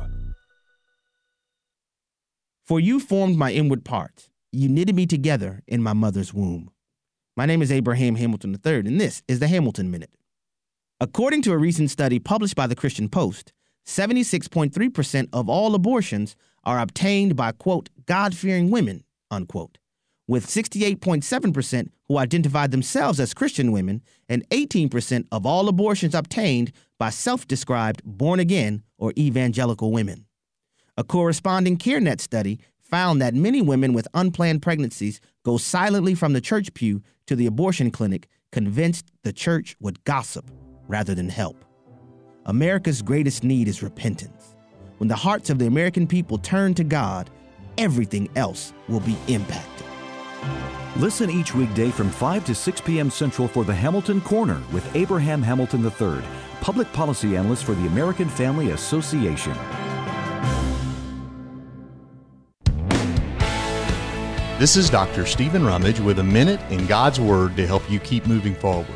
For 2.67 2.81
you 2.81 2.99
formed 2.99 3.37
my 3.37 3.53
inward 3.53 3.85
part. 3.85 4.31
you 4.53 4.69
knitted 4.69 4.95
me 4.95 5.05
together 5.05 5.63
in 5.67 5.83
my 5.83 5.93
mother's 5.93 6.33
womb. 6.33 6.71
My 7.37 7.45
name 7.45 7.61
is 7.61 7.73
Abraham 7.73 8.15
Hamilton 8.15 8.57
III, 8.65 8.79
and 8.79 9.01
this 9.01 9.23
is 9.27 9.41
the 9.41 9.49
Hamilton 9.49 9.91
Minute. 9.91 10.15
According 11.01 11.43
to 11.43 11.53
a 11.53 11.59
recent 11.59 11.91
study 11.91 12.21
published 12.21 12.55
by 12.55 12.69
the 12.69 12.77
Christian 12.77 13.09
Post, 13.09 13.53
76.3% 13.85 15.29
of 15.33 15.49
all 15.49 15.75
abortions 15.75 16.37
are 16.63 16.79
obtained 16.79 17.35
by, 17.35 17.51
quote, 17.53 17.91
God 18.07 18.35
fearing 18.35 18.71
women, 18.71 19.05
unquote, 19.31 19.79
with 20.27 20.47
68.7% 20.47 21.89
who 22.09 22.19
identified 22.19 22.71
themselves 22.71 23.21
as 23.21 23.35
Christian 23.35 23.73
women 23.73 24.03
and 24.29 24.49
18% 24.51 25.27
of 25.31 25.45
all 25.45 25.69
abortions 25.69 26.15
obtained 26.15 26.73
by 26.99 27.11
self 27.11 27.47
described 27.47 28.03
born 28.05 28.41
again 28.41 28.83
or 28.99 29.13
evangelical 29.19 29.93
women. 29.93 30.27
A 30.97 31.05
corresponding 31.05 31.77
CareNet 31.77 32.21
study 32.21 32.61
found 32.81 33.21
that 33.21 33.35
many 33.35 33.61
women 33.61 33.93
with 33.93 34.07
unplanned 34.15 34.63
pregnancies 34.63 35.21
go 35.45 35.57
silently 35.57 36.15
from 36.15 36.33
the 36.33 36.41
church 36.41 36.73
pew 36.75 37.03
to 37.27 37.35
the 37.35 37.47
abortion 37.47 37.91
clinic, 37.91 38.29
convinced 38.53 39.11
the 39.25 39.33
church 39.33 39.75
would 39.81 40.03
gossip 40.05 40.51
rather 40.87 41.15
than 41.15 41.29
help. 41.29 41.65
America's 42.47 43.03
greatest 43.03 43.43
need 43.43 43.67
is 43.67 43.83
repentance. 43.83 44.55
When 44.99 45.09
the 45.09 45.17
hearts 45.17 45.51
of 45.51 45.59
the 45.59 45.67
American 45.67 46.07
people 46.07 46.39
turn 46.39 46.75
to 46.75 46.85
God, 46.85 47.31
everything 47.79 48.29
else 48.37 48.73
will 48.89 49.01
be 49.01 49.17
impacted. 49.27 49.74
Listen 50.97 51.29
each 51.29 51.55
weekday 51.55 51.91
from 51.91 52.09
5 52.09 52.45
to 52.45 52.55
6 52.55 52.81
p.m. 52.83 53.11
Central 53.11 53.49
for 53.49 53.65
the 53.65 53.75
Hamilton 53.75 54.21
Corner 54.21 54.63
with 54.73 54.95
Abraham 54.95 55.43
Hamilton 55.43 55.85
III, 55.85 56.23
Public 56.61 56.93
Policy 56.93 57.37
Analyst 57.37 57.65
for 57.65 57.75
the 57.75 57.87
American 57.89 58.29
Family 58.29 58.71
Association. 58.71 59.55
This 64.57 64.77
is 64.77 64.89
Dr. 64.89 65.27
Stephen 65.27 65.67
Rummage 65.67 65.99
with 65.99 66.21
a 66.21 66.25
minute 66.25 66.61
in 66.71 66.87
God's 66.87 67.19
Word 67.19 67.57
to 67.57 67.67
help 67.67 67.91
you 67.91 67.99
keep 67.99 68.25
moving 68.27 68.55
forward. 68.55 68.87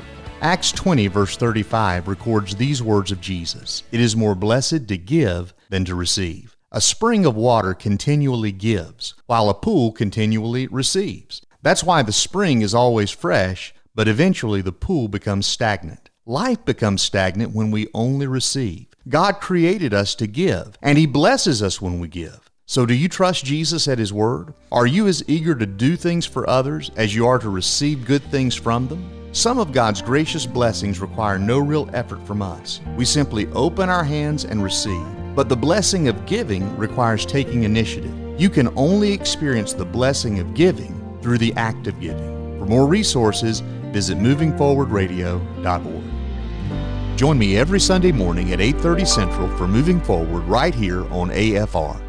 Acts 0.41 0.71
20, 0.71 1.09
verse 1.09 1.37
35, 1.37 2.07
records 2.07 2.55
these 2.55 2.81
words 2.81 3.11
of 3.11 3.21
Jesus 3.21 3.83
It 3.91 3.99
is 3.99 4.15
more 4.15 4.37
blessed 4.37 4.87
to 4.87 4.97
give 4.97 5.53
than 5.69 5.85
to 5.87 5.97
receive. 5.97 6.58
A 6.71 6.83
spring 6.83 7.25
of 7.25 7.35
water 7.35 7.73
continually 7.73 8.53
gives, 8.53 9.15
while 9.25 9.49
a 9.49 9.55
pool 9.55 9.91
continually 9.91 10.67
receives. 10.67 11.41
That's 11.63 11.83
why 11.83 12.03
the 12.03 12.13
spring 12.13 12.61
is 12.61 12.75
always 12.75 13.11
fresh, 13.11 13.75
but 13.95 14.07
eventually 14.07 14.61
the 14.61 14.71
pool 14.71 15.09
becomes 15.09 15.47
stagnant. 15.47 16.11
Life 16.27 16.63
becomes 16.67 17.01
stagnant 17.01 17.55
when 17.55 17.71
we 17.71 17.89
only 17.95 18.27
receive. 18.27 18.85
God 19.09 19.41
created 19.41 19.95
us 19.95 20.15
to 20.17 20.27
give, 20.27 20.77
and 20.83 20.99
He 20.99 21.07
blesses 21.07 21.63
us 21.63 21.81
when 21.81 22.01
we 22.01 22.09
give. 22.09 22.51
So, 22.67 22.85
do 22.85 22.93
you 22.93 23.09
trust 23.09 23.47
Jesus 23.47 23.89
at 23.89 23.99
His 23.99 24.13
Word? 24.13 24.53
Are 24.71 24.87
you 24.87 25.07
as 25.07 25.25
eager 25.27 25.55
to 25.55 25.65
do 25.65 25.97
things 25.97 26.27
for 26.27 26.49
others 26.51 26.91
as 26.97 27.15
you 27.15 27.27
are 27.27 27.39
to 27.39 27.49
receive 27.49 28.05
good 28.05 28.23
things 28.25 28.55
from 28.55 28.89
them? 28.89 29.11
Some 29.33 29.59
of 29.59 29.73
God's 29.73 30.03
gracious 30.03 30.45
blessings 30.45 31.01
require 31.01 31.39
no 31.39 31.61
real 31.61 31.89
effort 31.95 32.23
from 32.27 32.43
us. 32.43 32.83
We 32.95 33.07
simply 33.07 33.47
open 33.53 33.89
our 33.89 34.05
hands 34.05 34.45
and 34.45 34.63
receive. 34.63 35.07
But 35.39 35.49
the 35.49 35.57
blessing 35.57 36.09
of 36.09 36.27
giving 36.27 36.77
requires 36.77 37.25
taking 37.25 37.63
initiative. 37.63 38.13
You 38.41 38.51
can 38.51 38.71
only 38.75 39.13
experience 39.13 39.73
the 39.73 39.85
blessing 39.85 40.41
of 40.41 40.53
giving 40.53 41.01
through 41.23 41.39
the 41.39 41.55
act 41.55 41.87
of 41.87 42.01
giving. 42.01 42.59
For 42.59 42.67
more 42.67 42.89
resources, 42.89 43.61
visit 43.93 44.19
movingforwardradio.org. 44.19 47.17
Join 47.17 47.39
me 47.39 47.57
every 47.57 47.79
Sunday 47.79 48.11
morning 48.11 48.53
at 48.53 48.61
8:30 48.61 49.05
Central 49.05 49.49
for 49.57 49.69
Moving 49.69 50.01
Forward 50.01 50.43
right 50.49 50.75
here 50.75 51.07
on 51.13 51.31
AFR. 51.31 52.01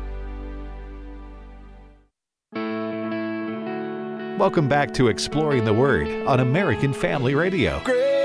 Welcome 4.40 4.68
back 4.68 4.92
to 4.96 5.10
Exploring 5.10 5.66
the 5.66 5.74
Word 5.74 6.08
on 6.26 6.40
American 6.40 6.94
Family 6.94 7.36
Radio. 7.36 7.80
Grace 7.84 8.19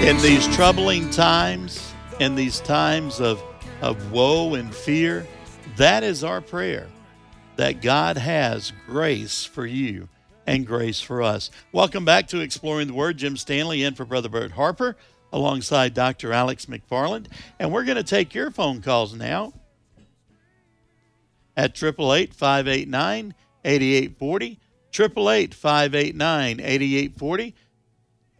In 0.00 0.16
these 0.18 0.46
troubling 0.54 1.10
times, 1.10 1.92
in 2.18 2.34
these 2.34 2.60
times 2.60 3.20
of, 3.20 3.42
of 3.82 4.10
woe 4.10 4.54
and 4.54 4.74
fear, 4.74 5.26
that 5.76 6.02
is 6.02 6.24
our 6.24 6.40
prayer 6.40 6.86
that 7.56 7.82
God 7.82 8.16
has 8.16 8.72
grace 8.86 9.44
for 9.44 9.66
you 9.66 10.08
and 10.46 10.66
grace 10.66 11.00
for 11.00 11.20
us. 11.20 11.50
Welcome 11.72 12.04
back 12.04 12.28
to 12.28 12.40
Exploring 12.40 12.86
the 12.86 12.94
Word. 12.94 13.18
Jim 13.18 13.36
Stanley 13.36 13.82
in 13.82 13.94
for 13.94 14.04
Brother 14.04 14.28
Bert 14.28 14.52
Harper 14.52 14.96
alongside 15.32 15.92
Dr. 15.94 16.32
Alex 16.32 16.66
McFarland. 16.66 17.26
And 17.58 17.72
we're 17.72 17.84
going 17.84 17.96
to 17.96 18.04
take 18.04 18.34
your 18.34 18.50
phone 18.50 18.80
calls 18.80 19.14
now 19.14 19.52
at 21.56 21.76
888 21.76 22.32
589 22.32 23.34
8840. 23.64 24.58
888 24.94 25.54
589 25.54 26.60
8840. 26.60 27.54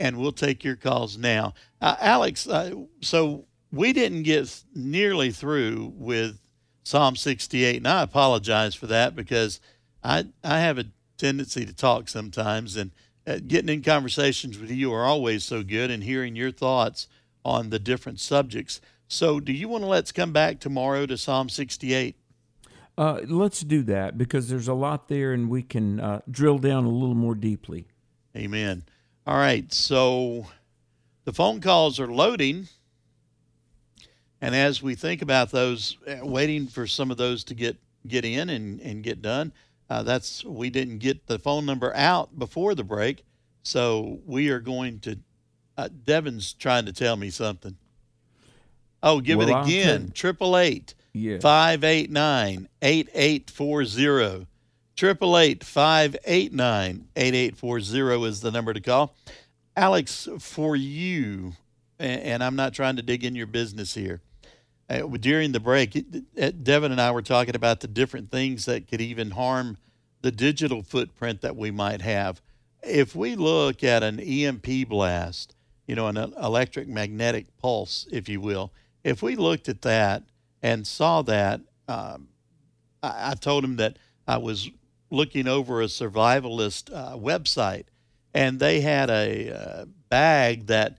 And 0.01 0.17
we'll 0.17 0.33
take 0.33 0.63
your 0.63 0.77
calls 0.77 1.19
now. 1.19 1.55
Uh, 1.81 1.97
Alex, 2.01 2.49
uh, 2.49 2.73
so 3.01 3.47
we 3.73 3.93
didn't 3.93 4.23
get 4.23 4.63
nearly 4.75 5.31
through 5.31 5.93
with 5.97 6.41
Psalm 6.85 7.17
68, 7.17 7.77
and 7.77 7.89
I 7.89 8.03
apologize 8.03 8.75
for 8.75 8.87
that 8.87 9.15
because 9.15 9.61
I, 10.03 10.27
I 10.43 10.61
have 10.61 10.79
a 10.79 10.87
tendency 11.19 11.67
to 11.67 11.75
talk 11.75 12.09
sometimes, 12.09 12.77
and 12.77 12.93
uh, 13.27 13.39
getting 13.47 13.69
in 13.69 13.83
conversations 13.83 14.59
with 14.59 14.71
you 14.71 14.93
are 14.93 15.05
always 15.05 15.45
so 15.45 15.63
good 15.63 15.91
and 15.91 16.03
hearing 16.03 16.35
your 16.35 16.51
thoughts 16.51 17.09
on 17.45 17.71
the 17.71 17.79
different 17.79 18.21
subjects. 18.21 18.81
So, 19.07 19.41
do 19.41 19.53
you 19.53 19.69
want 19.69 19.85
to 19.85 19.89
let's 19.89 20.13
come 20.13 20.33
back 20.33 20.61
tomorrow 20.61 21.07
to 21.07 21.19
Psalm 21.19 21.49
68? 21.49 22.17
Uh, 22.97 23.21
let's 23.27 23.61
do 23.61 23.83
that 23.83 24.19
because 24.19 24.49
there's 24.49 24.69
a 24.69 24.75
lot 24.75 25.09
there 25.09 25.33
and 25.33 25.49
we 25.49 25.63
can 25.63 26.01
uh, 26.01 26.21
drill 26.31 26.59
down 26.59 26.85
a 26.85 26.89
little 26.89 27.15
more 27.15 27.35
deeply. 27.35 27.87
Amen. 28.37 28.85
All 29.29 29.37
right. 29.37 29.71
So, 29.75 30.47
the 31.25 31.35
phone 31.35 31.61
calls 31.61 32.01
are 32.01 32.07
loading. 32.07 32.67
And 34.41 34.55
as 34.55 34.83
we 34.83 34.95
think 34.95 35.21
about 35.21 35.51
those, 35.51 35.99
uh, 36.07 36.25
waiting 36.25 36.67
for 36.67 36.87
some 36.87 37.11
of 37.11 37.19
those 37.19 37.45
to 37.45 37.55
get, 37.55 37.77
get 38.07 38.25
in 38.25 38.49
and, 38.49 38.81
and 38.81 39.03
get 39.03 39.21
done, 39.21 39.53
uh, 39.91 40.03
that's 40.03 40.45
we 40.47 40.71
didn't 40.71 40.99
get 40.99 41.27
the 41.27 41.39
phone 41.39 41.67
number 41.67 41.95
out 41.95 42.39
before 42.39 42.75
the 42.75 42.85
break, 42.85 43.23
so 43.63 44.19
we 44.25 44.49
are 44.49 44.61
going 44.61 45.01
to. 45.01 45.19
Uh, 45.77 45.89
Devin's 46.05 46.55
trying 46.55 46.87
to 46.87 46.93
tell 46.93 47.17
me 47.17 47.29
something. 47.29 47.77
Oh, 49.03 49.21
give 49.21 49.39
Well, 49.39 49.49
it 49.49 49.67
again. 49.67 50.11
Triple 50.15 50.57
eight 50.57 50.95
Yeah. 51.13 51.39
five 51.41 51.85
eight 51.85 52.11
nine 52.11 52.69
eight 52.81 53.09
eight 53.13 53.51
four 53.51 53.85
zero. 53.85 54.47
Triple 54.99 55.39
eight 55.39 55.63
five 55.63 56.17
eight 56.25 56.53
nine 56.53 57.07
eight 57.15 57.33
eight 57.33 57.57
four 57.57 57.79
zero 57.79 58.25
is 58.25 58.41
the 58.41 58.51
number 58.51 58.75
to 58.75 58.81
call. 58.81 59.15
Alex, 59.77 60.29
for 60.41 60.75
you, 60.75 61.53
and 62.01 62.43
I'm 62.43 62.57
not 62.57 62.75
trying 62.75 62.97
to 62.97 63.03
dig 63.03 63.23
in 63.25 63.37
your 63.37 63.47
business 63.47 63.95
here. 63.95 64.23
Uh, 64.91 65.03
during 65.07 65.53
the 65.53 65.61
break, 65.61 65.95
it- 65.95 66.65
Devin 66.65 66.91
and 66.91 67.01
I 67.01 67.13
were 67.13 67.23
talking 67.23 67.55
about 67.55 67.79
the 67.79 67.87
different 67.87 68.33
things 68.33 68.65
that 68.65 68.89
could 68.89 69.01
even 69.01 69.31
harm 69.31 69.79
the 70.23 70.33
digital 70.33 70.83
footprint 70.83 71.43
that 71.43 71.55
we 71.55 71.71
might 71.71 72.01
have. 72.01 72.43
If 72.83 73.15
we 73.15 73.37
look 73.37 73.85
at 73.85 74.03
an 74.03 74.19
EMP 74.19 74.89
blast, 74.89 75.55
you 75.87 75.95
know, 75.95 76.09
an 76.09 76.17
electric 76.17 76.89
magnetic 76.89 77.57
pulse, 77.59 78.09
if 78.11 78.29
you 78.29 78.41
will, 78.41 78.73
if 79.05 79.23
we 79.23 79.37
looked 79.37 79.69
at 79.69 79.83
that 79.83 80.25
and 80.61 80.85
saw 80.85 81.23
that, 81.23 81.61
um, 81.87 82.31
I, 83.01 83.31
I 83.31 83.35
told 83.35 83.63
him 83.63 83.77
that 83.77 83.97
I 84.27 84.39
was 84.39 84.69
looking 85.11 85.49
over 85.49 85.81
a 85.81 85.87
survivalist 85.87 86.95
uh, 86.95 87.17
website, 87.17 87.85
and 88.35 88.59
they 88.59 88.81
had 88.81 89.11
a 89.11 89.53
uh, 89.53 89.85
bag 90.09 90.67
that 90.67 90.99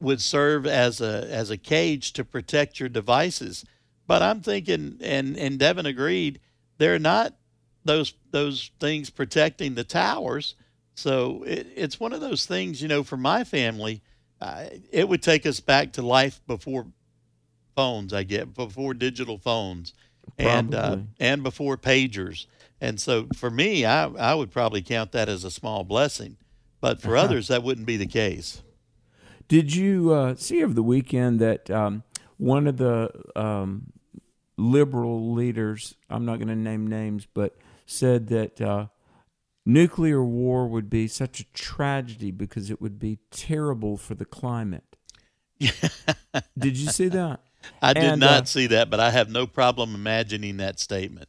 would 0.00 0.20
serve 0.20 0.66
as 0.66 1.00
a 1.00 1.26
as 1.30 1.50
a 1.50 1.56
cage 1.56 2.12
to 2.12 2.24
protect 2.24 2.78
your 2.78 2.88
devices. 2.88 3.64
But 4.06 4.22
I'm 4.22 4.40
thinking, 4.40 4.98
and 5.00 5.36
and 5.36 5.58
Devin 5.58 5.86
agreed, 5.86 6.40
they're 6.78 6.98
not 6.98 7.34
those 7.84 8.14
those 8.30 8.70
things 8.80 9.10
protecting 9.10 9.74
the 9.74 9.84
towers. 9.84 10.54
So 10.94 11.44
it, 11.44 11.66
it's 11.76 12.00
one 12.00 12.12
of 12.12 12.20
those 12.20 12.44
things, 12.46 12.82
you 12.82 12.88
know, 12.88 13.04
for 13.04 13.16
my 13.16 13.44
family, 13.44 14.02
uh, 14.40 14.64
it 14.90 15.08
would 15.08 15.22
take 15.22 15.46
us 15.46 15.60
back 15.60 15.92
to 15.92 16.02
life 16.02 16.40
before 16.46 16.86
phones. 17.76 18.12
I 18.12 18.24
get 18.24 18.54
before 18.54 18.94
digital 18.94 19.38
phones, 19.38 19.92
and 20.38 20.74
uh, 20.74 20.96
and 21.20 21.42
before 21.42 21.76
pagers. 21.76 22.46
And 22.80 23.00
so 23.00 23.28
for 23.34 23.50
me, 23.50 23.84
I 23.84 24.06
I 24.06 24.34
would 24.34 24.50
probably 24.50 24.82
count 24.82 25.12
that 25.12 25.28
as 25.28 25.44
a 25.44 25.50
small 25.50 25.84
blessing, 25.84 26.36
but 26.80 27.00
for 27.02 27.16
Uh-huh. 27.16 27.16
others 27.16 27.48
that 27.48 27.62
wouldn't 27.62 27.86
be 27.86 27.96
the 27.96 28.06
case. 28.06 28.62
Did 29.48 29.74
you 29.74 30.12
uh, 30.12 30.34
see 30.34 30.62
over 30.62 30.74
the 30.74 30.82
weekend 30.82 31.40
that 31.40 31.70
um, 31.70 32.02
one 32.36 32.66
of 32.66 32.76
the 32.76 33.10
um, 33.34 33.92
liberal 34.56 35.32
leaders, 35.32 35.94
I'm 36.10 36.24
not 36.24 36.36
going 36.36 36.48
to 36.48 36.56
name 36.56 36.86
names, 36.86 37.26
but 37.32 37.56
said 37.86 38.28
that 38.28 38.60
uh, 38.60 38.86
nuclear 39.66 40.22
war 40.24 40.68
would 40.68 40.90
be 40.90 41.08
such 41.08 41.40
a 41.40 41.44
tragedy 41.54 42.30
because 42.30 42.70
it 42.70 42.80
would 42.80 42.98
be 42.98 43.18
terrible 43.30 43.96
for 43.96 44.14
the 44.14 44.26
climate. 44.26 44.96
did 46.58 46.76
you 46.76 46.88
see 46.88 47.08
that? 47.08 47.40
I 47.82 47.92
did 47.92 48.14
And, 48.14 48.20
not 48.20 48.46
uh, 48.46 48.46
see 48.48 48.66
that, 48.68 48.88
but 48.90 49.00
I 49.00 49.10
have 49.10 49.28
no 49.30 49.46
problem 49.46 49.94
imagining 49.94 50.58
that 50.58 50.78
statement. 50.80 51.28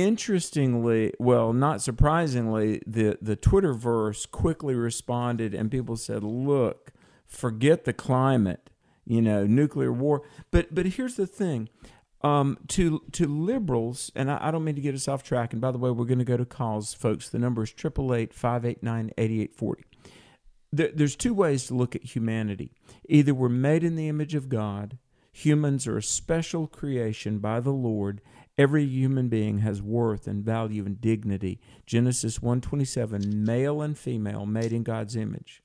Interestingly, 0.00 1.12
well, 1.18 1.52
not 1.52 1.82
surprisingly, 1.82 2.80
the 2.86 3.18
the 3.20 3.36
Twitterverse 3.36 4.30
quickly 4.30 4.74
responded, 4.74 5.54
and 5.54 5.70
people 5.70 5.96
said, 5.96 6.22
"Look, 6.22 6.92
forget 7.26 7.84
the 7.84 7.92
climate, 7.92 8.70
you 9.04 9.20
know, 9.20 9.46
nuclear 9.46 9.92
war." 9.92 10.22
But 10.50 10.74
but 10.74 10.86
here's 10.86 11.16
the 11.16 11.26
thing, 11.26 11.68
um, 12.22 12.56
to 12.68 13.02
to 13.12 13.26
liberals, 13.26 14.10
and 14.14 14.30
I, 14.30 14.48
I 14.48 14.50
don't 14.50 14.64
mean 14.64 14.76
to 14.76 14.80
get 14.80 14.94
us 14.94 15.06
off 15.06 15.22
track. 15.22 15.52
And 15.52 15.60
by 15.60 15.70
the 15.70 15.78
way, 15.78 15.90
we're 15.90 16.06
going 16.06 16.18
to 16.18 16.24
go 16.24 16.38
to 16.38 16.46
calls, 16.46 16.94
folks. 16.94 17.28
The 17.28 17.38
number 17.38 17.62
is 17.62 17.72
triple 17.72 18.14
eight 18.14 18.32
five 18.32 18.64
eight 18.64 18.82
nine 18.82 19.10
eighty 19.18 19.42
eight 19.42 19.54
forty. 19.54 19.84
There, 20.72 20.90
there's 20.94 21.16
two 21.16 21.34
ways 21.34 21.66
to 21.66 21.74
look 21.74 21.94
at 21.94 22.14
humanity. 22.14 22.72
Either 23.08 23.34
we're 23.34 23.48
made 23.50 23.84
in 23.84 23.96
the 23.96 24.08
image 24.08 24.34
of 24.34 24.48
God. 24.48 24.96
Humans 25.32 25.86
are 25.86 25.98
a 25.98 26.02
special 26.02 26.66
creation 26.66 27.38
by 27.38 27.60
the 27.60 27.72
Lord. 27.72 28.20
Every 28.60 28.84
human 28.84 29.30
being 29.30 29.60
has 29.60 29.80
worth 29.80 30.26
and 30.26 30.44
value 30.44 30.84
and 30.84 31.00
dignity. 31.00 31.58
Genesis 31.86 32.40
1:27, 32.40 33.42
male 33.42 33.80
and 33.80 33.96
female 33.96 34.44
made 34.44 34.70
in 34.70 34.82
God's 34.82 35.16
image. 35.16 35.62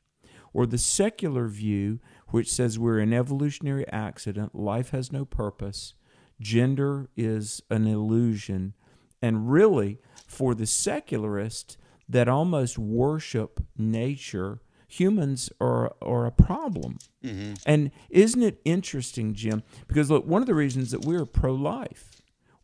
Or 0.53 0.65
the 0.65 0.77
secular 0.77 1.49
view 1.49 1.99
which 2.29 2.49
says 2.49 2.79
we're 2.79 2.99
an 2.99 3.11
evolutionary 3.11 3.85
accident, 3.89 4.55
life 4.55 4.91
has 4.91 5.11
no 5.11 5.25
purpose, 5.25 5.93
gender 6.39 7.09
is 7.17 7.61
an 7.69 7.85
illusion, 7.85 8.73
and 9.21 9.51
really 9.51 9.99
for 10.25 10.55
the 10.55 10.65
secularist 10.65 11.77
that 12.07 12.29
almost 12.29 12.77
worship 12.79 13.59
nature, 13.77 14.61
humans 14.87 15.49
are 15.59 15.93
are 16.01 16.25
a 16.25 16.31
problem. 16.31 16.97
Mhm. 17.21 17.61
And 17.65 17.91
isn't 18.09 18.41
it 18.41 18.61
interesting, 18.63 19.33
Jim? 19.33 19.63
Because 19.89 20.09
look, 20.09 20.25
one 20.25 20.41
of 20.41 20.47
the 20.47 20.55
reasons 20.55 20.91
that 20.91 21.03
we're 21.03 21.25
pro-life, 21.25 22.14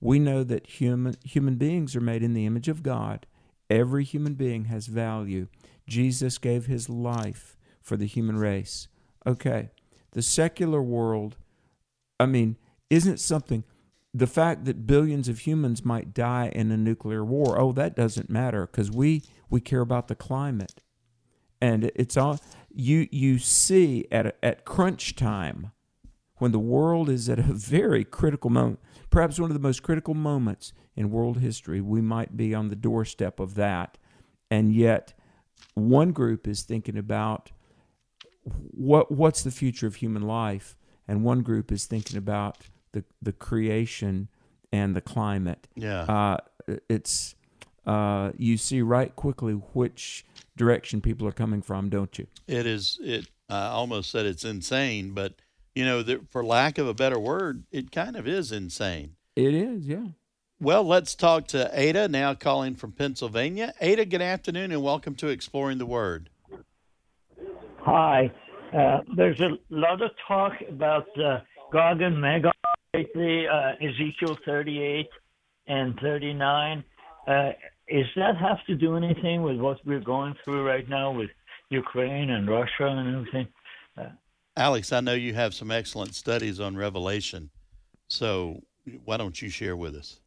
we 0.01 0.19
know 0.19 0.43
that 0.43 0.67
human 0.67 1.15
human 1.23 1.55
beings 1.55 1.95
are 1.95 2.01
made 2.01 2.23
in 2.23 2.33
the 2.33 2.45
image 2.45 2.67
of 2.67 2.83
God. 2.83 3.27
Every 3.69 4.03
human 4.03 4.33
being 4.33 4.65
has 4.65 4.87
value. 4.87 5.47
Jesus 5.87 6.37
gave 6.37 6.65
his 6.65 6.89
life 6.89 7.55
for 7.81 7.95
the 7.95 8.05
human 8.05 8.37
race. 8.37 8.87
Okay. 9.25 9.69
The 10.11 10.21
secular 10.21 10.81
world, 10.81 11.37
I 12.19 12.25
mean, 12.25 12.57
isn't 12.89 13.19
something 13.19 13.63
the 14.13 14.27
fact 14.27 14.65
that 14.65 14.85
billions 14.85 15.29
of 15.29 15.39
humans 15.39 15.85
might 15.85 16.13
die 16.13 16.51
in 16.53 16.69
a 16.69 16.75
nuclear 16.75 17.23
war, 17.23 17.57
oh, 17.57 17.71
that 17.71 17.95
doesn't 17.95 18.29
matter 18.29 18.67
because 18.67 18.91
we 18.91 19.23
we 19.49 19.61
care 19.61 19.79
about 19.79 20.09
the 20.09 20.15
climate 20.15 20.81
and 21.61 21.91
it's 21.95 22.17
all 22.17 22.39
you 22.73 23.07
you 23.11 23.37
see 23.37 24.07
at 24.11 24.35
at 24.41 24.65
crunch 24.65 25.15
time 25.15 25.71
when 26.41 26.51
the 26.51 26.59
world 26.59 27.07
is 27.07 27.29
at 27.29 27.37
a 27.39 27.43
very 27.43 28.03
critical 28.03 28.49
moment 28.49 28.79
perhaps 29.11 29.39
one 29.39 29.51
of 29.51 29.53
the 29.53 29.67
most 29.67 29.83
critical 29.83 30.13
moments 30.15 30.73
in 30.95 31.11
world 31.11 31.37
history 31.37 31.79
we 31.81 32.01
might 32.01 32.35
be 32.35 32.53
on 32.55 32.69
the 32.69 32.75
doorstep 32.75 33.39
of 33.39 33.53
that 33.55 33.97
and 34.49 34.73
yet 34.73 35.13
one 35.75 36.11
group 36.11 36.47
is 36.47 36.63
thinking 36.63 36.97
about 36.97 37.51
what 38.43 39.11
what's 39.11 39.43
the 39.43 39.51
future 39.51 39.85
of 39.85 39.95
human 39.95 40.23
life 40.23 40.75
and 41.07 41.23
one 41.23 41.41
group 41.41 41.71
is 41.71 41.85
thinking 41.85 42.17
about 42.17 42.57
the 42.93 43.03
the 43.21 43.31
creation 43.33 44.27
and 44.71 44.95
the 44.95 45.01
climate 45.01 45.67
Yeah. 45.75 46.01
uh, 46.03 46.37
it's 46.89 47.35
uh, 47.85 48.31
you 48.37 48.57
see 48.57 48.81
right 48.81 49.15
quickly 49.15 49.53
which 49.53 50.25
direction 50.55 51.01
people 51.01 51.27
are 51.27 51.31
coming 51.31 51.63
from, 51.63 51.89
don't 51.89 52.19
you? 52.19 52.27
It 52.47 52.67
is. 52.67 52.99
It. 53.01 53.27
I 53.49 53.67
almost 53.69 54.11
said 54.11 54.27
it's 54.27 54.45
insane, 54.45 55.13
but 55.13 55.33
you 55.75 55.85
know, 55.85 56.03
there, 56.03 56.19
for 56.29 56.43
lack 56.43 56.77
of 56.77 56.87
a 56.87 56.93
better 56.93 57.19
word, 57.19 57.63
it 57.71 57.91
kind 57.91 58.15
of 58.15 58.27
is 58.27 58.51
insane. 58.51 59.15
It 59.35 59.53
is, 59.53 59.87
yeah. 59.87 60.07
Well, 60.59 60.83
let's 60.83 61.15
talk 61.15 61.47
to 61.47 61.71
Ada 61.73 62.07
now, 62.07 62.33
calling 62.33 62.75
from 62.75 62.91
Pennsylvania. 62.91 63.73
Ada, 63.81 64.05
good 64.05 64.21
afternoon, 64.21 64.71
and 64.71 64.83
welcome 64.83 65.15
to 65.15 65.27
Exploring 65.27 65.79
the 65.79 65.85
Word. 65.85 66.29
Hi. 67.79 68.31
Uh, 68.77 68.99
there's 69.15 69.39
a 69.41 69.57
lot 69.69 70.01
of 70.01 70.11
talk 70.27 70.53
about 70.69 71.07
uh, 71.19 71.39
Gog 71.71 72.01
and 72.01 72.21
Magog 72.21 72.53
lately, 72.93 73.47
uh, 73.47 73.73
Ezekiel 73.81 74.37
38 74.45 75.07
and 75.67 75.97
39. 75.99 76.83
Uh, 77.27 77.51
is 77.87 78.05
that 78.15 78.37
have 78.37 78.63
to 78.67 78.75
do 78.75 78.95
anything 78.95 79.41
with 79.41 79.57
what 79.57 79.79
we're 79.85 79.99
going 79.99 80.35
through 80.43 80.65
right 80.65 80.87
now 80.87 81.11
with 81.11 81.29
Ukraine 81.69 82.29
and 82.29 82.47
Russia 82.47 82.85
and 82.85 83.15
everything? 83.15 83.47
Alex, 84.57 84.91
I 84.91 84.99
know 84.99 85.13
you 85.13 85.33
have 85.33 85.53
some 85.53 85.71
excellent 85.71 86.13
studies 86.15 86.59
on 86.59 86.75
Revelation, 86.75 87.49
so 88.07 88.61
why 89.05 89.17
don't 89.17 89.41
you 89.41 89.49
share 89.49 89.77
with 89.77 89.95
us? 89.95 90.19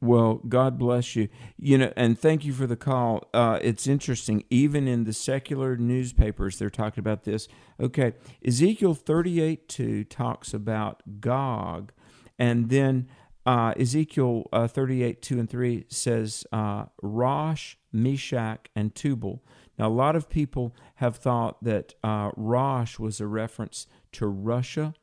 Well, 0.00 0.34
God 0.48 0.78
bless 0.78 1.16
you. 1.16 1.28
You 1.56 1.78
know, 1.78 1.92
and 1.96 2.18
thank 2.18 2.44
you 2.44 2.52
for 2.52 2.66
the 2.66 2.76
call. 2.76 3.28
Uh, 3.32 3.58
it's 3.62 3.86
interesting. 3.86 4.44
Even 4.50 4.86
in 4.86 5.04
the 5.04 5.14
secular 5.14 5.76
newspapers, 5.76 6.58
they're 6.58 6.68
talking 6.68 7.00
about 7.00 7.24
this. 7.24 7.48
Okay, 7.80 8.12
Ezekiel 8.46 8.94
38 8.94 9.68
2 9.68 10.04
talks 10.04 10.52
about 10.52 11.20
Gog, 11.20 11.92
and 12.38 12.68
then 12.68 13.08
uh, 13.46 13.72
Ezekiel 13.78 14.46
uh, 14.52 14.68
38 14.68 15.22
2 15.22 15.38
and 15.38 15.50
3 15.50 15.86
says 15.88 16.44
uh, 16.52 16.84
Rosh, 17.02 17.76
Meshech, 17.90 18.68
and 18.76 18.94
Tubal. 18.94 19.42
Now, 19.78 19.88
a 19.88 19.90
lot 19.90 20.16
of 20.16 20.28
people 20.28 20.74
have 20.96 21.16
thought 21.16 21.62
that 21.62 21.94
uh, 22.02 22.30
Rosh 22.36 22.98
was 22.98 23.20
a 23.20 23.26
reference 23.26 23.86
to 24.12 24.26
Russia 24.26 24.94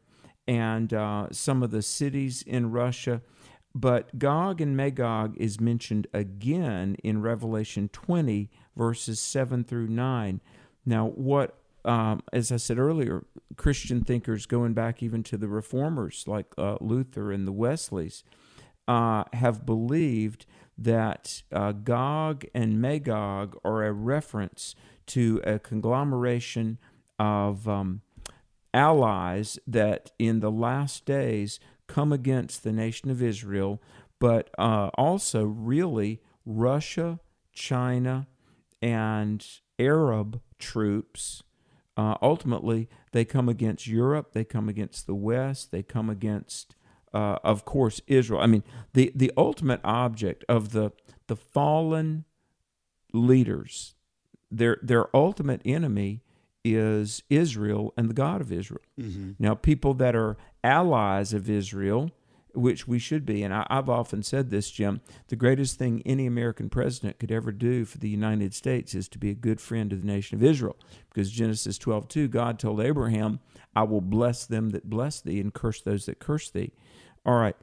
and 0.47 0.93
uh, 0.93 1.27
some 1.31 1.61
of 1.63 1.71
the 1.71 1.81
cities 1.81 2.41
in 2.41 2.71
Russia. 2.71 3.21
But 3.73 4.19
Gog 4.19 4.59
and 4.59 4.75
Magog 4.75 5.35
is 5.37 5.59
mentioned 5.59 6.07
again 6.13 6.95
in 7.03 7.21
Revelation 7.21 7.89
20, 7.89 8.49
verses 8.75 9.19
7 9.19 9.63
through 9.63 9.87
9. 9.87 10.41
Now, 10.85 11.07
what, 11.07 11.57
um, 11.85 12.21
as 12.33 12.51
I 12.51 12.57
said 12.57 12.77
earlier, 12.77 13.25
Christian 13.55 14.03
thinkers 14.03 14.45
going 14.45 14.73
back 14.73 15.01
even 15.01 15.23
to 15.23 15.37
the 15.37 15.47
reformers 15.47 16.25
like 16.27 16.47
uh, 16.57 16.77
Luther 16.81 17.31
and 17.31 17.47
the 17.47 17.53
Wesleys 17.53 18.23
uh, 18.87 19.23
have 19.33 19.65
believed 19.65 20.45
that 20.83 21.43
uh, 21.51 21.71
Gog 21.71 22.45
and 22.53 22.81
Magog 22.81 23.57
are 23.63 23.83
a 23.83 23.91
reference 23.91 24.75
to 25.07 25.41
a 25.43 25.59
conglomeration 25.59 26.77
of 27.19 27.67
um, 27.67 28.01
allies 28.73 29.59
that 29.67 30.11
in 30.17 30.39
the 30.39 30.51
last 30.51 31.05
days 31.05 31.59
come 31.87 32.13
against 32.13 32.63
the 32.63 32.71
nation 32.71 33.09
of 33.09 33.21
Israel, 33.21 33.81
but 34.19 34.49
uh, 34.57 34.89
also 34.95 35.43
really 35.43 36.21
Russia, 36.45 37.19
China, 37.53 38.27
and 38.81 39.45
Arab 39.77 40.41
troops. 40.57 41.43
Uh, 41.97 42.15
ultimately, 42.21 42.87
they 43.11 43.25
come 43.25 43.49
against 43.49 43.87
Europe, 43.87 44.31
they 44.31 44.45
come 44.45 44.69
against 44.69 45.05
the 45.05 45.15
West, 45.15 45.71
they 45.71 45.83
come 45.83 46.09
against, 46.09 46.75
uh, 47.13 47.37
of 47.43 47.65
course, 47.65 48.01
Israel. 48.07 48.41
I 48.41 48.47
mean, 48.47 48.63
the, 48.93 49.11
the 49.15 49.31
ultimate 49.37 49.81
object 49.83 50.43
of 50.47 50.71
the, 50.71 50.91
the 51.27 51.35
fallen 51.35 52.25
leaders, 53.13 53.95
their, 54.49 54.77
their 54.81 55.15
ultimate 55.15 55.61
enemy 55.65 56.21
is 56.63 57.23
Israel 57.29 57.93
and 57.97 58.09
the 58.09 58.13
God 58.13 58.41
of 58.41 58.51
Israel. 58.51 58.81
Mhm. 58.99 59.35
Now, 59.39 59.55
people 59.55 59.93
that 59.95 60.15
are 60.15 60.37
allies 60.63 61.33
of 61.33 61.49
Israel, 61.49 62.11
which 62.53 62.87
we 62.87 62.99
should 62.99 63.25
be, 63.25 63.43
and 63.43 63.53
I, 63.53 63.65
I've 63.69 63.89
often 63.89 64.23
said 64.23 64.49
this, 64.49 64.71
Jim, 64.71 65.01
the 65.27 65.35
greatest 65.35 65.77
thing 65.77 66.01
any 66.05 66.25
American 66.25 66.69
president 66.69 67.19
could 67.19 67.31
ever 67.31 67.51
do 67.51 67.85
for 67.85 67.97
the 67.97 68.09
United 68.09 68.53
States 68.53 68.93
is 68.93 69.07
to 69.09 69.17
be 69.17 69.29
a 69.29 69.35
good 69.35 69.61
friend 69.61 69.91
of 69.93 70.01
the 70.01 70.07
nation 70.07 70.37
of 70.37 70.43
Israel. 70.43 70.77
Because 71.09 71.31
Genesis 71.31 71.77
12 71.77 72.07
2, 72.07 72.27
God 72.27 72.59
told 72.59 72.81
Abraham, 72.81 73.39
I 73.75 73.83
will 73.83 74.01
bless 74.01 74.45
them 74.45 74.69
that 74.71 74.89
bless 74.89 75.21
thee 75.21 75.39
and 75.39 75.53
curse 75.53 75.81
those 75.81 76.05
that 76.05 76.19
curse 76.19 76.49
thee. 76.49 76.71
All 77.25 77.35
right. 77.35 77.55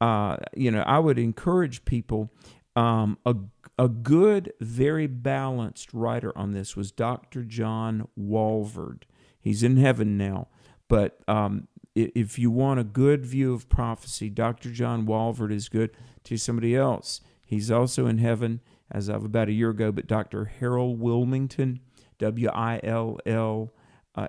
Uh, 0.00 0.36
you 0.54 0.70
know, 0.70 0.82
I 0.82 0.98
would 0.98 1.18
encourage 1.18 1.84
people. 1.84 2.30
Um, 2.76 3.18
a, 3.24 3.36
a 3.78 3.88
good, 3.88 4.52
very 4.60 5.06
balanced 5.06 5.94
writer 5.94 6.36
on 6.36 6.52
this 6.52 6.76
was 6.76 6.90
Dr. 6.90 7.44
John 7.44 8.08
Walvoord. 8.18 9.02
He's 9.40 9.62
in 9.62 9.76
heaven 9.76 10.16
now. 10.16 10.48
But 10.88 11.18
um, 11.28 11.68
if 11.94 12.38
you 12.38 12.50
want 12.50 12.80
a 12.80 12.84
good 12.84 13.24
view 13.24 13.54
of 13.54 13.68
prophecy, 13.68 14.28
Dr. 14.28 14.70
John 14.70 15.06
Walvoord 15.06 15.52
is 15.52 15.68
good 15.68 15.90
to 16.24 16.36
somebody 16.36 16.74
else. 16.74 17.20
He's 17.44 17.70
also 17.70 18.06
in 18.06 18.18
heaven 18.18 18.60
as 18.90 19.08
of 19.08 19.24
about 19.24 19.48
a 19.48 19.52
year 19.52 19.70
ago, 19.70 19.92
but 19.92 20.06
Dr. 20.06 20.46
Harold 20.46 21.00
Willmington, 21.00 21.80
W 22.18 22.48
I 22.48 22.80
L 22.82 23.18
L 23.26 23.72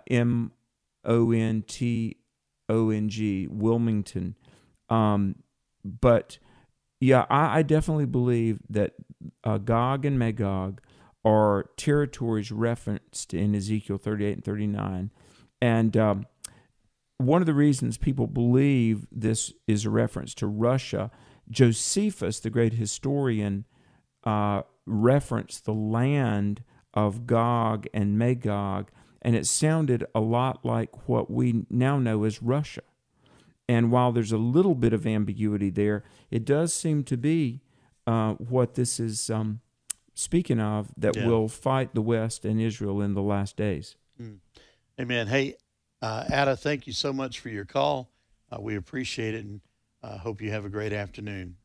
M 0.07 0.51
O 1.03 1.31
N 1.31 1.63
T 1.67 2.17
O 2.69 2.89
N 2.89 3.09
G, 3.09 3.47
Willmington. 3.51 4.35
Um, 4.89 5.35
but 5.83 6.37
yeah, 6.99 7.25
I, 7.29 7.59
I 7.59 7.61
definitely 7.63 8.05
believe 8.05 8.59
that 8.69 8.93
uh, 9.43 9.57
Gog 9.57 10.05
and 10.05 10.19
Magog 10.19 10.81
are 11.23 11.69
territories 11.77 12.51
referenced 12.51 13.33
in 13.33 13.55
Ezekiel 13.55 13.97
38 13.97 14.33
and 14.33 14.43
39. 14.43 15.11
And 15.61 15.97
um, 15.97 16.25
one 17.17 17.41
of 17.41 17.45
the 17.45 17.53
reasons 17.53 17.97
people 17.97 18.27
believe 18.27 19.07
this 19.11 19.53
is 19.67 19.85
a 19.85 19.89
reference 19.89 20.33
to 20.35 20.47
Russia, 20.47 21.11
Josephus, 21.49 22.39
the 22.39 22.49
great 22.49 22.73
historian, 22.73 23.65
uh, 24.23 24.63
referenced 24.85 25.65
the 25.65 25.73
land 25.73 26.63
of 26.93 27.25
Gog 27.25 27.87
and 27.93 28.17
Magog, 28.17 28.89
and 29.21 29.35
it 29.35 29.45
sounded 29.47 30.05
a 30.13 30.19
lot 30.19 30.65
like 30.65 31.07
what 31.07 31.29
we 31.31 31.65
now 31.69 31.97
know 31.99 32.23
as 32.23 32.41
Russia. 32.41 32.81
And 33.67 33.91
while 33.91 34.11
there's 34.11 34.31
a 34.31 34.37
little 34.37 34.75
bit 34.75 34.93
of 34.93 35.07
ambiguity 35.07 35.69
there, 35.69 36.03
it 36.29 36.45
does 36.45 36.73
seem 36.73 37.03
to 37.05 37.17
be 37.17 37.61
uh, 38.05 38.33
what 38.33 38.75
this 38.75 38.99
is 38.99 39.29
um, 39.29 39.61
speaking 40.13 40.59
of 40.59 40.91
that 40.97 41.15
Yeah. 41.15 41.25
will 41.27 41.47
fight 41.47 41.95
the 41.95 42.01
West 42.01 42.45
and 42.45 42.61
Israel 42.61 43.01
in 43.01 43.15
the 43.15 43.23
last 43.23 43.57
days. 43.57 43.95
Mm. 44.21 44.37
Amen. 45.01 45.27
Hey, 45.27 45.55
uh, 46.01 46.25
Ada, 46.31 46.55
thank 46.55 46.87
you 46.87 46.93
so 46.93 47.13
much 47.13 47.39
for 47.39 47.49
your 47.49 47.65
call. 47.65 48.11
Uh, 48.51 48.61
we 48.61 48.75
appreciate 48.75 49.33
it 49.35 49.45
and 49.45 49.61
uh, 50.03 50.17
hope 50.17 50.41
you 50.41 50.51
have 50.51 50.65
a 50.65 50.69
great 50.69 50.93
afternoon. 50.93 51.55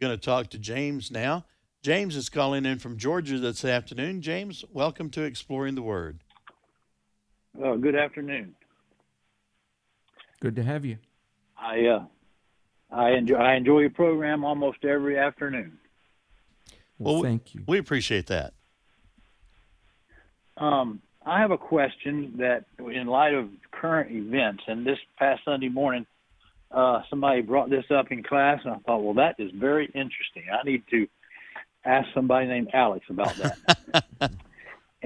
Going 0.00 0.12
to 0.12 0.24
talk 0.24 0.48
to 0.50 0.58
James 0.58 1.10
now. 1.10 1.44
James 1.82 2.16
is 2.16 2.28
calling 2.28 2.66
in 2.66 2.78
from 2.78 2.96
Georgia 2.96 3.38
this 3.38 3.64
afternoon. 3.64 4.22
James, 4.22 4.64
welcome 4.72 5.08
to 5.10 5.22
Exploring 5.22 5.74
the 5.74 5.82
Word. 5.82 6.20
Oh, 7.62 7.76
good 7.76 7.94
afternoon. 7.94 8.54
Good 10.40 10.56
to 10.56 10.62
have 10.62 10.84
you. 10.84 10.98
I 11.58 11.86
uh, 11.86 12.04
I 12.90 13.10
enjoy 13.10 13.36
I 13.36 13.54
enjoy 13.54 13.80
your 13.80 13.90
program 13.90 14.44
almost 14.44 14.84
every 14.84 15.18
afternoon. 15.18 15.78
Well, 16.98 17.22
thank 17.22 17.54
you. 17.54 17.62
We 17.66 17.78
appreciate 17.78 18.26
that. 18.28 18.54
Um, 20.56 21.00
I 21.24 21.40
have 21.40 21.50
a 21.50 21.58
question 21.58 22.34
that, 22.38 22.64
in 22.78 23.06
light 23.06 23.34
of 23.34 23.48
current 23.72 24.10
events, 24.10 24.62
and 24.66 24.86
this 24.86 24.98
past 25.18 25.42
Sunday 25.44 25.68
morning, 25.68 26.06
uh, 26.70 27.02
somebody 27.10 27.42
brought 27.42 27.68
this 27.68 27.84
up 27.90 28.10
in 28.10 28.22
class, 28.22 28.60
and 28.64 28.74
I 28.74 28.78
thought, 28.78 29.02
well, 29.02 29.14
that 29.14 29.36
is 29.38 29.50
very 29.54 29.86
interesting. 29.86 30.44
I 30.52 30.64
need 30.64 30.82
to 30.90 31.06
ask 31.84 32.08
somebody 32.14 32.46
named 32.46 32.68
Alex 32.72 33.04
about 33.10 33.34
that. 33.36 33.58
and 34.20 34.32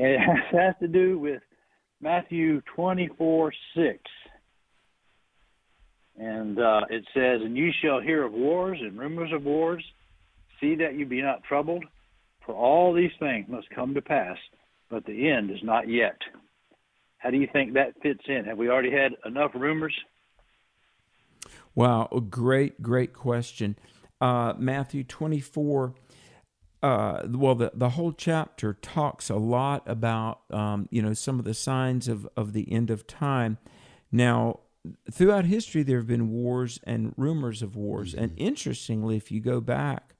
it 0.07 0.21
has 0.53 0.75
to 0.81 0.89
do 0.89 1.19
with 1.19 1.43
Matthew 2.01 2.61
twenty-four 2.75 3.53
six. 3.75 3.99
And 6.17 6.61
uh, 6.61 6.83
it 6.91 7.05
says, 7.12 7.41
And 7.43 7.57
you 7.57 7.71
shall 7.83 8.01
hear 8.01 8.25
of 8.25 8.33
wars 8.33 8.79
and 8.81 8.97
rumors 8.99 9.33
of 9.33 9.43
wars. 9.45 9.85
See 10.61 10.77
that 10.77 10.95
you 10.95 11.07
be 11.07 11.21
not 11.21 11.43
troubled, 11.43 11.85
for 12.47 12.55
all 12.55 12.93
these 12.93 13.11
things 13.19 13.49
must 13.49 13.69
come 13.71 13.95
to 13.95 14.01
pass, 14.01 14.37
but 14.95 15.05
the 15.07 15.28
end 15.28 15.51
is 15.51 15.59
not 15.64 15.88
yet. 15.88 16.16
How 17.18 17.30
do 17.30 17.36
you 17.36 17.49
think 17.53 17.74
that 17.74 18.01
fits 18.01 18.22
in? 18.28 18.45
Have 18.45 18.57
we 18.57 18.68
already 18.68 18.92
had 18.92 19.11
enough 19.26 19.51
rumors? 19.53 19.92
Wow, 21.74 22.09
great, 22.30 22.80
great 22.80 23.12
question. 23.12 23.76
Uh, 24.20 24.55
Matthew 24.57 25.03
24, 25.03 25.95
uh, 26.80 27.22
well, 27.28 27.57
the, 27.57 27.72
the 27.74 27.90
whole 27.90 28.12
chapter 28.12 28.74
talks 28.74 29.28
a 29.30 29.34
lot 29.34 29.82
about, 29.86 30.42
um, 30.53 30.88
you 30.92 31.03
know, 31.03 31.12
some 31.12 31.40
of 31.40 31.45
the 31.45 31.55
signs 31.55 32.07
of, 32.07 32.28
of 32.36 32.53
the 32.53 32.70
end 32.70 32.88
of 32.88 33.05
time. 33.05 33.59
Now, 34.12 34.61
throughout 35.11 35.47
history, 35.47 35.82
there 35.82 35.99
have 35.99 36.07
been 36.07 36.30
wars 36.30 36.78
and 36.84 37.12
rumors 37.16 37.62
of 37.62 37.74
wars. 37.74 38.14
And 38.14 38.32
interestingly, 38.36 39.16
if 39.16 39.32
you 39.32 39.40
go 39.40 39.61
back, 39.61 40.14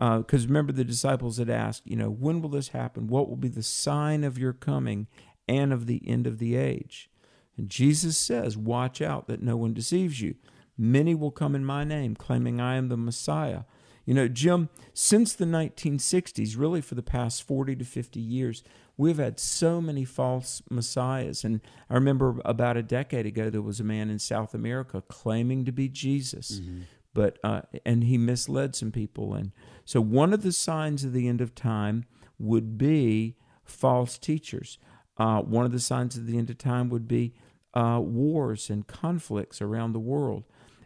Uh, 0.00 0.18
because 0.18 0.46
remember 0.46 0.72
the 0.72 0.84
disciples 0.84 1.38
had 1.38 1.48
asked, 1.48 1.82
you 1.86 1.96
know, 1.96 2.10
when 2.10 2.42
will 2.42 2.50
this 2.50 2.68
happen? 2.68 3.06
What 3.06 3.28
will 3.28 3.36
be 3.36 3.48
the 3.48 3.62
sign 3.62 4.24
of 4.24 4.38
your 4.38 4.52
coming 4.52 5.06
and 5.48 5.72
of 5.72 5.86
the 5.86 6.02
end 6.06 6.26
of 6.26 6.38
the 6.38 6.56
age? 6.56 7.10
And 7.56 7.70
Jesus 7.70 8.18
says, 8.18 8.56
Watch 8.56 9.00
out 9.00 9.26
that 9.28 9.42
no 9.42 9.56
one 9.56 9.72
deceives 9.72 10.20
you. 10.20 10.34
Many 10.76 11.14
will 11.14 11.30
come 11.30 11.54
in 11.54 11.64
my 11.64 11.84
name, 11.84 12.14
claiming 12.14 12.60
I 12.60 12.76
am 12.76 12.88
the 12.88 12.96
Messiah. 12.98 13.62
You 14.04 14.14
know, 14.14 14.28
Jim, 14.28 14.68
since 14.94 15.32
the 15.32 15.46
1960s, 15.46 16.56
really 16.56 16.80
for 16.80 16.94
the 16.94 17.02
past 17.02 17.42
40 17.42 17.76
to 17.76 17.84
50 17.84 18.20
years, 18.20 18.62
we've 18.96 19.18
had 19.18 19.40
so 19.40 19.80
many 19.80 20.04
false 20.04 20.62
messiahs. 20.70 21.44
And 21.44 21.60
I 21.90 21.94
remember 21.94 22.36
about 22.44 22.76
a 22.76 22.82
decade 22.82 23.26
ago, 23.26 23.50
there 23.50 23.62
was 23.62 23.80
a 23.80 23.84
man 23.84 24.08
in 24.08 24.18
South 24.18 24.54
America 24.54 25.02
claiming 25.08 25.64
to 25.64 25.72
be 25.72 25.88
Jesus, 25.88 26.60
mm-hmm. 26.60 26.82
But 27.16 27.38
uh, 27.42 27.62
and 27.86 28.04
he 28.04 28.18
misled 28.18 28.76
some 28.76 28.92
people. 28.92 29.32
And 29.32 29.52
so, 29.86 30.02
one 30.02 30.34
of 30.34 30.42
the 30.42 30.52
signs 30.52 31.02
of 31.02 31.14
the 31.14 31.26
end 31.26 31.40
of 31.40 31.54
time 31.54 32.04
would 32.38 32.76
be 32.76 33.36
false 33.64 34.18
teachers. 34.18 34.76
Uh, 35.16 35.40
one 35.40 35.64
of 35.64 35.72
the 35.72 35.80
signs 35.80 36.18
of 36.18 36.26
the 36.26 36.36
end 36.36 36.50
of 36.50 36.58
time 36.58 36.90
would 36.90 37.08
be 37.08 37.32
uh, 37.72 38.00
wars 38.02 38.68
and 38.68 38.86
conflicts 38.86 39.62
around 39.62 39.94
the 39.94 39.98
world. 39.98 40.44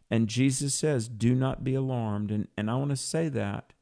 And 0.08 0.28
Jesus 0.28 0.72
says, 0.72 1.08
Do 1.08 1.34
not 1.34 1.64
be 1.64 1.74
alarmed. 1.74 2.30
And, 2.30 2.46
and 2.56 2.70
I 2.70 2.76
want 2.76 2.90
to 2.90 2.96
say 2.96 3.28
that. 3.28 3.72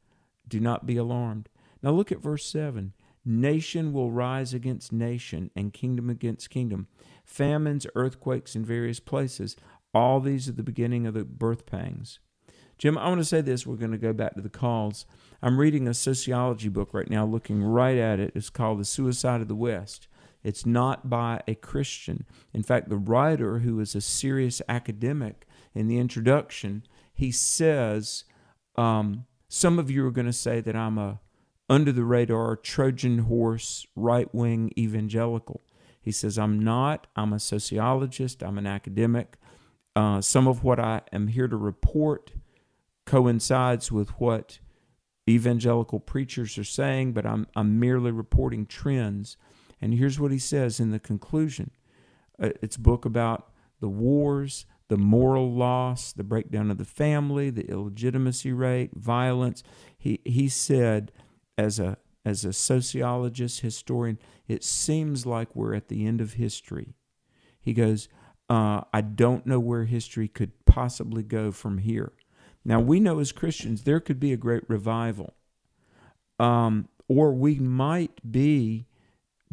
Do 0.48 0.58
not 0.58 0.86
be 0.86 0.96
alarmed. 0.96 1.50
Now 1.82 1.90
look 1.90 2.10
at 2.10 2.22
verse 2.22 2.46
7. 2.46 2.94
Nation 3.26 3.92
will 3.92 4.10
rise 4.10 4.54
against 4.54 4.90
nation 4.90 5.50
and 5.54 5.74
kingdom 5.74 6.08
against 6.08 6.48
kingdom. 6.48 6.88
Famines, 7.26 7.86
earthquakes 7.94 8.56
in 8.56 8.64
various 8.64 9.00
places. 9.00 9.54
All 9.92 10.20
these 10.20 10.48
are 10.48 10.52
the 10.52 10.62
beginning 10.62 11.06
of 11.06 11.12
the 11.12 11.24
birth 11.24 11.66
pangs. 11.66 12.20
Jim, 12.78 12.96
I 12.96 13.08
want 13.08 13.20
to 13.20 13.24
say 13.24 13.40
this. 13.40 13.66
We're 13.66 13.76
going 13.76 13.90
to 13.90 13.98
go 13.98 14.12
back 14.12 14.34
to 14.34 14.40
the 14.40 14.48
calls. 14.48 15.04
I'm 15.42 15.58
reading 15.58 15.86
a 15.86 15.94
sociology 15.94 16.68
book 16.68 16.94
right 16.94 17.10
now, 17.10 17.26
looking 17.26 17.62
right 17.62 17.98
at 17.98 18.20
it. 18.20 18.32
It's 18.34 18.50
called 18.50 18.78
The 18.78 18.84
Suicide 18.84 19.40
of 19.40 19.48
the 19.48 19.54
West. 19.54 20.06
It's 20.44 20.64
not 20.64 21.10
by 21.10 21.42
a 21.48 21.54
Christian. 21.54 22.24
In 22.54 22.62
fact, 22.62 22.88
the 22.88 22.96
writer, 22.96 23.58
who 23.58 23.80
is 23.80 23.94
a 23.94 24.00
serious 24.00 24.62
academic, 24.68 25.44
in 25.74 25.88
the 25.88 25.98
introduction, 25.98 26.84
he 27.12 27.30
says, 27.30 28.24
um, 28.76 29.26
Some 29.48 29.78
of 29.78 29.90
you 29.90 30.06
are 30.06 30.12
going 30.12 30.26
to 30.26 30.32
say 30.32 30.60
that 30.60 30.76
I'm 30.76 30.98
a 30.98 31.20
under 31.68 31.92
the 31.92 32.04
radar 32.04 32.56
Trojan 32.56 33.18
horse 33.20 33.86
right 33.94 34.32
wing 34.34 34.72
evangelical. 34.78 35.62
He 36.00 36.10
says, 36.10 36.38
I'm 36.38 36.58
not. 36.58 37.06
I'm 37.14 37.32
a 37.32 37.38
sociologist, 37.38 38.42
I'm 38.42 38.56
an 38.58 38.66
academic. 38.66 39.36
Uh, 39.94 40.20
some 40.20 40.46
of 40.46 40.64
what 40.64 40.78
I 40.78 41.02
am 41.12 41.26
here 41.26 41.48
to 41.48 41.56
report 41.56 42.32
coincides 43.08 43.90
with 43.90 44.10
what 44.20 44.58
evangelical 45.28 45.98
preachers 45.98 46.58
are 46.58 46.64
saying, 46.64 47.14
but 47.14 47.24
I'm, 47.24 47.46
I'm 47.56 47.80
merely 47.80 48.10
reporting 48.10 48.66
trends. 48.66 49.38
And 49.80 49.94
here's 49.94 50.20
what 50.20 50.30
he 50.30 50.38
says 50.38 50.78
in 50.78 50.90
the 50.90 50.98
conclusion 50.98 51.70
uh, 52.40 52.50
it's 52.62 52.76
a 52.76 52.80
book 52.80 53.06
about 53.06 53.50
the 53.80 53.88
wars, 53.88 54.66
the 54.88 54.98
moral 54.98 55.50
loss, 55.50 56.12
the 56.12 56.22
breakdown 56.22 56.70
of 56.70 56.76
the 56.76 56.84
family, 56.84 57.48
the 57.48 57.68
illegitimacy 57.70 58.52
rate, 58.52 58.90
violence. 58.94 59.62
He, 59.96 60.20
he 60.24 60.48
said, 60.48 61.10
as 61.56 61.78
a, 61.78 61.96
as 62.26 62.44
a 62.44 62.52
sociologist, 62.52 63.60
historian, 63.60 64.18
it 64.46 64.62
seems 64.62 65.24
like 65.24 65.56
we're 65.56 65.74
at 65.74 65.88
the 65.88 66.06
end 66.06 66.20
of 66.20 66.34
history. 66.34 66.94
He 67.58 67.72
goes, 67.72 68.08
uh, 68.50 68.82
I 68.92 69.00
don't 69.00 69.46
know 69.46 69.60
where 69.60 69.84
history 69.84 70.28
could 70.28 70.52
possibly 70.66 71.22
go 71.22 71.52
from 71.52 71.78
here. 71.78 72.12
Now, 72.64 72.80
we 72.80 73.00
know 73.00 73.18
as 73.18 73.32
Christians 73.32 73.82
there 73.82 74.00
could 74.00 74.20
be 74.20 74.32
a 74.32 74.36
great 74.36 74.68
revival, 74.68 75.34
um, 76.38 76.88
or 77.08 77.32
we 77.32 77.56
might 77.58 78.30
be 78.30 78.86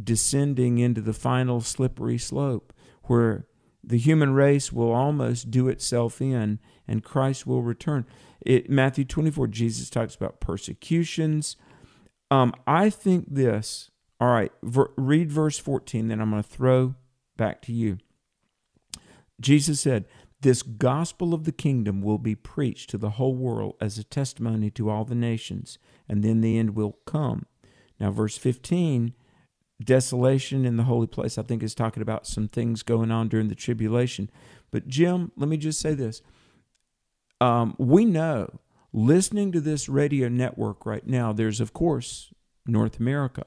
descending 0.02 0.78
into 0.78 1.02
the 1.02 1.14
final 1.14 1.62
slippery 1.62 2.18
slope 2.18 2.74
where 3.04 3.48
the 3.84 3.98
human 3.98 4.34
race 4.34 4.74
will 4.74 4.92
almost 4.92 5.52
do 5.52 5.68
itself 5.68 6.22
in 6.22 6.60
and 6.88 7.04
Christ 7.04 7.46
will 7.46 7.62
return. 7.62 8.06
It, 8.42 8.70
Matthew 8.70 9.06
24, 9.06 9.48
Jesus 9.48 9.90
talks 9.90 10.16
about 10.16 10.40
persecutions. 10.40 11.56
Um, 12.32 12.54
I 12.66 12.90
think 12.90 13.34
this, 13.34 13.92
all 14.20 14.30
right, 14.30 14.52
ver, 14.64 14.92
read 14.98 15.32
verse 15.32 15.60
14, 15.60 16.08
then 16.08 16.20
I'm 16.20 16.32
going 16.32 16.44
to 16.44 16.50
throw 16.50 16.96
back 17.38 17.62
to 17.64 17.74
you. 17.74 18.00
Jesus 19.40 19.82
said, 19.82 20.06
This 20.46 20.62
gospel 20.62 21.34
of 21.34 21.46
the 21.46 21.52
kingdom 21.52 22.04
will 22.04 22.20
be 22.20 22.36
preached 22.36 22.92
to 22.92 23.00
the 23.00 23.10
whole 23.10 23.34
world 23.34 23.78
as 23.82 23.98
a 23.98 24.04
testimony 24.04 24.70
to 24.70 24.92
all 24.92 25.04
the 25.04 25.16
nations, 25.16 25.80
and 26.08 26.24
then 26.24 26.42
the 26.42 26.60
end 26.60 26.76
will 26.76 27.00
come. 27.08 27.48
Now, 28.00 28.12
verse 28.12 28.38
15, 28.38 29.16
desolation 29.84 30.64
in 30.64 30.78
the 30.78 30.84
holy 30.84 31.08
place, 31.08 31.40
I 31.40 31.42
think 31.42 31.64
is 31.64 31.74
talking 31.74 32.04
about 32.04 32.28
some 32.28 32.48
things 32.48 32.84
going 32.84 33.10
on 33.10 33.28
during 33.28 33.48
the 33.48 33.56
tribulation. 33.56 34.30
But, 34.70 34.88
Jim, 34.88 35.32
let 35.36 35.50
me 35.50 35.58
just 35.58 35.80
say 35.80 35.96
this. 35.96 36.22
Um, 37.42 37.76
we 37.80 38.06
know, 38.06 38.60
listening 38.94 39.52
to 39.52 39.60
this 39.60 39.90
radio 39.90 40.30
network 40.30 40.86
right 40.86 41.08
now, 41.08 41.34
there's, 41.34 41.60
of 41.60 41.74
course, 41.74 42.32
North 42.68 43.00
America, 43.00 43.46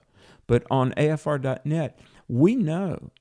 but 0.49 0.65
on 0.69 0.91
AFR.net, 0.95 2.01
we 2.27 2.57
know 2.57 3.13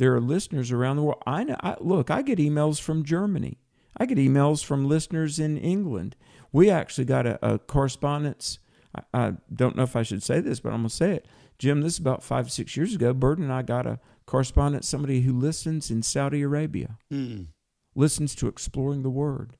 there 0.00 0.14
are 0.14 0.20
listeners 0.20 0.72
around 0.72 0.96
the 0.96 1.02
world. 1.02 1.22
I 1.26 1.44
know. 1.44 1.56
I, 1.62 1.76
look, 1.78 2.10
I 2.10 2.22
get 2.22 2.38
emails 2.38 2.80
from 2.80 3.04
Germany. 3.04 3.58
I 3.98 4.06
get 4.06 4.16
emails 4.16 4.64
from 4.64 4.88
listeners 4.88 5.38
in 5.38 5.58
England. 5.58 6.16
We 6.52 6.70
actually 6.70 7.04
got 7.04 7.26
a, 7.26 7.38
a 7.46 7.58
correspondence. 7.58 8.60
I, 8.96 9.02
I, 9.12 9.32
don't 9.54 9.76
know 9.76 9.82
if 9.82 9.96
I 9.96 10.02
should 10.02 10.22
say 10.22 10.40
this, 10.40 10.58
but 10.58 10.70
I'm 10.70 10.80
going 10.80 10.88
to 10.88 10.96
say 10.96 11.12
it. 11.12 11.26
Jim, 11.58 11.82
this 11.82 11.92
is 11.92 11.98
about 11.98 12.22
five, 12.22 12.50
six 12.50 12.78
years 12.78 12.94
ago. 12.94 13.12
Bert 13.12 13.36
and 13.38 13.52
I 13.52 13.60
got 13.60 13.86
a 13.86 14.00
correspondence, 14.24 14.88
somebody 14.88 15.20
who 15.20 15.38
listens 15.38 15.90
in 15.90 16.02
Saudi 16.02 16.40
Arabia, 16.40 16.96
Mm. 17.12 17.48
listens 17.94 18.34
to 18.36 18.48
Exploring 18.48 19.02
the 19.02 19.10
Word. 19.10 19.52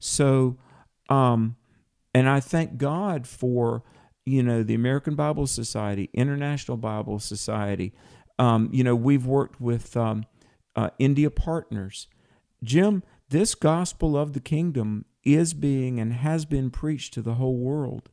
So, 0.00 0.58
um, 1.08 1.54
and 2.12 2.28
I 2.28 2.40
thank 2.40 2.78
God 2.78 3.28
for, 3.28 3.84
you 4.26 4.42
know, 4.42 4.64
the 4.64 4.74
American 4.74 5.14
Bible 5.14 5.46
Society, 5.46 6.10
International 6.12 6.76
Bible 6.76 7.20
Society. 7.20 7.92
Um, 8.42 8.68
you 8.72 8.82
know, 8.82 8.96
we've 8.96 9.24
worked 9.24 9.60
with 9.60 9.96
um, 9.96 10.26
uh, 10.74 10.90
India 10.98 11.30
partners. 11.30 12.08
Jim, 12.64 13.04
this 13.28 13.54
gospel 13.54 14.16
of 14.16 14.32
the 14.32 14.40
kingdom 14.40 15.04
is 15.22 15.54
being 15.54 16.00
and 16.00 16.12
has 16.12 16.44
been 16.44 16.68
preached 16.68 17.14
to 17.14 17.22
the 17.22 17.34
whole 17.34 17.56
world. 17.56 18.08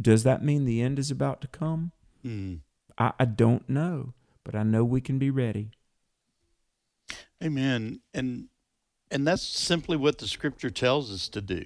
Does 0.00 0.22
that 0.22 0.44
mean 0.44 0.66
the 0.66 0.80
end 0.80 1.00
is 1.00 1.10
about 1.10 1.40
to 1.40 1.48
come? 1.48 1.90
Mm. 2.24 2.60
I, 2.96 3.12
I 3.18 3.24
don't 3.24 3.68
know, 3.68 4.14
but 4.44 4.54
I 4.54 4.62
know 4.62 4.84
we 4.84 5.00
can 5.00 5.18
be 5.18 5.30
ready. 5.30 5.72
Amen. 7.42 8.02
And 8.14 8.50
and 9.10 9.26
that's 9.26 9.42
simply 9.42 9.96
what 9.96 10.18
the 10.18 10.28
scripture 10.28 10.70
tells 10.70 11.10
us 11.12 11.28
to 11.30 11.40
do 11.40 11.64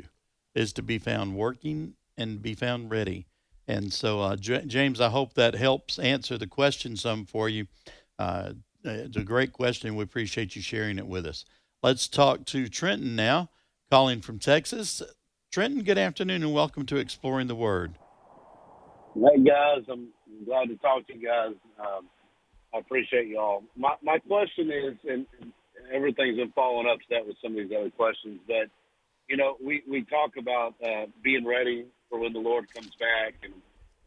is 0.54 0.72
to 0.72 0.82
be 0.82 0.98
found 0.98 1.36
working 1.36 1.96
and 2.16 2.40
be 2.40 2.54
found 2.54 2.90
ready. 2.90 3.26
And 3.66 3.92
so, 3.92 4.20
uh, 4.20 4.36
J- 4.36 4.64
James, 4.66 5.00
I 5.00 5.08
hope 5.08 5.34
that 5.34 5.54
helps 5.54 5.98
answer 5.98 6.36
the 6.36 6.46
question 6.46 6.96
some 6.96 7.24
for 7.24 7.48
you. 7.48 7.66
Uh, 8.18 8.52
it's 8.84 9.16
a 9.16 9.24
great 9.24 9.52
question. 9.52 9.96
We 9.96 10.04
appreciate 10.04 10.54
you 10.54 10.62
sharing 10.62 10.98
it 10.98 11.06
with 11.06 11.26
us. 11.26 11.44
Let's 11.82 12.06
talk 12.08 12.44
to 12.46 12.68
Trenton 12.68 13.16
now, 13.16 13.50
calling 13.90 14.20
from 14.20 14.38
Texas. 14.38 15.02
Trenton, 15.50 15.82
good 15.82 15.98
afternoon 15.98 16.42
and 16.42 16.52
welcome 16.52 16.84
to 16.86 16.96
Exploring 16.96 17.46
the 17.46 17.54
Word. 17.54 17.94
Hey 19.14 19.42
guys, 19.42 19.84
I'm 19.90 20.08
glad 20.44 20.68
to 20.68 20.76
talk 20.76 21.06
to 21.06 21.16
you 21.16 21.26
guys. 21.26 21.54
Um, 21.78 22.08
I 22.74 22.78
appreciate 22.78 23.28
y'all. 23.28 23.62
My 23.76 23.94
my 24.02 24.18
question 24.18 24.70
is, 24.70 24.96
and 25.08 25.26
everything's 25.92 26.36
been 26.36 26.52
following 26.52 26.88
up 26.90 26.98
to 26.98 27.04
that 27.10 27.26
with 27.26 27.36
some 27.40 27.52
of 27.52 27.58
these 27.58 27.76
other 27.78 27.90
questions, 27.90 28.40
but 28.46 28.68
you 29.28 29.36
know, 29.36 29.56
we 29.64 29.82
we 29.88 30.04
talk 30.04 30.32
about 30.36 30.74
uh, 30.84 31.06
being 31.22 31.46
ready 31.46 31.86
for 32.14 32.20
when 32.20 32.32
the 32.32 32.38
Lord 32.38 32.72
comes 32.72 32.92
back, 33.00 33.34
and 33.42 33.54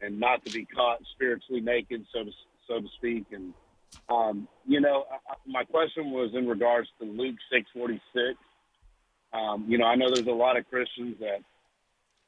and 0.00 0.18
not 0.18 0.44
to 0.46 0.52
be 0.52 0.64
caught 0.64 1.00
spiritually 1.14 1.60
naked, 1.60 2.06
so 2.12 2.24
to 2.24 2.30
so 2.66 2.80
to 2.80 2.88
speak. 2.96 3.26
And 3.32 3.52
um, 4.08 4.48
you 4.66 4.80
know, 4.80 5.04
I, 5.10 5.34
my 5.46 5.64
question 5.64 6.10
was 6.10 6.30
in 6.34 6.46
regards 6.46 6.88
to 7.00 7.06
Luke 7.06 7.36
six 7.52 7.68
forty 7.74 8.00
six. 8.14 8.38
Um, 9.32 9.66
you 9.68 9.76
know, 9.76 9.84
I 9.84 9.94
know 9.94 10.08
there's 10.10 10.26
a 10.26 10.30
lot 10.30 10.56
of 10.56 10.66
Christians 10.70 11.16
that 11.20 11.40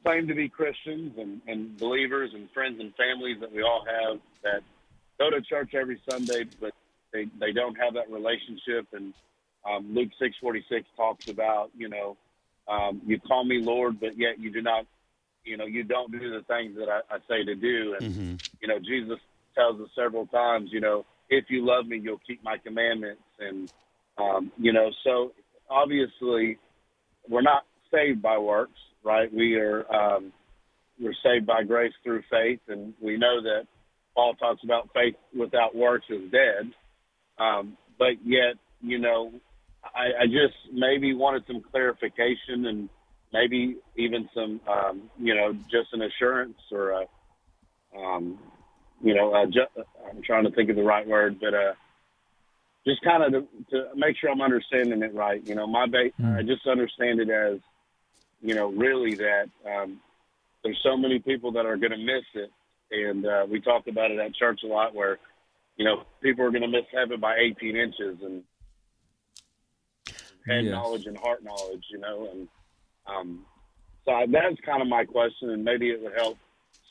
claim 0.05 0.29
to 0.29 0.35
be 0.35 0.51
Christians 0.51 1.15
and, 1.19 1.41
and 1.47 1.77
believers 1.79 2.33
and 2.35 2.51
friends 2.53 2.79
and 2.79 2.93
families 2.95 3.39
that 3.41 3.51
we 3.51 3.63
all 3.63 3.85
have 3.87 4.19
that 4.43 4.63
go 5.19 5.31
to 5.31 5.41
church 5.41 5.75
every 5.75 5.99
Sunday, 6.09 6.45
but 6.61 6.73
they, 7.13 7.27
they 7.39 7.53
don't 7.53 7.75
have 7.77 7.95
that 7.95 8.11
relationship. 8.11 8.87
And 8.93 9.15
um, 9.67 9.95
Luke 9.95 10.11
six 10.19 10.37
forty 10.43 10.63
six 10.69 10.87
talks 10.95 11.29
about, 11.29 11.71
you 11.75 11.89
know, 11.89 12.19
um, 12.69 13.01
you 13.07 13.19
call 13.19 13.45
me 13.45 13.63
Lord, 13.63 13.99
but 13.99 14.19
yet 14.19 14.39
you 14.39 14.51
do 14.51 14.61
not, 14.61 14.85
you 15.45 15.57
know, 15.57 15.67
you 15.67 15.85
don't 15.85 16.13
do 16.13 16.19
the 16.19 16.43
things 16.47 16.77
that 16.77 16.89
I, 16.89 17.01
I 17.15 17.19
say 17.29 17.45
to 17.45 17.55
do. 17.55 17.97
And 17.99 18.17
you 18.61 18.69
know, 18.69 18.79
Jesus 18.79 19.19
tells 19.55 19.81
us 19.81 19.89
several 19.97 20.27
times, 20.27 20.71
you 20.73 20.81
know, 20.81 21.05
if 21.29 21.45
you 21.49 21.65
love 21.65 21.87
me, 21.87 21.99
you'll 21.99 22.21
keep 22.27 22.43
my 22.43 22.59
commandments. 22.59 23.23
And 23.39 23.71
um, 24.19 24.53
you 24.59 24.73
know, 24.73 24.91
so 25.05 25.33
obviously 25.69 26.59
we're 27.29 27.43
not 27.43 27.65
saved 27.93 28.23
by 28.23 28.39
works, 28.39 28.79
right? 29.03 29.33
We 29.33 29.57
are 29.57 29.91
um, 29.93 30.33
we're 31.01 31.15
saved 31.23 31.47
by 31.47 31.63
grace 31.65 31.93
through 32.05 32.23
faith, 32.31 32.61
and 32.69 32.93
we 33.01 33.17
know 33.17 33.43
that 33.43 33.67
Paul 34.15 34.35
talks 34.35 34.63
about 34.65 34.91
faith 34.93 35.15
without 35.37 35.75
works 35.75 36.07
is 36.11 36.31
dead. 36.31 36.73
Um, 37.39 37.77
but 37.99 38.25
yet, 38.25 38.55
you 38.83 38.99
know, 38.99 39.33
I, 39.85 40.23
I 40.23 40.27
just 40.27 40.57
maybe 40.73 41.15
wanted 41.15 41.45
some 41.47 41.63
clarification 41.71 42.67
and 42.67 42.89
maybe 43.33 43.77
even 43.97 44.29
some, 44.35 44.61
um, 44.69 45.11
you 45.19 45.35
know, 45.35 45.53
just 45.71 45.93
an 45.93 46.03
assurance 46.03 46.59
or 46.73 46.91
a, 46.91 47.05
um, 47.99 48.39
you 49.03 49.15
know, 49.15 49.35
a 49.35 49.47
ju- 49.47 49.83
I'm 50.09 50.23
trying 50.23 50.45
to 50.45 50.51
think 50.51 50.71
of 50.71 50.77
the 50.77 50.83
right 50.83 51.07
word, 51.07 51.39
but 51.41 51.55
uh, 51.55 51.73
just 52.87 53.03
kind 53.03 53.23
of 53.23 53.33
to, 53.33 53.49
to 53.71 53.89
make 53.95 54.17
sure 54.17 54.31
I'm 54.31 54.43
understanding 54.43 55.03
it 55.03 55.15
right. 55.15 55.47
You 55.47 55.55
know, 55.55 55.67
my 55.67 55.87
ba- 55.87 56.11
I 56.39 56.43
just 56.43 56.67
understand 56.67 57.21
it 57.21 57.31
as, 57.31 57.61
you 58.43 58.55
know, 58.55 58.69
really 58.71 59.15
that 59.17 59.47
um, 59.67 60.01
there's 60.63 60.81
so 60.83 60.97
many 60.97 61.19
people 61.19 61.53
that 61.53 61.67
are 61.67 61.77
going 61.77 61.93
to 61.93 61.97
miss 61.99 62.25
it, 62.35 62.51
and 62.91 63.27
uh, 63.27 63.47
we 63.51 63.61
talk 63.61 63.87
about 63.87 64.11
it 64.11 64.19
at 64.19 64.35
church 64.35 64.61
a 64.65 64.67
lot, 64.67 64.95
where 64.95 65.19
you 65.77 65.85
know 65.85 66.03
people 66.23 66.45
are 66.45 66.51
going 66.51 66.63
to 66.63 66.69
miss 66.69 66.87
heaven 66.93 67.21
by 67.21 67.37
18 67.37 67.77
inches 67.77 68.19
and 68.23 68.43
head 70.47 70.65
Yes. 70.65 70.73
knowledge 70.73 71.07
and 71.07 71.17
heart 71.17 71.45
knowledge, 71.45 71.85
you 71.91 71.99
know, 71.99 72.29
and 72.33 72.49
um, 73.11 73.45
so 74.05 74.13
I, 74.13 74.27
that's 74.27 74.61
kind 74.65 74.83
of 74.83 74.89
my 74.89 75.05
question, 75.05 75.51
and 75.51 75.65
maybe 75.65 75.91
it 75.91 76.01
would 76.03 76.15
help 76.17 76.39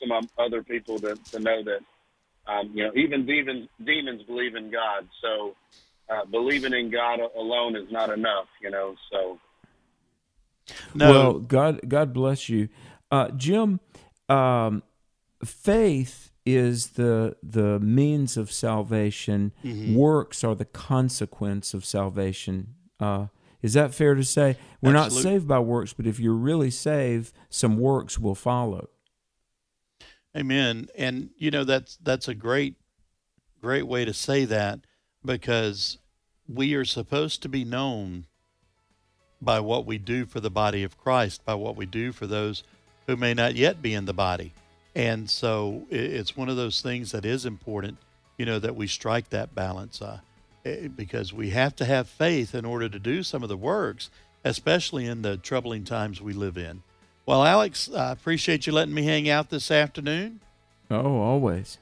some 0.00 0.12
um, 0.12 0.28
other 0.38 0.62
people 0.62 0.98
to, 1.00 1.14
to 1.32 1.38
know 1.38 1.62
that 1.64 1.80
um, 2.50 2.70
you 2.74 2.84
know 2.84 2.92
even 2.94 3.26
demons 3.26 3.68
demons 3.84 4.22
believe 4.24 4.54
in 4.54 4.70
God, 4.70 5.08
so 5.20 5.54
uh, 6.08 6.24
believing 6.24 6.72
in 6.72 6.90
God 6.90 7.20
alone 7.36 7.76
is 7.76 7.90
not 7.90 8.10
enough, 8.10 8.46
you 8.62 8.70
know. 8.70 8.94
So 9.10 9.38
Well, 10.94 11.34
God, 11.34 11.80
God 11.88 12.12
bless 12.12 12.48
you, 12.48 12.68
uh, 13.10 13.28
Jim. 13.30 13.80
Um, 14.28 14.82
faith 15.44 16.30
is 16.46 16.90
the 16.90 17.36
the 17.42 17.78
means 17.80 18.36
of 18.36 18.50
salvation. 18.50 19.52
Mhm. 19.64 19.94
Works 19.94 20.42
are 20.42 20.54
the 20.54 20.64
consequence 20.64 21.74
of 21.74 21.84
salvation. 21.84 22.74
Uh, 22.98 23.26
is 23.62 23.74
that 23.74 23.94
fair 23.94 24.14
to 24.14 24.24
say? 24.24 24.56
We're 24.80 24.92
not 24.92 25.12
saved 25.12 25.46
by 25.46 25.58
works, 25.58 25.92
but 25.92 26.06
if 26.06 26.18
you're 26.18 26.32
really 26.32 26.70
saved, 26.70 27.32
some 27.48 27.76
works 27.76 28.18
will 28.18 28.34
follow. 28.34 28.88
Amen. 30.36 30.88
And 30.96 31.30
you 31.36 31.50
know 31.50 31.64
that's 31.64 31.98
that's 32.02 32.28
a 32.28 32.34
great 32.34 32.76
great 33.60 33.86
way 33.86 34.04
to 34.04 34.14
say 34.14 34.44
that 34.46 34.80
because 35.24 35.98
we 36.48 36.74
are 36.74 36.84
supposed 36.84 37.42
to 37.42 37.48
be 37.48 37.64
known 37.64 38.26
by 39.42 39.60
what 39.60 39.86
we 39.86 39.98
do 39.98 40.26
for 40.26 40.40
the 40.40 40.50
body 40.50 40.82
of 40.82 40.98
Christ, 40.98 41.44
by 41.44 41.54
what 41.54 41.76
we 41.76 41.86
do 41.86 42.12
for 42.12 42.26
those 42.26 42.62
who 43.06 43.16
may 43.16 43.34
not 43.34 43.54
yet 43.54 43.82
be 43.82 43.94
in 43.94 44.04
the 44.04 44.12
body. 44.12 44.52
And 44.94 45.30
so 45.30 45.86
it's 45.90 46.36
one 46.36 46.48
of 46.48 46.56
those 46.56 46.80
things 46.80 47.12
that 47.12 47.24
is 47.24 47.46
important, 47.46 47.98
you 48.38 48.44
know, 48.44 48.58
that 48.58 48.76
we 48.76 48.86
strike 48.86 49.30
that 49.30 49.54
balance 49.54 50.02
uh, 50.02 50.20
Eh, 50.70 50.88
because 50.88 51.32
we 51.32 51.50
have 51.50 51.74
to 51.76 51.84
have 51.84 52.08
faith 52.08 52.54
in 52.54 52.64
order 52.64 52.88
to 52.88 52.98
do 52.98 53.22
some 53.22 53.42
of 53.42 53.48
the 53.48 53.56
works, 53.56 54.10
especially 54.44 55.06
in 55.06 55.22
the 55.22 55.36
troubling 55.36 55.84
times 55.84 56.20
we 56.20 56.32
live 56.32 56.56
in. 56.56 56.82
Well, 57.26 57.44
Alex, 57.44 57.90
I 57.92 58.12
appreciate 58.12 58.66
you 58.66 58.72
letting 58.72 58.94
me 58.94 59.02
hang 59.02 59.28
out 59.28 59.50
this 59.50 59.70
afternoon. 59.70 60.40
Oh, 60.90 61.20
always. 61.20 61.78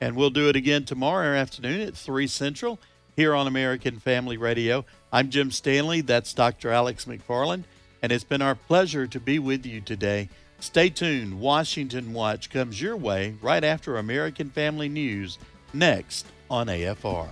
And 0.00 0.16
we'll 0.16 0.30
do 0.30 0.48
it 0.48 0.56
again 0.56 0.84
tomorrow 0.84 1.36
afternoon 1.36 1.80
at 1.80 1.96
3 1.96 2.26
Central 2.26 2.78
here 3.16 3.34
on 3.34 3.46
American 3.46 3.98
Family 3.98 4.36
Radio. 4.36 4.84
I'm 5.12 5.30
Jim 5.30 5.50
Stanley. 5.50 6.00
That's 6.00 6.34
Dr. 6.34 6.70
Alex 6.70 7.04
McFarland. 7.04 7.64
And 8.02 8.10
it's 8.10 8.24
been 8.24 8.42
our 8.42 8.54
pleasure 8.56 9.06
to 9.06 9.20
be 9.20 9.38
with 9.38 9.64
you 9.64 9.80
today. 9.80 10.28
Stay 10.58 10.88
tuned. 10.88 11.38
Washington 11.40 12.12
Watch 12.12 12.50
comes 12.50 12.80
your 12.80 12.96
way 12.96 13.36
right 13.40 13.62
after 13.62 13.96
American 13.96 14.50
Family 14.50 14.88
News 14.88 15.38
next 15.72 16.26
on 16.50 16.66
AFR. 16.66 17.28